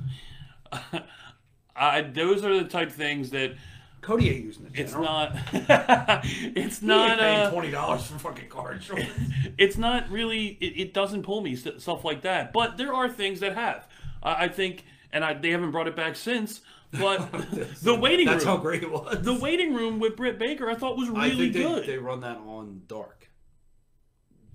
I, 1.75 2.01
those 2.01 2.43
are 2.43 2.55
the 2.55 2.69
type 2.69 2.91
things 2.91 3.31
that 3.31 3.55
Cody 4.01 4.29
ain't 4.29 4.45
using 4.45 4.63
the 4.71 4.79
it's 4.81 4.93
not. 4.93 5.35
it's 5.53 6.81
not. 6.81 7.19
paying 7.19 7.39
Uh, 7.41 7.51
twenty 7.51 7.71
dollars 7.71 8.05
for 8.05 8.17
fucking 8.19 8.47
car 8.49 8.73
insurance. 8.73 9.09
it's 9.57 9.77
not 9.77 10.09
really. 10.09 10.57
It, 10.61 10.79
it 10.79 10.93
doesn't 10.93 11.23
pull 11.23 11.41
me 11.41 11.55
st- 11.55 11.81
stuff 11.81 12.05
like 12.05 12.21
that. 12.21 12.53
But 12.53 12.77
there 12.77 12.93
are 12.93 13.09
things 13.09 13.39
that 13.41 13.55
have. 13.55 13.87
I 14.23 14.45
I 14.45 14.47
think, 14.47 14.85
and 15.11 15.23
I, 15.23 15.33
they 15.33 15.49
haven't 15.51 15.71
brought 15.71 15.87
it 15.87 15.95
back 15.95 16.15
since. 16.15 16.61
But 16.91 17.29
the 17.83 17.93
waiting 17.93 18.25
room 18.27 18.35
That's 18.35 18.45
how 18.45 18.57
great 18.57 18.81
it 18.83 18.91
was. 18.91 19.21
the 19.21 19.33
waiting 19.35 19.73
room 19.75 19.99
with 19.99 20.15
Britt 20.15 20.39
Baker, 20.39 20.69
I 20.69 20.75
thought 20.75 20.97
was 20.97 21.09
I 21.09 21.27
really 21.27 21.51
think 21.51 21.53
they, 21.53 21.61
good. 21.61 21.85
they 21.85 21.97
run 21.97 22.21
that 22.21 22.37
on 22.37 22.81
dark. 22.87 23.29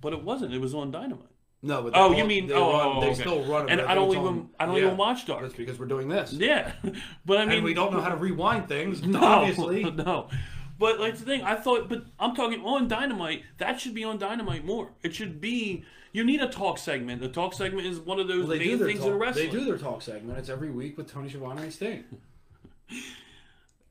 But 0.01 0.13
it 0.13 0.23
wasn't. 0.23 0.53
It 0.53 0.59
was 0.59 0.73
on 0.75 0.91
Dynamite. 0.91 1.29
No, 1.65 1.81
but 1.81 1.93
Oh, 1.95 2.11
they 2.11 2.17
you 2.19 2.25
mean- 2.25 2.47
they 2.47 2.53
oh, 2.53 2.71
run, 2.71 2.97
oh, 2.97 3.01
they 3.01 3.07
okay. 3.07 3.21
still 3.21 3.43
run 3.45 3.67
it. 3.67 3.71
And 3.71 3.81
I 3.81 3.95
don't 3.95 4.09
even- 4.11 4.23
on- 4.25 4.49
I 4.59 4.65
don't 4.67 4.77
even 4.77 4.97
watch 4.97 5.25
Dark. 5.25 5.41
That's 5.41 5.55
because 5.55 5.79
we're 5.79 5.87
doing 5.87 6.07
this. 6.07 6.31
Yeah, 6.31 6.73
but 7.25 7.37
I 7.39 7.45
mean, 7.45 7.55
and 7.57 7.63
we 7.65 7.73
don't 7.73 7.91
know 7.91 8.01
how 8.01 8.09
to 8.09 8.15
rewind 8.17 8.67
things, 8.67 9.01
no, 9.05 9.19
obviously. 9.23 9.83
no. 9.91 10.29
But 10.77 10.99
like 10.99 11.17
the 11.17 11.25
thing, 11.25 11.41
I 11.41 11.55
thought, 11.55 11.89
but 11.89 12.03
I'm 12.19 12.35
talking 12.35 12.61
on 12.63 12.87
Dynamite. 12.87 13.43
That 13.57 13.79
should 13.79 13.93
be 13.95 14.03
on 14.03 14.17
Dynamite 14.19 14.63
more. 14.65 14.89
It 15.03 15.15
should 15.15 15.41
be. 15.41 15.83
You 16.11 16.23
need 16.23 16.41
a 16.41 16.47
talk 16.47 16.77
segment. 16.77 17.21
The 17.21 17.27
talk 17.29 17.53
segment 17.53 17.87
is 17.87 17.99
one 17.99 18.19
of 18.19 18.27
those 18.27 18.45
Well, 18.47 18.57
main 18.57 18.77
things 18.79 18.99
talk, 18.99 19.07
in 19.09 19.13
wrestling. 19.15 19.45
They 19.47 19.51
do 19.57 19.65
their 19.65 19.77
talk 19.77 20.01
segment. 20.01 20.37
It's 20.37 20.49
every 20.49 20.69
week 20.69 20.97
with 20.97 21.11
Tony 21.11 21.29
Schiavone 21.29 21.61
and 21.63 21.73
Sting. 21.73 22.03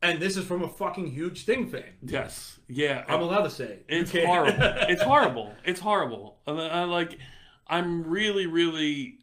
and 0.02 0.20
this 0.20 0.37
is 0.37 0.44
from 0.46 0.62
a 0.62 0.68
fucking 0.68 1.10
huge 1.10 1.42
Sting 1.42 1.68
fan. 1.68 1.84
Yes. 2.02 2.58
Yeah. 2.68 3.04
I'm 3.08 3.20
allowed 3.20 3.42
to 3.44 3.50
say 3.50 3.64
it. 3.64 3.84
It's 3.88 4.10
horrible. 4.12 4.56
it's 4.88 5.02
horrible. 5.02 5.52
It's 5.64 5.80
horrible. 5.80 6.37
And 6.46 6.60
I, 6.60 6.66
I 6.68 6.84
like. 6.84 7.18
I'm 7.66 8.05
really, 8.05 8.46
really 8.46 9.18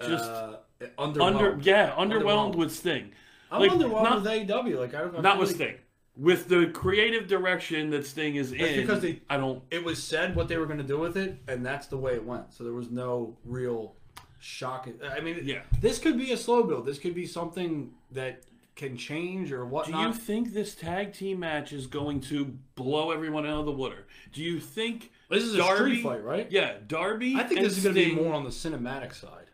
just 0.00 0.24
uh, 0.24 0.56
under. 0.98 1.58
Yeah, 1.62 1.94
underwhelmed, 1.96 2.54
with 2.56 2.72
Sting. 2.74 3.12
I'm 3.50 3.60
like, 3.60 3.70
underwhelmed 3.70 4.02
not- 4.02 4.22
with 4.22 4.32
AEW. 4.48 4.78
Like 4.78 4.94
I, 4.94 5.02
I 5.02 5.20
Not 5.20 5.38
with 5.38 5.48
like 5.50 5.56
Sting. 5.56 5.74
With 6.18 6.48
the 6.48 6.68
creative 6.68 7.28
direction 7.28 7.90
that 7.90 8.06
Sting 8.06 8.36
is 8.36 8.52
in, 8.52 8.80
because 8.80 9.02
they- 9.02 9.20
I 9.28 9.36
don't. 9.36 9.62
It 9.70 9.84
was 9.84 10.02
said 10.02 10.34
what 10.34 10.48
they 10.48 10.56
were 10.56 10.66
going 10.66 10.78
to 10.78 10.84
do 10.84 10.98
with 10.98 11.16
it, 11.16 11.38
and 11.46 11.64
that's 11.64 11.88
the 11.88 11.98
way 11.98 12.14
it 12.14 12.24
went. 12.24 12.54
So 12.54 12.64
there 12.64 12.72
was 12.72 12.90
no 12.90 13.36
real 13.44 13.94
shock. 14.38 14.88
I 15.10 15.20
mean, 15.20 15.40
Yeah. 15.44 15.60
this 15.80 15.98
could 15.98 16.16
be 16.16 16.32
a 16.32 16.36
slow 16.36 16.62
build. 16.62 16.86
This 16.86 16.98
could 16.98 17.14
be 17.14 17.26
something 17.26 17.90
that 18.12 18.42
can 18.76 18.96
change 18.96 19.50
or 19.50 19.64
Do 19.86 19.98
you 19.98 20.12
think 20.12 20.52
this 20.52 20.74
tag 20.74 21.14
team 21.14 21.40
match 21.40 21.72
is 21.72 21.86
going 21.86 22.20
to 22.20 22.56
blow 22.74 23.10
everyone 23.10 23.46
out 23.46 23.60
of 23.60 23.66
the 23.66 23.72
water? 23.72 24.06
Do 24.32 24.42
you 24.42 24.60
think 24.60 25.10
this 25.30 25.42
is 25.42 25.54
a 25.56 25.62
street 25.64 26.02
fight, 26.02 26.22
right? 26.22 26.46
Yeah, 26.52 26.74
Darby. 26.86 27.36
I 27.36 27.42
think 27.44 27.58
and 27.60 27.66
this 27.66 27.78
is 27.78 27.82
going 27.82 27.96
to 27.96 28.04
be 28.04 28.14
more 28.14 28.34
on 28.34 28.44
the 28.44 28.50
cinematic 28.50 29.14
side. 29.14 29.46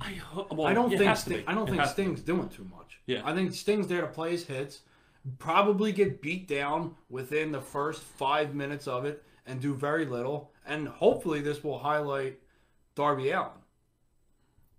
I, 0.00 0.10
ho- 0.14 0.48
well, 0.50 0.66
I 0.66 0.74
don't 0.74 0.90
think 0.90 1.16
Sting. 1.16 1.44
I 1.46 1.54
don't 1.54 1.68
It 1.68 1.70
think 1.70 1.80
has 1.80 1.90
to. 1.90 1.94
Sting's 1.94 2.20
doing 2.20 2.48
too 2.48 2.64
much. 2.64 2.98
Yeah. 3.06 3.22
I 3.24 3.32
think 3.32 3.54
Sting's 3.54 3.86
there 3.86 4.00
to 4.00 4.08
play 4.08 4.32
his 4.32 4.44
hits, 4.44 4.80
probably 5.38 5.92
get 5.92 6.20
beat 6.20 6.48
down 6.48 6.96
within 7.08 7.52
the 7.52 7.60
first 7.60 8.02
five 8.02 8.56
minutes 8.56 8.88
of 8.88 9.04
it, 9.04 9.22
and 9.46 9.60
do 9.60 9.72
very 9.72 10.04
little. 10.04 10.50
And 10.66 10.88
hopefully, 10.88 11.40
this 11.42 11.62
will 11.62 11.78
highlight 11.78 12.40
Darby 12.96 13.30
Allin. 13.30 13.50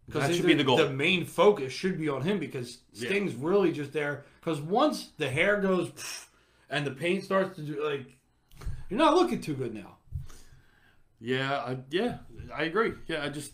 That 0.10 0.34
should 0.34 0.46
be 0.46 0.54
the 0.54 0.64
goal. 0.64 0.78
The 0.78 0.90
main 0.90 1.26
focus 1.26 1.74
should 1.74 1.98
be 1.98 2.10
on 2.10 2.22
him 2.22 2.40
because 2.40 2.80
Yeah. 2.94 3.10
Sting's 3.10 3.34
really 3.36 3.72
just 3.72 3.92
there. 3.92 4.26
Because 4.40 4.62
once 4.62 5.10
the 5.18 5.30
hair 5.30 5.60
goes 5.60 5.90
pff, 5.90 6.26
and 6.70 6.86
the 6.86 6.92
paint 6.92 7.24
starts 7.24 7.56
to 7.56 7.62
do 7.62 7.84
like, 7.84 8.06
you're 8.90 9.00
not 9.00 9.16
looking 9.16 9.42
too 9.42 9.56
good 9.56 9.74
now. 9.74 9.98
Yeah, 11.20 11.54
I, 11.58 11.78
yeah, 11.90 12.18
I 12.56 12.64
agree. 12.64 12.94
Yeah, 13.08 13.24
I 13.24 13.30
just 13.30 13.54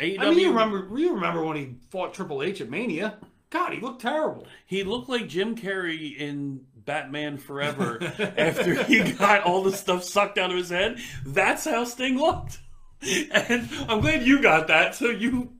AEW. 0.00 0.20
I 0.20 0.30
mean, 0.30 0.38
you 0.40 0.48
remember 0.48 0.98
you 0.98 1.14
remember 1.14 1.44
when 1.44 1.56
he 1.56 1.76
fought 1.90 2.12
Triple 2.12 2.42
H 2.42 2.60
at 2.60 2.68
Mania? 2.68 3.18
God, 3.50 3.72
he 3.72 3.80
looked 3.80 4.02
terrible. 4.02 4.46
He 4.66 4.82
looked 4.82 5.08
like 5.08 5.28
Jim 5.28 5.54
Carrey 5.56 6.16
in 6.16 6.62
Batman 6.74 7.38
Forever 7.38 7.98
after 8.36 8.82
he 8.82 9.12
got 9.12 9.44
all 9.44 9.62
the 9.62 9.72
stuff 9.72 10.04
sucked 10.04 10.38
out 10.38 10.50
of 10.50 10.56
his 10.56 10.70
head. 10.70 10.98
That's 11.24 11.64
how 11.64 11.84
Sting 11.84 12.18
looked. 12.18 12.60
And 13.02 13.68
I'm 13.88 14.00
glad 14.00 14.22
you 14.22 14.40
got 14.40 14.68
that, 14.68 14.94
so 14.94 15.10
you 15.10 15.52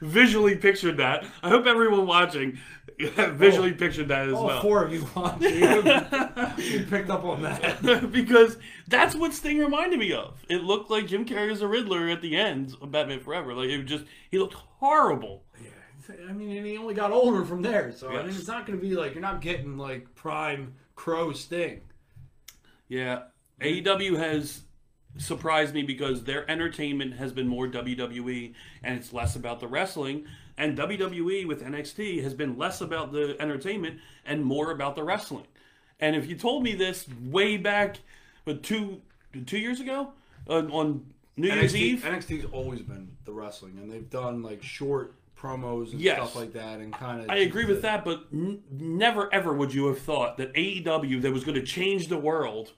visually 0.00 0.56
pictured 0.56 0.96
that. 0.96 1.24
I 1.42 1.48
hope 1.48 1.66
everyone 1.66 2.06
watching 2.06 2.58
visually 2.98 3.72
oh. 3.72 3.76
pictured 3.76 4.08
that 4.08 4.28
as 4.28 4.34
All 4.34 4.46
well. 4.46 4.60
four 4.60 4.84
of 4.84 4.92
you 4.92 5.06
watching, 5.14 5.54
you 6.58 6.86
picked 6.86 7.10
up 7.10 7.24
on 7.24 7.42
that. 7.42 8.10
because 8.10 8.56
that's 8.88 9.14
what 9.14 9.32
Sting 9.32 9.58
reminded 9.58 9.98
me 10.00 10.12
of. 10.12 10.44
It 10.48 10.64
looked 10.64 10.90
like 10.90 11.06
Jim 11.06 11.24
Carrey 11.24 11.52
as 11.52 11.62
a 11.62 11.68
Riddler 11.68 12.08
at 12.08 12.22
the 12.22 12.36
end 12.36 12.74
of 12.80 12.90
Batman 12.90 13.20
Forever. 13.20 13.54
Like 13.54 13.68
it 13.68 13.84
just 13.84 14.04
he 14.30 14.38
looked 14.38 14.54
horrible. 14.54 15.44
Yeah. 15.62 16.16
I 16.28 16.32
mean, 16.32 16.56
and 16.56 16.66
he 16.66 16.76
only 16.76 16.94
got 16.94 17.12
older 17.12 17.44
from 17.44 17.62
there, 17.62 17.92
so 17.92 18.08
I 18.08 18.22
mean, 18.22 18.34
it's 18.34 18.48
not 18.48 18.66
going 18.66 18.78
to 18.78 18.84
be 18.84 18.94
like 18.94 19.14
you're 19.14 19.22
not 19.22 19.40
getting 19.40 19.76
like 19.76 20.14
prime 20.14 20.74
Crow 20.96 21.32
Sting. 21.32 21.82
Yeah, 22.88 23.24
AEW 23.60 24.16
has 24.16 24.62
surprised 25.18 25.74
me 25.74 25.82
because 25.82 26.24
their 26.24 26.48
entertainment 26.50 27.14
has 27.14 27.32
been 27.32 27.46
more 27.48 27.66
WWE 27.68 28.54
and 28.82 28.96
it's 28.98 29.12
less 29.12 29.36
about 29.36 29.60
the 29.60 29.66
wrestling. 29.68 30.26
And 30.56 30.76
WWE 30.76 31.46
with 31.46 31.62
NXT 31.62 32.22
has 32.22 32.34
been 32.34 32.56
less 32.58 32.80
about 32.80 33.12
the 33.12 33.36
entertainment 33.40 33.98
and 34.26 34.44
more 34.44 34.70
about 34.72 34.96
the 34.96 35.04
wrestling. 35.04 35.46
And 36.00 36.16
if 36.16 36.28
you 36.28 36.36
told 36.36 36.62
me 36.62 36.74
this 36.74 37.06
way 37.24 37.56
back, 37.56 37.98
but 38.44 38.62
two 38.62 39.00
two 39.46 39.58
years 39.58 39.80
ago 39.80 40.12
on, 40.48 40.70
on 40.70 41.04
New 41.36 41.48
Year's 41.52 41.76
Eve, 41.76 42.02
NXT's 42.04 42.46
always 42.52 42.80
been 42.80 43.08
the 43.24 43.32
wrestling, 43.32 43.78
and 43.78 43.90
they've 43.92 44.08
done 44.10 44.42
like 44.42 44.62
short 44.62 45.14
promos 45.38 45.92
and 45.92 46.00
Yes. 46.00 46.16
stuff 46.16 46.34
like 46.36 46.52
that, 46.54 46.80
and 46.80 46.92
kind 46.92 47.20
of. 47.20 47.30
I 47.30 47.36
agree 47.36 47.64
with 47.64 47.82
that, 47.82 48.04
but 48.04 48.24
n- 48.32 48.60
never 48.72 49.32
ever 49.32 49.52
would 49.52 49.72
you 49.72 49.86
have 49.86 50.00
thought 50.00 50.36
that 50.38 50.52
AEW, 50.54 51.20
that 51.22 51.32
was 51.32 51.44
going 51.44 51.54
to 51.54 51.62
change 51.66 52.08
the 52.08 52.18
world, 52.18 52.72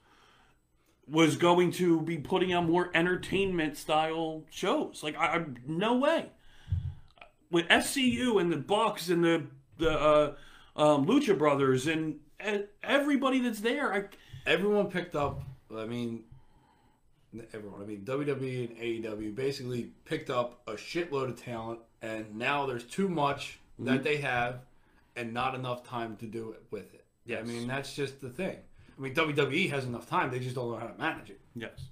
was 1.11 1.37
going 1.37 1.73
to 1.73 2.01
be 2.01 2.19
putting 2.19 2.55
on 2.55 2.71
more 2.71 2.91
entertainment 2.95 3.77
style 3.77 4.45
shows. 4.51 5.03
Like, 5.03 5.17
I, 5.17 5.37
I 5.39 5.45
no 5.67 5.97
way. 5.97 6.27
With 7.51 7.67
SCU 7.69 8.41
and 8.41 8.53
the 8.53 8.57
Bucks 8.57 9.09
and 9.09 9.25
the 9.25 9.47
the 9.79 9.91
uh, 9.91 10.35
um, 10.77 11.07
Lucha 11.07 11.37
Brothers 11.37 11.87
and, 11.87 12.21
and 12.39 12.65
everybody 12.83 13.41
that's 13.41 13.61
there, 13.61 13.93
I 13.93 14.05
Everyone 14.47 14.87
picked 14.87 15.15
up. 15.17 15.43
I 15.77 15.85
mean, 15.87 16.25
everyone. 17.53 17.83
I 17.83 17.85
mean, 17.85 18.03
WWE 18.05 18.71
and 18.71 19.05
AEW 19.05 19.35
basically 19.35 19.91
picked 20.05 20.31
up 20.31 20.63
a 20.67 20.73
shitload 20.73 21.29
of 21.31 21.43
talent, 21.43 21.81
and 22.03 22.37
now 22.37 22.67
there's 22.67 22.85
too 22.85 23.09
much 23.09 23.59
Mm-hmm. 23.81 23.93
that 23.93 24.03
they 24.03 24.19
have, 24.19 24.61
and 25.17 25.33
not 25.33 25.55
enough 25.55 25.85
time 25.85 26.17
to 26.17 26.27
do 26.27 26.51
it 26.51 26.63
with 26.71 26.93
it. 26.93 27.07
Yeah, 27.25 27.39
I 27.39 27.45
mean, 27.45 27.67
that's 27.67 27.95
just 27.95 28.21
the 28.21 28.29
thing. 28.29 28.59
I 29.01 29.03
mean, 29.03 29.15
WWE 29.15 29.71
has 29.71 29.87
enough 29.87 30.07
time; 30.07 30.31
they 30.31 30.39
just 30.41 30.55
don't 30.55 30.71
know 30.71 30.77
how 30.77 30.87
to 30.87 30.99
manage 30.99 31.31
it. 31.31 31.41
yes, 31.55 31.87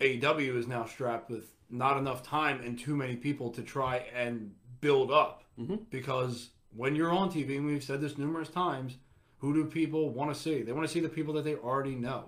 AEW 0.00 0.56
is 0.56 0.68
now 0.68 0.84
strapped 0.84 1.30
with 1.30 1.52
not 1.68 1.98
enough 1.98 2.22
time 2.22 2.60
and 2.62 2.78
too 2.78 2.94
many 2.94 3.16
people 3.16 3.50
to 3.50 3.62
try 3.62 3.96
and 4.14 4.52
build 4.80 5.10
up. 5.10 5.42
Mm-hmm. 5.58 5.76
Because 5.90 6.50
when 6.74 6.94
you're 6.94 7.10
on 7.10 7.30
TV, 7.30 7.56
and 7.56 7.66
we've 7.66 7.82
said 7.82 8.00
this 8.00 8.16
numerous 8.16 8.48
times, 8.48 8.96
who 9.38 9.52
do 9.52 9.64
people 9.64 10.10
want 10.10 10.32
to 10.32 10.40
see? 10.40 10.62
They 10.62 10.72
want 10.72 10.86
to 10.86 10.92
see 10.92 11.00
the 11.00 11.08
people 11.08 11.34
that 11.34 11.44
they 11.44 11.56
already 11.56 11.96
know. 11.96 12.26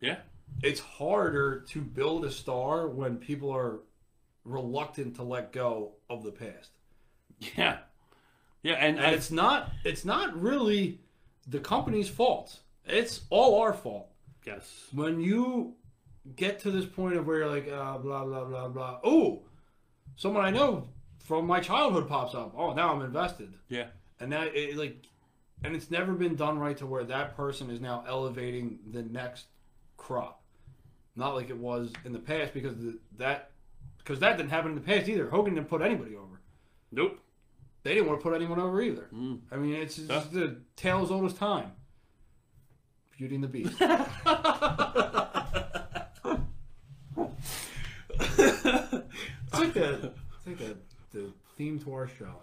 yeah, 0.00 0.16
It's 0.62 0.80
harder 0.80 1.60
to 1.68 1.80
build 1.82 2.24
a 2.24 2.30
star 2.30 2.88
when 2.88 3.18
people 3.18 3.50
are 3.50 3.80
reluctant 4.44 5.16
to 5.16 5.22
let 5.22 5.52
go 5.52 5.92
of 6.08 6.24
the 6.24 6.32
past. 6.32 6.70
yeah, 7.38 7.78
yeah, 8.62 8.74
and, 8.74 8.98
And 8.98 9.14
it's 9.14 9.30
not 9.30 9.72
it's 9.84 10.06
not 10.06 10.40
really 10.40 11.00
the 11.46 11.60
company's 11.60 12.08
fault. 12.08 12.60
It's 12.88 13.20
all 13.30 13.60
our 13.60 13.72
fault. 13.72 14.10
yes, 14.46 14.86
when 14.92 15.20
you 15.20 15.74
get 16.36 16.60
to 16.60 16.70
this 16.70 16.84
point 16.84 17.16
of 17.16 17.26
where 17.26 17.38
you're 17.38 17.48
like 17.48 17.68
uh, 17.70 17.96
blah 17.98 18.24
blah 18.24 18.44
blah 18.44 18.68
blah 18.68 18.98
oh 19.02 19.42
someone 20.16 20.44
i 20.44 20.50
know 20.50 20.86
from 21.24 21.46
my 21.46 21.58
childhood 21.60 22.06
pops 22.08 22.34
up. 22.34 22.52
Oh 22.56 22.72
now 22.74 22.92
i'm 22.94 23.02
invested. 23.02 23.54
Yeah, 23.68 23.86
and 24.20 24.30
now 24.30 24.42
it 24.42 24.76
like 24.76 25.06
and 25.64 25.74
it's 25.74 25.90
never 25.90 26.12
been 26.12 26.36
done 26.36 26.58
right 26.58 26.76
to 26.78 26.86
where 26.86 27.04
that 27.04 27.36
person 27.36 27.70
is 27.70 27.80
now 27.80 28.04
elevating 28.06 28.78
the 28.90 29.02
next 29.02 29.46
crop. 29.96 30.42
Not 31.16 31.34
like 31.34 31.50
it 31.50 31.56
was 31.58 31.92
in 32.04 32.12
the 32.12 32.18
past 32.18 32.52
because 32.54 32.76
the, 32.76 32.98
that 33.16 33.50
because 33.98 34.20
that 34.20 34.36
didn't 34.36 34.50
happen 34.50 34.70
in 34.70 34.74
the 34.76 34.80
past 34.82 35.08
either. 35.08 35.28
Hogan 35.28 35.54
didn't 35.54 35.68
put 35.68 35.82
anybody 35.82 36.14
over. 36.14 36.40
Nope, 36.92 37.18
they 37.82 37.94
didn't 37.94 38.06
want 38.08 38.20
to 38.20 38.22
put 38.22 38.34
anyone 38.34 38.60
over 38.60 38.80
either. 38.80 39.08
I 39.52 39.56
mean 39.56 39.74
it's, 39.74 39.98
it's 39.98 40.08
Yeah. 40.10 40.24
the 40.30 40.60
tale 40.76 41.02
as 41.02 41.10
old 41.10 41.24
as 41.26 41.34
time 41.34 41.72
beauty 43.18 43.34
and 43.34 43.42
the 43.42 43.48
beast 43.48 43.72
It's 49.50 49.58
like 49.58 49.72
the, 49.74 50.12
it's 50.36 50.46
like 50.46 50.58
the, 50.58 50.76
the 51.12 51.32
theme 51.56 51.80
to 51.80 51.92
our 51.94 52.06
show. 52.06 52.40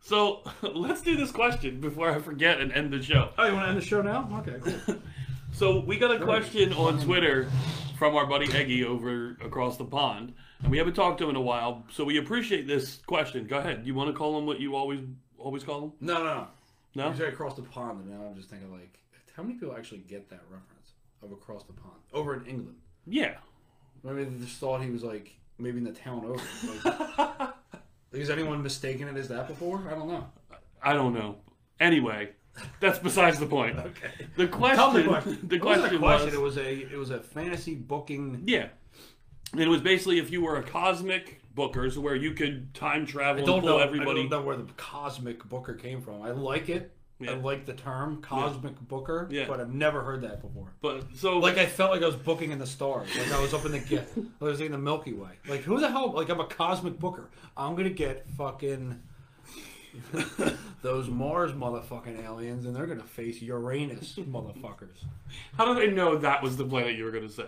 So 0.00 0.42
let's 0.62 1.00
do 1.00 1.16
this 1.16 1.32
question 1.32 1.80
before 1.80 2.08
I 2.08 2.20
forget 2.20 2.60
and 2.60 2.70
end 2.70 2.92
the 2.92 3.02
show. 3.02 3.30
Oh, 3.36 3.46
you 3.46 3.52
want 3.54 3.64
to 3.64 3.68
end 3.70 3.78
the 3.78 3.84
show 3.84 4.00
now? 4.00 4.44
Okay, 4.46 4.74
cool. 4.86 4.96
So 5.52 5.80
we 5.80 5.96
got 5.96 6.14
a 6.14 6.22
question 6.22 6.74
on 6.74 7.00
Twitter 7.00 7.48
from 7.98 8.14
our 8.14 8.26
buddy 8.26 8.52
Eggy 8.52 8.84
over 8.84 9.38
across 9.42 9.78
the 9.78 9.86
pond, 9.86 10.34
and 10.60 10.70
we 10.70 10.76
haven't 10.76 10.92
talked 10.92 11.16
to 11.18 11.24
him 11.24 11.30
in 11.30 11.36
a 11.36 11.40
while. 11.40 11.86
So 11.90 12.04
we 12.04 12.18
appreciate 12.18 12.66
this 12.66 12.96
question. 13.06 13.46
Go 13.46 13.56
ahead. 13.56 13.86
You 13.86 13.94
want 13.94 14.10
to 14.10 14.12
call 14.12 14.36
him 14.36 14.44
what 14.44 14.60
you 14.60 14.76
always 14.76 15.00
always 15.38 15.64
call 15.64 15.84
him? 15.84 15.92
No, 16.02 16.18
no, 16.18 16.24
no. 16.24 16.46
No. 16.94 17.10
You 17.10 17.16
said 17.16 17.28
across 17.28 17.54
the 17.54 17.62
pond, 17.62 18.00
and 18.00 18.10
now 18.10 18.26
I'm 18.26 18.34
just 18.34 18.50
thinking 18.50 18.70
like, 18.70 18.98
how 19.36 19.42
many 19.42 19.54
people 19.54 19.74
actually 19.76 19.98
get 19.98 20.30
that 20.30 20.40
reference 20.50 20.92
of 21.22 21.30
across 21.32 21.64
the 21.64 21.72
pond 21.72 22.00
over 22.12 22.34
in 22.34 22.46
England? 22.46 22.78
Yeah. 23.06 23.34
Maybe 24.02 24.24
they 24.24 24.44
just 24.44 24.58
thought 24.58 24.82
he 24.82 24.90
was 24.90 25.02
like 25.04 25.32
maybe 25.58 25.78
in 25.78 25.84
the 25.84 25.92
town 25.92 26.24
over. 26.24 26.42
Like, 26.84 27.50
is 28.12 28.30
anyone 28.30 28.62
mistaken 28.62 29.08
it 29.08 29.16
as 29.16 29.28
that 29.28 29.48
before? 29.48 29.82
I 29.88 29.94
don't 29.94 30.08
know. 30.08 30.26
I 30.82 30.92
don't 30.94 31.12
know. 31.14 31.36
Anyway, 31.80 32.30
that's 32.80 32.98
besides 32.98 33.38
the 33.38 33.46
point. 33.46 33.76
Okay. 33.86 34.10
The 34.36 34.46
question. 34.48 34.76
Tell 34.76 34.92
me 34.92 35.02
the 35.02 35.08
question. 35.08 35.38
The 35.42 35.56
It 35.56 35.64
wasn't 35.64 35.94
a 35.94 35.98
question 35.98 36.00
question. 36.00 36.42
was. 36.42 36.56
It 36.56 36.62
was 36.62 36.66
a 36.66 36.94
it 36.94 36.98
was 36.98 37.10
a 37.10 37.20
fantasy 37.20 37.74
booking. 37.74 38.42
Yeah. 38.46 38.68
It 39.56 39.68
was 39.68 39.80
basically 39.80 40.18
if 40.18 40.30
you 40.30 40.42
were 40.42 40.56
a 40.56 40.62
cosmic 40.62 41.40
bookers 41.54 41.96
where 41.96 42.14
you 42.14 42.32
could 42.32 42.74
time 42.74 43.06
travel 43.06 43.42
I 43.42 43.46
don't 43.46 43.58
and 43.58 43.66
pull 43.66 43.78
know. 43.78 43.84
everybody. 43.84 44.20
I 44.20 44.22
don't 44.24 44.30
know 44.30 44.42
where 44.42 44.56
the 44.56 44.72
cosmic 44.76 45.44
booker 45.48 45.74
came 45.74 46.00
from. 46.02 46.22
I 46.22 46.30
like 46.30 46.68
it. 46.68 46.95
Yeah. 47.18 47.30
I 47.30 47.34
like 47.36 47.64
the 47.64 47.72
term 47.72 48.20
cosmic 48.20 48.78
booker, 48.80 49.26
Yeah. 49.30 49.46
but 49.48 49.58
I've 49.58 49.72
never 49.72 50.02
heard 50.02 50.20
that 50.22 50.42
before. 50.42 50.68
But 50.82 51.04
so 51.14 51.38
Like 51.38 51.56
I 51.56 51.64
felt 51.66 51.90
like 51.90 52.02
I 52.02 52.06
was 52.06 52.14
booking 52.16 52.50
in 52.50 52.58
the 52.58 52.66
stars. 52.66 53.08
Like 53.16 53.32
I 53.32 53.40
was 53.40 53.54
up 53.54 53.64
in 53.64 53.72
the 53.72 53.78
get. 53.78 54.06
I 54.40 54.44
was 54.44 54.60
in 54.60 54.72
the 54.72 54.78
Milky 54.78 55.14
Way. 55.14 55.30
Like 55.48 55.62
who 55.62 55.80
the 55.80 55.88
hell? 55.90 56.12
Like 56.12 56.28
I'm 56.28 56.40
a 56.40 56.46
cosmic 56.46 56.98
booker. 56.98 57.30
I'm 57.56 57.74
gonna 57.74 57.88
get 57.90 58.28
fucking 58.36 59.00
those 60.82 61.08
Mars 61.08 61.52
motherfucking 61.52 62.22
aliens, 62.24 62.66
and 62.66 62.76
they're 62.76 62.86
gonna 62.86 63.02
face 63.02 63.40
Uranus 63.40 64.16
motherfuckers. 64.16 65.04
how 65.56 65.72
did 65.72 65.88
I 65.88 65.92
know 65.92 66.18
that 66.18 66.42
was 66.42 66.56
the 66.56 66.64
planet 66.64 66.96
you 66.96 67.04
were 67.04 67.10
going 67.10 67.26
to 67.26 67.32
say? 67.32 67.46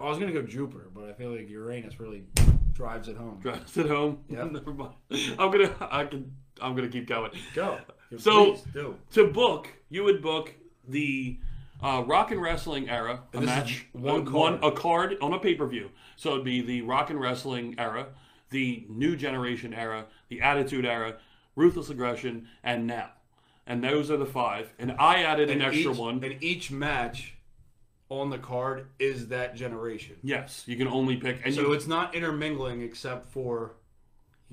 I 0.00 0.04
was 0.08 0.18
gonna 0.18 0.32
go 0.32 0.42
Jupiter, 0.42 0.88
but 0.94 1.04
I 1.08 1.12
feel 1.12 1.30
like 1.34 1.48
Uranus 1.48 1.98
really 1.98 2.24
drives 2.72 3.08
it 3.08 3.16
home. 3.16 3.38
Drives 3.40 3.76
it 3.78 3.86
home. 3.86 4.18
Yeah. 4.28 4.44
Never 4.52 4.72
mind. 4.72 4.94
I'm 5.38 5.50
gonna. 5.50 5.74
I 5.80 6.04
can. 6.04 6.32
I'm 6.60 6.76
gonna 6.76 6.88
keep 6.88 7.06
going. 7.08 7.30
Go. 7.54 7.78
Yeah, 8.10 8.18
So-. 8.18 8.56
To 9.12 9.26
book, 9.26 9.68
you 9.90 10.04
would 10.04 10.22
book 10.22 10.54
the 10.88 11.38
uh, 11.82 12.02
rock 12.06 12.30
and 12.30 12.40
wrestling 12.42 12.88
era, 12.88 13.20
a 13.32 13.36
And 13.36 13.46
match, 13.46 13.86
one 13.92 14.26
uh, 14.26 14.30
card. 14.30 14.64
a 14.64 14.72
card 14.72 15.16
on 15.20 15.32
a 15.32 15.38
pay 15.38 15.54
per 15.54 15.66
view. 15.66 15.90
So 16.16 16.32
it'd 16.32 16.44
be 16.44 16.60
the 16.62 16.82
rock 16.82 17.10
and 17.10 17.20
wrestling 17.20 17.74
era, 17.78 18.08
the 18.50 18.84
new 18.88 19.14
generation 19.16 19.72
era, 19.74 20.06
the 20.28 20.40
attitude 20.40 20.84
era, 20.86 21.16
ruthless 21.54 21.90
aggression, 21.90 22.48
and 22.64 22.86
now. 22.86 23.10
And 23.66 23.84
those 23.84 24.10
are 24.10 24.16
the 24.16 24.26
five. 24.26 24.72
And 24.78 24.92
I 24.98 25.22
added 25.22 25.50
an 25.50 25.60
extra 25.60 25.92
each, 25.92 25.98
one. 25.98 26.24
And 26.24 26.42
each 26.42 26.70
match 26.70 27.34
on 28.08 28.30
the 28.30 28.38
card 28.38 28.86
is 28.98 29.28
that 29.28 29.54
generation. 29.54 30.16
Yes, 30.22 30.64
you 30.66 30.76
can 30.76 30.88
only 30.88 31.16
pick. 31.16 31.42
And 31.44 31.54
So 31.54 31.60
you, 31.60 31.72
it's 31.74 31.86
not 31.86 32.14
intermingling 32.14 32.80
except 32.80 33.30
for 33.30 33.74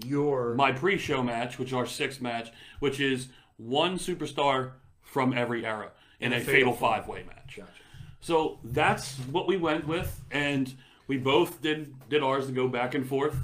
your. 0.04 0.54
my 0.56 0.72
pre-show 0.74 1.24
match, 1.24 1.58
which 1.58 1.70
is 1.70 1.74
our 1.74 1.86
sixth 1.86 2.22
match, 2.22 2.52
which 2.80 3.00
is 3.00 3.30
one 3.58 3.98
superstar 3.98 4.72
from 5.02 5.34
every 5.34 5.66
era 5.66 5.92
in 6.20 6.34
a, 6.34 6.40
fatal 6.40 6.54
fatal 6.54 6.74
five-way 6.74 7.24
match. 7.24 7.58
Gotcha. 7.58 7.72
So 8.22 8.60
that's 8.64 9.16
what 9.32 9.48
we 9.48 9.58
went 9.58 9.88
with, 9.88 10.22
and 10.32 10.74
we 11.08 11.18
both 11.18 11.62
did 11.62 11.94
did 12.10 12.24
ours 12.24 12.48
to 12.48 12.52
go 12.52 12.68
back 12.68 12.96
and 12.96 13.08
forth. 13.08 13.38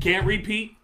Can't 0.00 0.26
repeat 0.26 0.76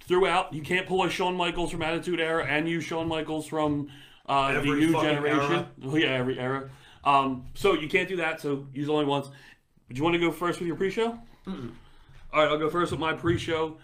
throughout. 0.00 0.52
You 0.52 0.62
can't 0.62 0.86
pull 0.86 1.04
a 1.04 1.10
Shawn 1.10 1.34
Michaels 1.34 1.70
from 1.70 1.82
Attitude 1.82 2.20
Era 2.20 2.44
and 2.44 2.68
use 2.68 2.84
Shawn 2.84 3.08
Michaels 3.08 3.46
from 3.46 3.88
uh, 4.26 4.54
the 4.54 4.62
new 4.62 4.92
generation. 4.92 5.52
era. 5.52 5.68
Oh 5.84 5.96
yeah, 5.96 6.08
every 6.08 6.38
era. 6.38 6.70
Um, 7.04 7.46
so 7.54 7.74
you 7.74 7.88
can't 7.88 8.08
do 8.08 8.16
that. 8.16 8.40
So 8.40 8.66
use 8.72 8.88
only 8.88 9.04
once. 9.04 9.28
Do 9.88 9.96
you 9.96 10.02
want 10.02 10.14
to 10.14 10.20
go 10.20 10.30
first 10.30 10.58
with 10.58 10.66
your 10.66 10.76
pre-show? 10.76 11.18
All 11.46 12.42
right, 12.42 12.48
I'll 12.48 12.58
go 12.58 12.68
first 12.68 12.90
with 12.90 13.00
my 13.00 13.14
pre-show. 13.14 13.78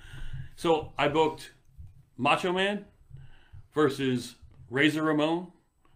So 0.56 0.92
I 0.98 1.08
booked 1.08 1.52
Macho 2.18 2.52
Man 2.52 2.84
versus 3.74 4.36
Razor 4.70 5.02
Ramon 5.02 5.48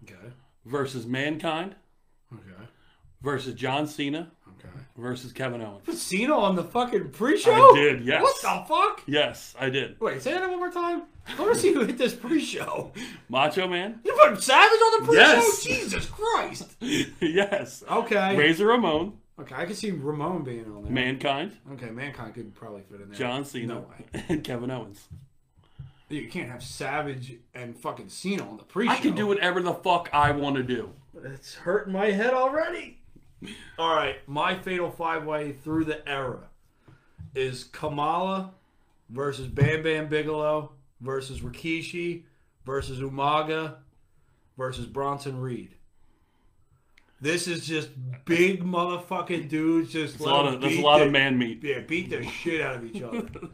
Okay. 0.05 0.33
versus 0.64 1.07
Mankind 1.07 1.74
Okay. 2.33 2.64
versus 3.22 3.55
John 3.55 3.87
Cena 3.87 4.31
Okay. 4.49 4.68
versus 4.97 5.33
Kevin 5.33 5.62
Owens. 5.62 6.01
Cena 6.01 6.37
on 6.37 6.57
the 6.57 6.64
fucking 6.64 7.11
pre-show. 7.11 7.72
I 7.72 7.76
did, 7.76 8.05
yes. 8.05 8.22
What 8.22 8.37
the 8.43 8.64
fuck? 8.74 9.03
Yes, 9.07 9.55
I 9.59 9.70
did. 9.70 10.01
Wait, 10.01 10.20
say 10.22 10.33
that 10.33 10.49
one 10.49 10.59
more 10.59 10.70
time. 10.70 11.03
I 11.26 11.41
want 11.41 11.55
to 11.55 11.61
see 11.61 11.72
who 11.74 11.85
hit 11.85 11.99
this 11.99 12.14
pre-show. 12.14 12.93
Macho 13.29 13.68
Man? 13.68 14.01
You 14.05 14.12
put 14.12 14.43
Savage 14.43 14.81
on 14.81 15.01
the 15.01 15.07
pre-show? 15.07 15.20
Yes. 15.22 15.62
Jesus 15.62 16.07
Christ. 16.07 16.76
yes. 17.20 17.85
Okay. 17.91 18.37
Razor 18.37 18.66
Ramon, 18.66 19.12
Okay, 19.41 19.55
I 19.55 19.66
can 19.66 19.74
see 19.76 19.93
Ramon 19.93 20.43
being 20.43 20.64
on 20.64 20.83
there. 20.83 20.91
Mankind, 20.93 21.53
Okay, 21.74 21.91
Mankind 21.91 22.35
could 22.35 22.53
probably 22.57 22.83
fit 22.83 23.01
in 23.01 23.09
there. 23.11 23.16
John 23.18 23.45
Cena, 23.45 23.74
No 23.74 23.81
way. 23.81 24.22
and 24.29 24.43
Kevin 24.45 24.70
Owens. 24.70 25.07
You 26.09 26.28
can't 26.28 26.48
have 26.50 26.62
Savage 26.62 27.34
and 27.54 27.76
fucking 27.78 28.09
Cena 28.09 28.48
on 28.48 28.56
the 28.56 28.62
pre-show. 28.62 28.92
I 28.92 28.96
can 28.96 29.14
do 29.14 29.26
whatever 29.26 29.61
the 29.61 29.74
fuck 29.74 30.09
I 30.12 30.30
want 30.32 30.56
to 30.56 30.62
do. 30.62 30.90
It's 31.22 31.54
hurting 31.54 31.92
my 31.92 32.11
head 32.11 32.32
already. 32.32 32.98
All 33.78 33.94
right, 33.94 34.16
my 34.26 34.56
fatal 34.59 34.90
five 34.90 35.24
way 35.24 35.52
through 35.52 35.84
the 35.84 36.06
era 36.09 36.48
is 37.34 37.64
Kamala 37.64 38.52
versus 39.11 39.46
Bam 39.46 39.82
Bam 39.82 40.09
Bigelow 40.09 40.72
versus 41.00 41.40
Rikishi 41.40 42.22
versus 42.64 43.00
Umaga 43.00 43.76
versus 44.56 44.86
Bronson 44.86 45.40
Reed. 45.40 45.74
This 47.20 47.46
is 47.48 47.66
just 47.66 47.90
big 48.24 48.64
motherfucking 48.64 49.48
dudes 49.48 49.92
just 49.92 50.14
It's 50.16 50.24
a 50.24 50.28
lot 50.28 50.52
of, 50.52 50.61
there's 50.61 50.78
a 50.78 50.82
lot 50.82 50.98
the- 50.98 51.06
of 51.06 51.12
man 51.12 51.36
meat. 51.36 51.62
Yeah, 51.62 51.80
beat 51.80 52.11
the 52.11 52.24
shit 52.24 52.61
out 52.61 52.76
of 52.76 52.84
each 52.84 53.02
other. 53.02 53.28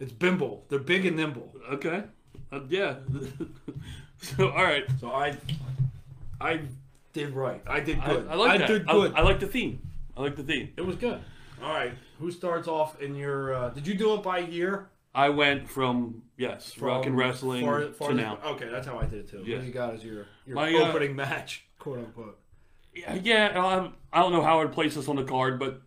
it's 0.00 0.12
bimble. 0.12 0.64
They're 0.68 0.78
big 0.78 1.06
and 1.06 1.16
nimble. 1.16 1.54
Okay. 1.72 2.04
Uh, 2.50 2.60
yeah. 2.68 2.96
so, 4.20 4.50
all 4.50 4.64
right. 4.64 4.84
So 5.00 5.10
I, 5.10 5.36
I 6.40 6.60
did 7.12 7.30
right. 7.34 7.62
I 7.66 7.80
did 7.80 7.98
I, 8.00 8.06
good. 8.06 8.28
I 8.28 8.34
like 8.34 8.58
that. 8.60 8.68
did 8.68 8.86
good. 8.86 9.14
I 9.14 9.22
like 9.22 9.40
the 9.40 9.46
theme. 9.46 9.80
I 10.16 10.22
like 10.22 10.36
the 10.36 10.42
theme. 10.42 10.72
it 10.76 10.84
was 10.84 10.96
good. 10.96 11.20
All 11.62 11.72
right. 11.72 11.92
Who 12.18 12.30
starts 12.30 12.68
off 12.68 13.00
in 13.00 13.14
your? 13.14 13.54
Uh, 13.54 13.68
did 13.70 13.86
you 13.86 13.94
do 13.94 14.14
it 14.14 14.22
by 14.22 14.38
year? 14.38 14.88
I 15.14 15.30
went 15.30 15.68
from, 15.68 16.22
yes, 16.36 16.78
rock 16.78 17.06
and 17.06 17.14
From 17.14 17.16
wrestling 17.16 17.64
far- 17.64 17.90
far 17.92 18.08
to 18.10 18.14
now. 18.14 18.38
Okay, 18.44 18.68
that's 18.68 18.86
how 18.86 18.98
I 18.98 19.06
did 19.06 19.20
it 19.20 19.30
too. 19.30 19.42
Yeah. 19.44 19.56
What 19.56 19.66
you 19.66 19.72
got 19.72 19.94
as 19.94 20.04
your 20.04 20.26
your 20.46 20.54
My, 20.54 20.72
uh, 20.72 20.88
opening 20.88 21.16
match, 21.16 21.64
quote 21.78 21.98
unquote. 21.98 22.38
Yeah, 22.94 23.14
yeah 23.14 23.48
um, 23.66 23.94
I 24.12 24.20
don't 24.20 24.32
know 24.32 24.42
how 24.42 24.60
I'd 24.60 24.72
place 24.72 24.94
this 24.94 25.08
on 25.08 25.16
the 25.16 25.24
card, 25.24 25.58
but 25.58 25.82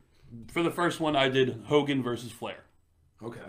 for 0.51 0.63
the 0.63 0.71
first 0.71 0.99
one, 0.99 1.15
I 1.15 1.29
did 1.29 1.63
Hogan 1.67 2.03
versus 2.03 2.31
Flair. 2.31 2.57
Okay. 3.23 3.39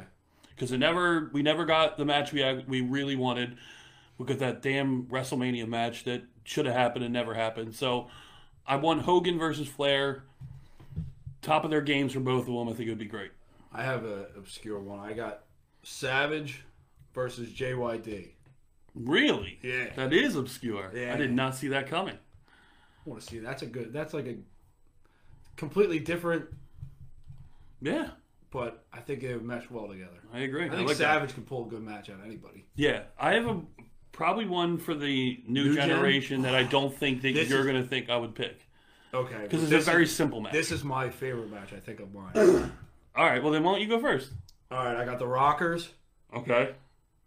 Because 0.54 0.72
it 0.72 0.78
never 0.78 1.30
we 1.32 1.42
never 1.42 1.64
got 1.64 1.96
the 1.96 2.04
match 2.04 2.32
we 2.32 2.64
we 2.66 2.80
really 2.80 3.16
wanted. 3.16 3.56
We 4.18 4.26
got 4.26 4.38
that 4.38 4.62
damn 4.62 5.04
WrestleMania 5.06 5.66
match 5.66 6.04
that 6.04 6.22
should 6.44 6.66
have 6.66 6.74
happened 6.74 7.04
and 7.04 7.12
never 7.12 7.34
happened. 7.34 7.74
So 7.74 8.08
I 8.66 8.76
won 8.76 9.00
Hogan 9.00 9.38
versus 9.38 9.68
Flair. 9.68 10.24
Top 11.40 11.64
of 11.64 11.70
their 11.70 11.80
games 11.80 12.12
for 12.12 12.20
both 12.20 12.42
of 12.48 12.54
them. 12.54 12.68
I 12.68 12.72
think 12.72 12.86
it 12.86 12.90
would 12.90 12.98
be 12.98 13.06
great. 13.06 13.32
I 13.72 13.82
have 13.82 14.04
an 14.04 14.26
obscure 14.36 14.78
one. 14.78 15.00
I 15.00 15.12
got 15.12 15.42
Savage 15.82 16.64
versus 17.14 17.48
JYD. 17.50 18.28
Really? 18.94 19.58
Yeah. 19.62 19.88
That 19.96 20.12
is 20.12 20.36
obscure. 20.36 20.92
Yeah. 20.94 21.14
I 21.14 21.16
did 21.16 21.32
not 21.32 21.56
see 21.56 21.68
that 21.68 21.88
coming. 21.88 22.14
I 22.14 23.10
want 23.10 23.22
to 23.22 23.26
see. 23.26 23.38
That's 23.38 23.62
a 23.62 23.66
good. 23.66 23.92
That's 23.92 24.14
like 24.14 24.26
a 24.26 24.36
completely 25.56 25.98
different, 25.98 26.46
Yeah, 27.80 28.10
but 28.52 28.84
I 28.92 29.00
think 29.00 29.22
it 29.24 29.34
would 29.34 29.44
mesh 29.44 29.68
well 29.70 29.88
together. 29.88 30.18
I 30.32 30.40
agree. 30.40 30.66
I 30.66 30.68
think 30.68 30.86
like 30.88 30.98
that. 30.98 31.14
Savage 31.14 31.34
can 31.34 31.42
pull 31.42 31.66
a 31.66 31.68
good 31.68 31.82
match 31.82 32.08
out 32.10 32.20
of 32.20 32.24
anybody. 32.26 32.64
Yeah, 32.76 33.02
I 33.18 33.32
have 33.34 33.46
a 33.46 33.60
probably 34.12 34.46
one 34.46 34.78
for 34.78 34.94
the 34.94 35.42
new, 35.48 35.64
New 35.64 35.74
gen? 35.74 35.88
generation 35.88 36.42
that 36.42 36.54
I 36.54 36.62
don't 36.64 36.94
think 36.94 37.22
that 37.22 37.34
This 37.34 37.48
you're 37.48 37.64
going 37.64 37.82
to 37.82 37.88
think 37.88 38.10
I 38.10 38.16
would 38.16 38.34
pick 38.34 38.60
Okay. 39.14 39.38
because 39.42 39.62
it's 39.72 39.72
a 39.86 39.90
very 39.90 40.04
is- 40.04 40.14
simple 40.14 40.40
match. 40.40 40.52
This 40.52 40.70
is 40.70 40.84
my 40.84 41.08
favorite 41.10 41.50
match. 41.50 41.72
I 41.72 41.80
think 41.80 42.00
of 42.00 42.12
mine. 42.14 42.32
All 43.16 43.24
right, 43.26 43.42
well 43.42 43.52
then 43.52 43.62
why 43.64 43.72
don't 43.72 43.80
you 43.80 43.88
go 43.88 43.98
first? 44.00 44.30
All 44.70 44.84
right, 44.84 44.96
I 44.96 45.04
got 45.04 45.18
the 45.18 45.26
Rockers 45.26 45.88
Okay. 46.34 46.74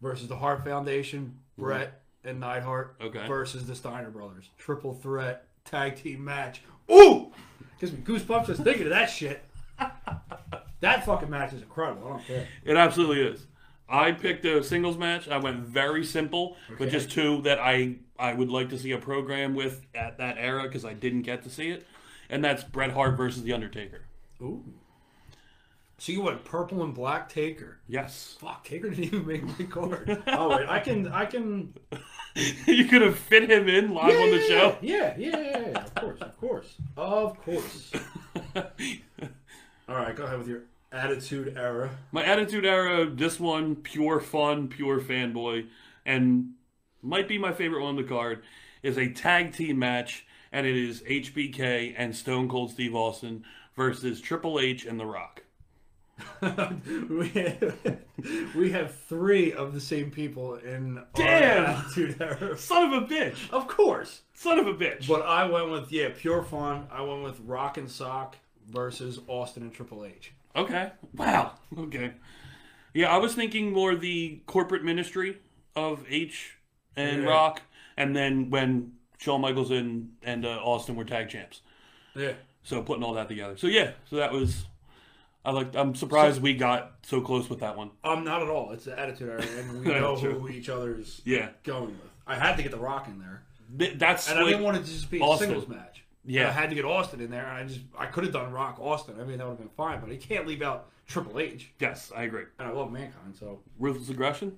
versus 0.01 0.28
the 0.28 0.36
Hart 0.36 0.63
Foundation, 0.63 1.38
Bret 1.57 2.01
and 2.23 2.39
Neidhart 2.39 2.95
Okay. 3.01 3.28
versus 3.28 3.67
the 3.67 3.76
Steiner 3.76 4.09
brothers. 4.09 4.49
Triple 4.57 4.93
threat 4.95 5.47
tag 5.63 5.95
team 5.95 6.23
match. 6.23 6.61
Ooh! 6.91 7.32
Gives 7.80 7.91
me 7.93 7.99
goosebumps 7.99 8.47
just 8.47 8.63
thinking 8.63 8.84
of 8.84 8.89
that 8.89 9.09
shit. 9.09 9.43
that 10.86 11.05
fucking 11.05 11.29
match 11.29 11.53
is 11.53 11.61
incredible. 11.61 12.07
I 12.07 12.09
don't 12.11 12.25
care. 12.25 12.47
It 12.63 12.77
absolutely 12.77 13.21
is. 13.23 13.45
I 13.88 14.11
picked 14.13 14.45
a 14.45 14.63
singles 14.63 14.97
match. 14.97 15.27
I 15.27 15.38
went 15.38 15.59
very 15.59 16.03
simple, 16.03 16.57
but 16.77 16.89
just 16.89 17.11
two 17.11 17.41
that 17.43 17.59
I 17.59 17.95
I 18.17 18.33
would 18.33 18.49
like 18.49 18.69
to 18.69 18.79
see 18.79 18.91
a 18.91 18.97
program 18.97 19.53
with 19.55 19.86
at 19.93 20.17
that 20.17 20.38
era 20.39 20.63
because 20.63 20.86
I 20.86 20.93
didn't 20.93 21.23
get 21.23 21.43
to 21.43 21.49
see 21.49 21.69
it, 21.69 21.86
and 22.29 22.43
that's 22.43 22.63
Bret 22.63 22.91
Hart 22.91 23.15
versus 23.17 23.43
The 23.43 23.53
Undertaker. 23.53 24.01
Ooh. 24.41 24.63
So 25.97 26.11
you 26.11 26.21
went 26.23 26.43
purple 26.43 26.83
and 26.83 26.93
black 26.93 27.29
Taker. 27.29 27.79
Yes, 27.88 28.36
Fuck, 28.39 28.65
Taker 28.65 28.89
didn't 28.89 29.05
even 29.05 29.25
make 29.25 29.43
my 29.43 29.65
card. 29.65 30.23
oh 30.27 30.49
wait, 30.49 30.67
I 30.67 30.79
can 30.79 31.07
I 31.07 31.25
can 31.25 31.73
you 32.65 32.86
could 32.86 33.01
have 33.01 33.17
fit 33.17 33.49
him 33.49 33.69
in 33.69 33.93
live 33.93 34.19
on 34.19 34.31
the 34.31 34.41
show. 34.41 34.77
Yeah, 34.81 35.13
yeah, 35.17 35.39
yeah, 35.39 35.59
yeah, 35.69 35.83
of 35.83 35.95
course, 35.95 36.21
of 36.21 36.38
course. 36.38 36.75
Of 36.97 37.41
course. 37.41 37.91
All 39.88 39.95
right, 39.95 40.15
go 40.15 40.23
ahead 40.25 40.39
with 40.39 40.47
your 40.47 40.63
attitude 40.95 41.57
era. 41.57 41.91
My 42.11 42.23
attitude 42.23 42.65
era, 42.65 43.05
this 43.05 43.39
one 43.39 43.75
pure 43.75 44.19
fun, 44.19 44.67
pure 44.67 44.99
fanboy, 44.99 45.67
and 46.05 46.53
might 47.01 47.27
be 47.27 47.37
my 47.37 47.53
favorite 47.53 47.81
one 47.81 47.89
on 47.89 47.95
the 47.95 48.03
card 48.03 48.43
is 48.81 48.97
a 48.97 49.09
tag 49.09 49.53
team 49.53 49.79
match, 49.79 50.25
and 50.51 50.65
it 50.65 50.75
is 50.75 51.01
HBK 51.01 51.95
and 51.97 52.15
Stone 52.15 52.49
Cold 52.49 52.71
Steve 52.71 52.95
Austin 52.95 53.43
versus 53.75 54.21
Triple 54.21 54.59
H 54.59 54.85
and 54.85 54.99
The 54.99 55.05
Rock. 55.05 55.41
we, 57.09 57.27
have, 57.29 57.97
we 58.55 58.71
have 58.71 58.95
three 59.09 59.51
of 59.51 59.73
the 59.73 59.81
same 59.81 60.09
people 60.11 60.55
in 60.55 61.03
Damn! 61.13 61.65
our 61.65 61.69
attitude 61.71 62.21
era. 62.21 62.57
Son 62.57 62.93
of 62.93 63.03
a 63.03 63.05
bitch! 63.05 63.49
Of 63.51 63.67
course. 63.67 64.21
Son 64.33 64.59
of 64.59 64.67
a 64.67 64.73
bitch! 64.73 65.07
But 65.07 65.23
I 65.23 65.45
went 65.45 65.71
with 65.71 65.91
yeah, 65.91 66.09
pure 66.15 66.43
fun. 66.43 66.87
I 66.89 67.01
went 67.01 67.23
with 67.23 67.39
Rock 67.41 67.77
and 67.77 67.91
Sock 67.91 68.37
versus 68.70 69.20
Austin 69.28 69.63
and 69.63 69.74
Triple 69.74 70.05
H. 70.05 70.32
Okay. 70.55 70.91
Wow. 71.16 71.53
Okay. 71.78 72.11
Yeah, 72.93 73.13
I 73.13 73.18
was 73.18 73.36
thinking 73.36 73.72
more 73.74 73.95
the 73.95 74.39
corporate 74.45 74.84
ministry 74.84 75.38
of 75.76 76.05
H 76.09 76.57
and 76.95 77.24
Yeah. 77.24 77.30
Rock, 77.30 77.61
and 77.97 78.16
then 78.16 78.49
when 78.49 78.93
Shawn 79.18 79.41
Michaels 79.41 79.72
and 79.72 80.13
and 80.24 80.45
uh, 80.45 80.59
Austin 80.63 80.95
were 80.95 81.03
tag 81.03 81.30
champs. 81.30 81.61
Yeah. 82.16 82.34
So 82.63 82.82
putting 82.82 83.03
all 83.03 83.13
that 83.16 83.28
together. 83.28 83.57
So 83.57 83.68
yeah, 83.68 83.91
so 84.09 84.16
that 84.16 84.32
was. 84.32 84.66
I 85.43 85.51
like. 85.51 85.76
I'm 85.76 85.93
surprised 85.93 86.41
we 86.41 86.53
got 86.55 86.93
so 87.03 87.22
close 87.22 87.49
with 87.49 87.59
that 87.59 87.78
one. 87.78 87.91
Um, 88.03 88.24
not 88.24 88.41
at 88.41 88.47
all. 88.47 88.72
It's 88.72 88.86
the 88.86 88.97
attitude 88.97 89.30
era, 89.30 89.43
and 89.59 89.82
we 89.86 89.86
know 89.93 90.18
True. 90.18 90.39
who 90.39 90.49
each 90.49 90.70
other's 90.70 91.22
Yeah, 91.26 91.49
going 91.63 91.88
with. 91.89 92.09
I 92.26 92.36
had 92.36 92.55
to 92.55 92.63
get 92.63 92.72
the 92.72 92.80
Rock 92.80 93.07
in 93.07 93.20
there, 93.20 93.43
Th- 93.78 93.99
that's 93.99 94.28
and 94.30 94.39
I 94.39 94.41
like, 94.41 94.51
didn't 94.53 94.63
want 94.63 94.78
it 94.78 94.86
to 94.86 94.91
just 94.91 95.11
be 95.11 95.20
a 95.20 95.24
Austin. 95.24 95.49
singles 95.49 95.68
match. 95.68 96.03
Yeah. 96.26 96.49
I 96.49 96.51
had 96.51 96.69
to 96.69 96.76
get 96.76 96.86
Austin 96.86 97.21
in 97.21 97.30
there, 97.30 97.45
and 97.45 97.57
I 97.57 97.63
just 97.65 97.82
I 97.97 98.05
could 98.07 98.23
have 98.23 98.34
done 98.34 98.51
Rock 98.51 98.78
Austin. 98.80 99.15
I 99.19 99.23
mean, 99.23 99.38
that 99.38 99.43
would 99.45 99.51
have 99.51 99.59
been 99.59 99.69
fine, 99.78 99.99
but 100.01 100.09
he 100.09 100.17
can't 100.17 100.47
leave 100.47 100.61
out 100.61 100.89
Triple 101.07 101.39
H, 101.39 101.71
yes, 101.80 102.11
I 102.15 102.23
agree. 102.23 102.45
and 102.57 102.67
I 102.67 102.71
love 102.71 102.91
Mankind. 102.91 103.36
So, 103.39 103.59
Ruthless 103.80 104.09
aggression. 104.09 104.57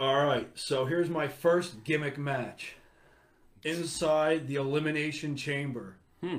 all 0.00 0.24
right. 0.26 0.48
So 0.54 0.86
here's 0.86 1.08
my 1.08 1.28
first 1.28 1.84
gimmick 1.84 2.18
match. 2.18 2.74
Inside 3.64 4.46
the 4.46 4.54
Elimination 4.56 5.36
Chamber 5.36 5.96
Hmm. 6.20 6.38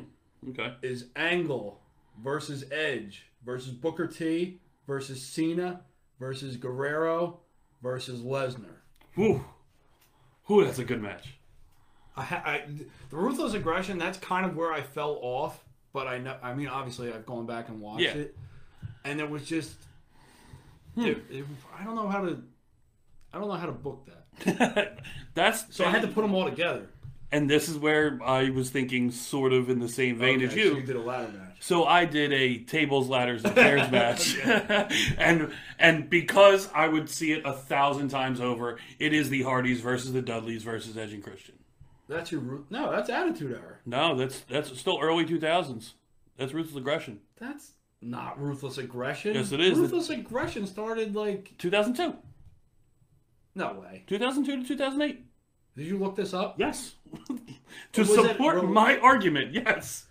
Okay. 0.50 0.74
is 0.82 1.06
Angle 1.16 1.80
versus 2.22 2.66
Edge 2.72 3.26
versus 3.46 3.72
Booker 3.74 4.08
T 4.08 4.60
versus 4.88 5.26
Cena 5.26 5.82
versus 6.20 6.56
Guerrero 6.58 7.40
versus 7.82 8.22
Lesnar. 8.22 8.78
Whew. 9.16 9.44
Whew, 10.48 10.66
that's 10.66 10.80
a 10.80 10.84
good 10.86 11.02
match. 11.02 11.36
I, 12.18 12.22
I, 12.22 12.64
the 13.10 13.16
ruthless 13.18 13.54
aggression. 13.54 13.98
That's 13.98 14.18
kind 14.18 14.46
of 14.46 14.56
where 14.56 14.72
I 14.74 14.82
fell 14.82 15.20
off. 15.22 15.64
But 15.94 16.08
I 16.08 16.18
know. 16.20 16.36
I 16.44 16.54
mean, 16.54 16.68
obviously, 16.68 17.12
I've 17.12 17.26
gone 17.26 17.46
back 17.46 17.70
and 17.70 17.82
watched 17.82 18.02
Yeah. 18.02 18.12
it, 18.14 18.38
and 19.04 19.20
it 19.20 19.30
was 19.30 19.46
just. 19.46 19.74
Hmm. 20.96 21.04
Dude, 21.04 21.24
it, 21.32 21.46
I 21.80 21.84
don't 21.84 21.96
know 21.96 22.08
how 22.08 22.22
to. 22.22 22.42
I 23.34 23.40
don't 23.40 23.48
know 23.48 23.56
how 23.56 23.68
to 23.68 23.72
book 23.72 24.08
that. 24.08 25.00
that's 25.34 25.76
So 25.76 25.86
I 25.86 25.90
had 25.90 26.02
to 26.02 26.08
put 26.08 26.22
them 26.22 26.34
all 26.34 26.50
together. 26.50 26.88
And 27.32 27.48
this 27.48 27.70
is 27.70 27.78
where 27.78 28.20
I 28.24 28.50
was 28.50 28.72
thinking, 28.72 29.12
sort 29.12 29.54
of 29.54 29.70
in 29.70 29.78
the 29.80 29.88
same 29.88 30.18
vein 30.18 30.42
as 30.42 30.56
you. 30.56 30.72
So 30.72 30.78
you 30.78 30.84
did 30.84 30.96
a 30.96 31.02
ladder 31.02 31.32
match. 31.32 31.58
So 31.60 31.86
I 31.86 32.06
did 32.06 32.34
a 32.34 32.58
tables, 32.64 33.08
ladders, 33.08 33.44
and 33.46 33.54
chairs 33.54 33.92
match, 33.92 34.36
and 35.20 35.52
and 35.78 36.10
because 36.10 36.70
I 36.74 36.88
would 36.88 37.08
see 37.08 37.34
it 37.34 37.44
a 37.46 37.54
thousand 37.54 38.10
times 38.10 38.42
over, 38.42 38.80
it 38.98 39.14
is 39.14 39.30
the 39.30 39.44
Hardys 39.44 39.80
versus 39.82 40.12
the 40.12 40.24
Dudleys 40.24 40.64
versus 40.64 40.98
Edge 40.98 41.14
and 41.14 41.24
Christian. 41.24 41.56
That's 42.10 42.32
your 42.32 42.42
root. 42.42 42.66
No, 42.70 42.92
that's 42.92 43.10
attitude 43.10 43.52
error. 43.52 43.80
No, 43.86 44.16
that's 44.16 44.42
that's 44.50 44.78
still 44.78 45.00
early 45.00 45.26
two 45.26 45.40
thousands. 45.40 45.94
That's 46.38 46.54
ruthless 46.54 46.76
aggression. 46.76 47.20
That's 47.40 47.74
not 48.02 48.42
ruthless 48.42 48.78
aggression. 48.78 49.36
Yes, 49.36 49.52
it 49.52 49.60
is. 49.62 49.78
Ruthless 49.78 50.10
aggression 50.10 50.66
started 50.66 51.16
like 51.16 51.54
Two 51.58 51.70
thousand 51.70 51.94
two. 51.96 52.16
no 53.56 53.74
way. 53.74 54.04
Two 54.08 54.18
thousand 54.18 54.46
two 54.46 54.62
to 54.62 54.68
two 54.68 54.78
thousand 54.78 55.02
eight. 55.04 55.24
Did 55.78 55.86
you 55.86 55.98
look 55.98 56.16
this 56.16 56.34
up? 56.34 56.56
Yes. 56.58 56.96
to 57.94 58.02
it 58.02 58.06
support 58.06 58.68
my 58.68 58.98
argument, 58.98 59.54
yes. 59.54 60.08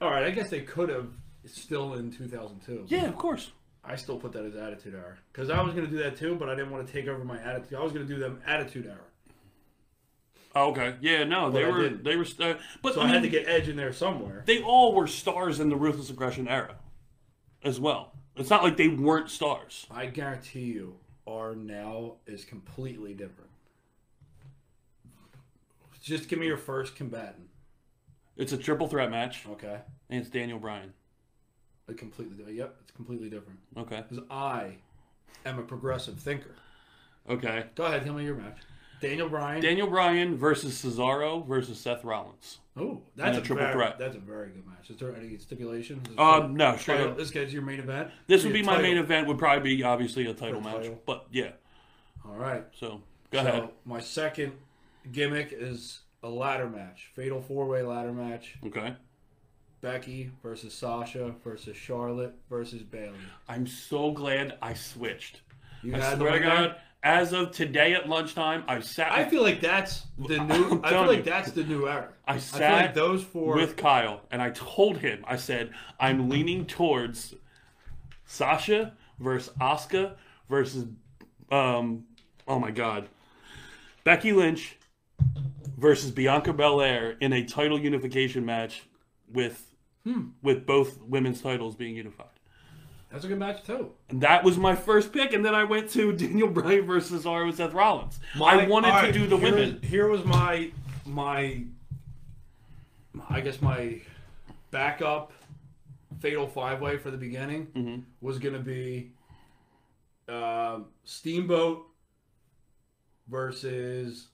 All 0.00 0.10
right, 0.10 0.24
I 0.24 0.30
guess 0.30 0.50
they 0.50 0.62
could 0.62 0.88
have 0.88 1.08
still 1.46 1.94
in 1.94 2.10
2002. 2.10 2.86
Yeah, 2.88 3.06
of 3.06 3.16
course. 3.16 3.52
I 3.84 3.96
still 3.96 4.16
put 4.16 4.32
that 4.32 4.44
as 4.44 4.56
attitude 4.56 4.94
error 4.94 5.18
because 5.32 5.50
I 5.50 5.60
was 5.62 5.74
going 5.74 5.84
to 5.84 5.90
do 5.90 5.98
that 5.98 6.16
too, 6.16 6.34
but 6.36 6.48
I 6.48 6.54
didn't 6.54 6.70
want 6.70 6.86
to 6.86 6.92
take 6.92 7.06
over 7.06 7.22
my 7.24 7.38
attitude. 7.38 7.78
I 7.78 7.82
was 7.82 7.92
going 7.92 8.06
to 8.06 8.12
do 8.12 8.18
them 8.18 8.40
attitude 8.46 8.86
error, 8.86 9.12
okay. 10.56 10.96
Yeah, 11.00 11.24
no, 11.24 11.50
they 11.50 11.64
were 11.64 11.88
they 11.88 12.16
were. 12.16 12.26
Uh, 12.40 12.54
but 12.82 12.94
so 12.94 13.00
I 13.00 13.04
I, 13.04 13.08
had 13.08 13.22
to 13.22 13.28
get 13.28 13.48
Edge 13.48 13.68
in 13.68 13.76
there 13.76 13.92
somewhere. 13.92 14.42
they 14.46 14.62
all 14.62 14.94
were 14.94 15.06
stars 15.06 15.60
in 15.60 15.68
the 15.68 15.76
ruthless 15.76 16.10
aggression 16.10 16.48
era, 16.48 16.76
as 17.62 17.78
well. 17.80 18.12
It's 18.36 18.50
not 18.50 18.62
like 18.62 18.76
they 18.76 18.88
weren't 18.88 19.30
stars. 19.30 19.86
I 19.90 20.06
guarantee 20.06 20.64
you, 20.64 20.96
our 21.26 21.54
now 21.54 22.14
is 22.26 22.44
completely 22.44 23.14
different. 23.14 23.50
Just 26.02 26.28
give 26.28 26.38
me 26.38 26.46
your 26.46 26.58
first 26.58 26.96
combatant. 26.96 27.48
It's 28.36 28.52
a 28.52 28.58
triple 28.58 28.88
threat 28.88 29.10
match, 29.10 29.46
Okay. 29.48 29.78
and 30.10 30.20
it's 30.20 30.28
Daniel 30.28 30.58
Bryan. 30.58 30.92
A 31.88 31.94
completely 31.94 32.36
different. 32.36 32.58
Yep, 32.58 32.76
it's 32.82 32.90
completely 32.90 33.30
different. 33.30 33.58
Okay. 33.76 34.02
Because 34.08 34.24
I 34.30 34.76
am 35.46 35.58
a 35.58 35.62
progressive 35.62 36.18
thinker. 36.18 36.54
Okay. 37.28 37.66
Go 37.74 37.84
ahead, 37.84 38.04
tell 38.04 38.14
me 38.14 38.24
your 38.24 38.34
match. 38.34 38.58
Daniel 39.08 39.28
Bryan. 39.28 39.60
Daniel 39.62 39.86
Bryan 39.88 40.36
versus 40.36 40.82
Cesaro 40.82 41.46
versus 41.46 41.78
Seth 41.78 42.04
Rollins. 42.04 42.58
oh, 42.76 43.00
that's 43.16 43.36
a, 43.38 43.40
a 43.40 43.44
triple 43.44 43.62
very, 43.64 43.72
threat. 43.74 43.98
That's 43.98 44.16
a 44.16 44.20
very 44.20 44.48
good 44.48 44.66
match. 44.66 44.90
Is 44.90 44.96
there 44.96 45.14
any 45.14 45.36
stipulation? 45.38 46.00
Is 46.10 46.14
Uh, 46.18 46.48
no, 46.50 46.76
straight 46.76 46.96
title- 46.96 47.12
up. 47.12 47.18
This 47.18 47.30
guy's 47.30 47.52
your 47.52 47.62
main 47.62 47.80
event. 47.80 48.10
This 48.26 48.44
would 48.44 48.52
be 48.52 48.62
my 48.62 48.76
title. 48.76 48.82
main 48.90 48.96
event. 48.98 49.28
Would 49.28 49.38
probably 49.38 49.76
be 49.76 49.82
obviously 49.82 50.26
a 50.26 50.34
title 50.34 50.60
a 50.60 50.64
match, 50.64 50.76
title. 50.82 51.02
but 51.06 51.26
yeah. 51.30 51.50
All 52.26 52.36
right. 52.36 52.64
So 52.78 53.00
go 53.30 53.42
so 53.42 53.48
ahead. 53.48 53.68
my 53.84 54.00
second 54.00 54.52
gimmick 55.12 55.48
is 55.52 56.00
a 56.22 56.28
ladder 56.28 56.68
match, 56.68 57.10
fatal 57.14 57.40
four 57.42 57.66
way 57.66 57.82
ladder 57.82 58.12
match. 58.12 58.56
Okay. 58.66 58.94
Becky 59.80 60.30
versus 60.42 60.72
Sasha 60.72 61.34
versus 61.44 61.76
Charlotte 61.76 62.34
versus 62.48 62.82
Bayley. 62.82 63.18
I'm 63.48 63.66
so 63.66 64.12
glad 64.12 64.56
I 64.62 64.72
switched. 64.72 65.42
You 65.82 65.94
I 65.94 65.98
had 65.98 66.12
the 66.18 66.24
swear 66.24 66.38
to? 66.38 66.40
God, 66.40 66.76
as 67.04 67.32
of 67.32 67.52
today 67.52 67.92
at 67.94 68.08
lunchtime, 68.08 68.64
I 68.66 68.80
sat. 68.80 69.12
I 69.12 69.24
feel 69.28 69.42
like 69.42 69.60
that's 69.60 70.06
the 70.18 70.38
new. 70.38 70.80
I 70.84 70.88
feel 70.90 71.06
like 71.06 71.18
you. 71.18 71.22
that's 71.24 71.52
the 71.52 71.62
new 71.64 71.86
era. 71.86 72.08
I 72.26 72.38
sat 72.38 72.72
like 72.86 72.94
those 72.94 73.22
four. 73.22 73.54
with 73.54 73.76
Kyle, 73.76 74.22
and 74.30 74.40
I 74.42 74.50
told 74.50 74.96
him, 74.98 75.24
I 75.28 75.36
said, 75.36 75.70
I'm 76.00 76.28
leaning 76.30 76.64
towards 76.66 77.34
Sasha 78.26 78.94
versus 79.20 79.52
Asuka 79.60 80.14
versus, 80.48 80.86
um, 81.52 82.04
oh 82.48 82.58
my 82.58 82.70
God, 82.70 83.08
Becky 84.02 84.32
Lynch 84.32 84.76
versus 85.78 86.10
Bianca 86.10 86.52
Belair 86.52 87.16
in 87.20 87.32
a 87.32 87.44
title 87.44 87.78
unification 87.78 88.44
match 88.44 88.82
with 89.32 89.70
Hmm. 90.04 90.28
with 90.42 90.66
both 90.66 91.00
women's 91.00 91.40
titles 91.40 91.74
being 91.76 91.96
unified. 91.96 92.26
That's 93.14 93.24
a 93.24 93.28
good 93.28 93.38
match 93.38 93.62
too. 93.64 93.92
And 94.10 94.20
that 94.20 94.44
was 94.44 94.58
my 94.58 94.74
first 94.74 95.12
pick, 95.12 95.32
and 95.32 95.42
then 95.44 95.54
I 95.54 95.64
went 95.64 95.88
to 95.92 96.12
Daniel 96.16 96.48
Bryan 96.48 96.84
versus 96.84 97.24
Cesaro 97.24 97.54
Seth 97.54 97.72
Rollins. 97.72 98.18
I 98.34 98.66
wanted 98.66 98.90
all 98.90 99.00
to 99.02 99.12
do 99.12 99.26
the 99.26 99.36
here- 99.38 99.50
women. 99.54 99.80
Here 99.82 100.06
was 100.08 100.24
my 100.24 100.70
my. 101.06 101.62
I 103.30 103.40
guess 103.40 103.62
my 103.62 104.00
backup 104.72 105.32
fatal 106.20 106.46
five 106.48 106.80
way 106.80 106.96
for 106.98 107.10
the 107.10 107.16
beginning 107.16 107.66
Mm-hmm. 107.76 108.00
was 108.20 108.38
going 108.38 108.54
to 108.54 108.60
be 108.60 109.12
um, 110.28 110.86
Steamboat 111.04 111.86
versus 113.28 114.28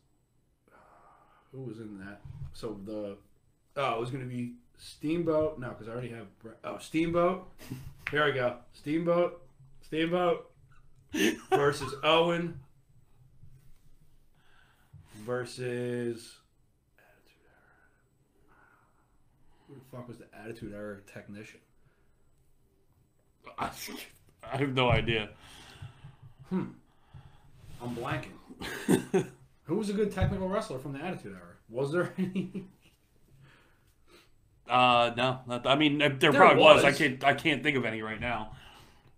who 1.53 1.63
was 1.63 1.79
in 1.79 1.99
that? 1.99 2.21
So 2.55 2.79
the 2.85 3.17
oh, 3.77 3.95
it 3.95 4.01
was 4.01 4.11
going 4.11 4.23
to 4.23 4.29
be 4.29 4.55
Steamboat. 4.79 5.59
No, 5.59 5.69
because 5.71 5.89
I 5.89 5.93
already 5.93 6.09
have 6.11 6.27
oh 6.65 6.79
Steamboat. 6.79 7.49
Here 8.11 8.27
we 8.27 8.33
go. 8.33 8.57
Steamboat, 8.73 9.41
Steamboat 9.83 10.51
versus 11.51 11.95
Owen 12.03 12.59
versus 15.25 16.39
Attitude 16.99 17.45
Era. 17.47 17.79
Who 19.69 19.75
the 19.75 19.97
fuck 19.97 20.09
was 20.09 20.19
the 20.19 20.27
Attitude 20.37 20.75
Era 20.75 20.99
technician? 21.07 21.61
I, 23.57 23.71
I 24.43 24.57
have 24.57 24.75
no 24.75 24.91
idea. 24.91 25.29
Hmm. 26.49 26.65
I'm 27.81 27.95
blanking. 27.95 28.35
Who 29.65 29.77
was 29.77 29.89
a 29.89 29.93
good 29.93 30.11
technical 30.11 30.49
wrestler 30.49 30.81
from 30.81 30.95
the 30.95 31.01
Attitude 31.01 31.37
Era? 31.37 31.55
Was 31.69 31.93
there 31.93 32.13
any? 32.19 32.67
Uh, 34.71 35.13
no, 35.17 35.41
not, 35.47 35.67
I 35.67 35.75
mean 35.75 35.99
there, 35.99 36.33
probably 36.33 36.63
was. 36.63 36.85
I 36.85 36.93
can't. 36.93 37.23
I 37.25 37.35
can't 37.35 37.63
think 37.63 37.77
of 37.77 37.85
any 37.85 38.03
right 38.03 38.21
now. 38.21 38.53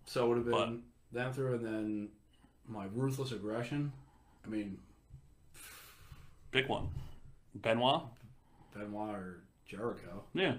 So 0.07 0.25
it 0.25 0.29
would 0.29 0.39
have 0.39 0.47
been 0.47 0.83
them 1.13 1.33
through, 1.33 1.57
and 1.57 1.65
then 1.65 2.09
my 2.67 2.87
ruthless 2.95 3.33
aggression. 3.33 3.93
I 4.45 4.49
mean, 4.49 4.79
Pick 6.53 6.69
one. 6.69 6.89
Benoit. 7.55 8.03
Benoit 8.75 9.15
or 9.15 9.43
Jericho. 9.67 10.23
Yeah. 10.35 10.55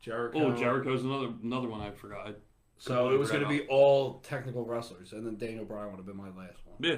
Jericho. 0.00 0.38
Oh, 0.38 0.56
Jericho's 0.56 1.02
another 1.02 1.30
another 1.42 1.68
one 1.68 1.80
I 1.80 1.90
forgot. 1.90 2.34
So 2.78 3.10
it 3.10 3.18
was 3.18 3.30
going 3.30 3.42
to 3.42 3.48
be 3.48 3.62
all 3.68 4.20
technical 4.20 4.64
wrestlers, 4.64 5.12
and 5.12 5.26
then 5.26 5.36
Daniel 5.36 5.64
Bryan 5.64 5.90
would 5.90 5.96
have 5.96 6.06
been 6.06 6.16
my 6.16 6.28
last 6.28 6.58
one. 6.66 6.76
Yeah, 6.80 6.96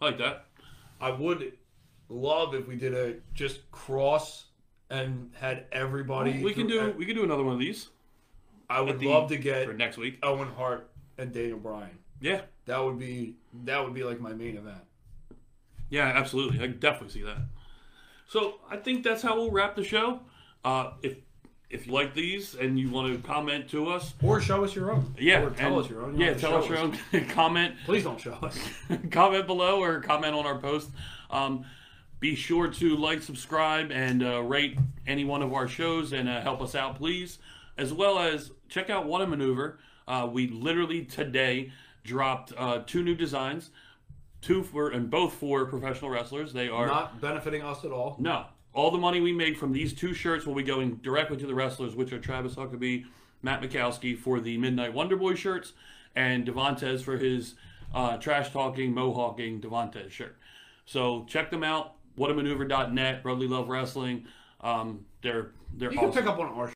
I 0.00 0.04
like 0.04 0.18
that. 0.18 0.46
I 1.00 1.10
would 1.10 1.52
love 2.10 2.54
if 2.54 2.66
we 2.66 2.76
did 2.76 2.92
a 2.94 3.14
just 3.32 3.70
cross 3.70 4.46
and 4.90 5.30
had 5.38 5.66
everybody. 5.72 6.42
we 6.42 6.52
can 6.54 6.66
do. 6.66 6.94
We 6.96 7.04
can 7.06 7.14
do 7.14 7.24
another 7.24 7.44
one 7.44 7.54
of 7.54 7.60
these 7.60 7.88
I 8.70 8.80
would 8.80 8.98
the- 8.98 9.08
love 9.08 9.28
to 9.30 9.36
get 9.36 9.66
for 9.66 9.72
next 9.74 9.96
week. 9.96 10.18
Owen 10.22 10.48
Hart 10.56 10.88
and 11.18 11.32
Daniel 11.32 11.58
Bryan. 11.58 11.98
Yeah. 12.20 12.42
That 12.66 12.84
would 12.84 12.98
be 12.98 13.36
that 13.64 13.82
would 13.84 13.94
be 13.94 14.04
like 14.04 14.20
my 14.20 14.32
main 14.32 14.56
event. 14.56 14.80
Yeah, 15.90 16.04
absolutely. 16.06 16.58
I 16.58 16.68
can 16.68 16.78
definitely 16.78 17.10
see 17.20 17.22
that. 17.26 17.38
So 18.28 18.56
I 18.70 18.76
think 18.76 19.04
that's 19.04 19.22
how 19.22 19.36
we'll 19.36 19.50
wrap 19.50 19.74
the 19.74 19.84
show. 19.84 20.20
Uh, 20.64 20.90
if 21.02 21.16
if 21.70 21.86
you 21.86 21.92
like 21.92 22.14
these 22.14 22.54
and 22.54 22.78
you 22.78 22.90
want 22.90 23.14
to 23.14 23.26
comment 23.26 23.68
to 23.70 23.88
us, 23.88 24.14
Or 24.22 24.40
show 24.40 24.64
us 24.64 24.74
your 24.74 24.90
own. 24.90 25.14
yeah, 25.18 25.42
Or 25.42 25.50
tell 25.50 25.74
and- 25.76 25.84
us 25.84 25.90
your 25.90 26.02
own. 26.02 26.18
You 26.18 26.24
yeah, 26.26 26.32
don't 26.34 26.40
have 26.40 26.40
to 26.40 26.46
tell 26.46 26.58
us 26.58 26.68
your 27.12 27.20
own. 27.22 27.26
comment 27.28 27.74
Please 27.84 28.04
don't 28.04 28.20
show 28.20 28.32
us. 28.34 28.58
comment 29.10 29.46
below 29.46 29.82
or 29.82 30.00
comment 30.00 30.34
on 30.34 30.46
our 30.46 30.58
post. 30.58 30.90
Um, 31.30 31.64
be 32.20 32.34
sure 32.34 32.68
to 32.68 32.96
like, 32.96 33.22
subscribe, 33.22 33.90
and 33.92 34.22
uh, 34.24 34.42
rate 34.42 34.78
any 35.06 35.24
one 35.24 35.42
of 35.42 35.52
our 35.52 35.68
shows 35.68 36.12
and 36.12 36.28
uh, 36.28 36.40
help 36.40 36.60
us 36.60 36.74
out, 36.74 36.96
please. 36.96 37.38
As 37.76 37.92
well 37.92 38.18
as 38.18 38.50
check 38.68 38.90
out 38.90 39.06
What 39.06 39.22
a 39.22 39.26
Maneuver. 39.26 39.78
Uh, 40.06 40.28
we 40.30 40.48
literally 40.48 41.04
today 41.04 41.70
dropped 42.02 42.52
uh, 42.56 42.80
two 42.86 43.02
new 43.04 43.14
designs, 43.14 43.70
two 44.40 44.62
for 44.62 44.90
and 44.90 45.10
both 45.10 45.34
for 45.34 45.66
professional 45.66 46.10
wrestlers. 46.10 46.52
They 46.52 46.68
are 46.68 46.86
Not 46.86 47.20
benefiting 47.20 47.62
us 47.62 47.84
at 47.84 47.92
all. 47.92 48.16
no. 48.18 48.46
All 48.74 48.90
the 48.92 48.98
money 48.98 49.20
we 49.20 49.32
make 49.32 49.56
from 49.56 49.72
these 49.72 49.92
two 49.92 50.12
shirts 50.14 50.46
will 50.46 50.54
be 50.54 50.62
going 50.62 50.96
directly 50.96 51.36
to 51.38 51.46
the 51.46 51.54
wrestlers, 51.54 51.96
which 51.96 52.12
are 52.12 52.18
Travis 52.20 52.54
Huckabee, 52.54 53.06
Matt 53.42 53.60
Mikowski 53.62 54.16
for 54.16 54.38
the 54.40 54.56
Midnight 54.58 54.92
Wonder 54.92 55.16
Boy 55.16 55.34
shirts, 55.34 55.72
and 56.14 56.46
Devontes 56.46 57.00
for 57.02 57.16
his 57.16 57.54
uh, 57.94 58.18
trash 58.18 58.50
talking, 58.52 58.92
mohawking 58.94 59.60
Devontes 59.60 60.10
shirt. 60.10 60.36
So 60.84 61.24
check 61.28 61.50
them 61.50 61.64
out. 61.64 61.94
Whatamaneuver.net, 62.18 63.22
Brotherly 63.22 63.48
Love 63.48 63.68
Wrestling. 63.68 64.26
Um, 64.60 65.04
they're 65.22 65.52
they're 65.76 65.92
You 65.92 65.98
awesome. 65.98 66.12
can 66.12 66.22
pick 66.22 66.30
up 66.30 66.38
on 66.38 66.46
our 66.48 66.72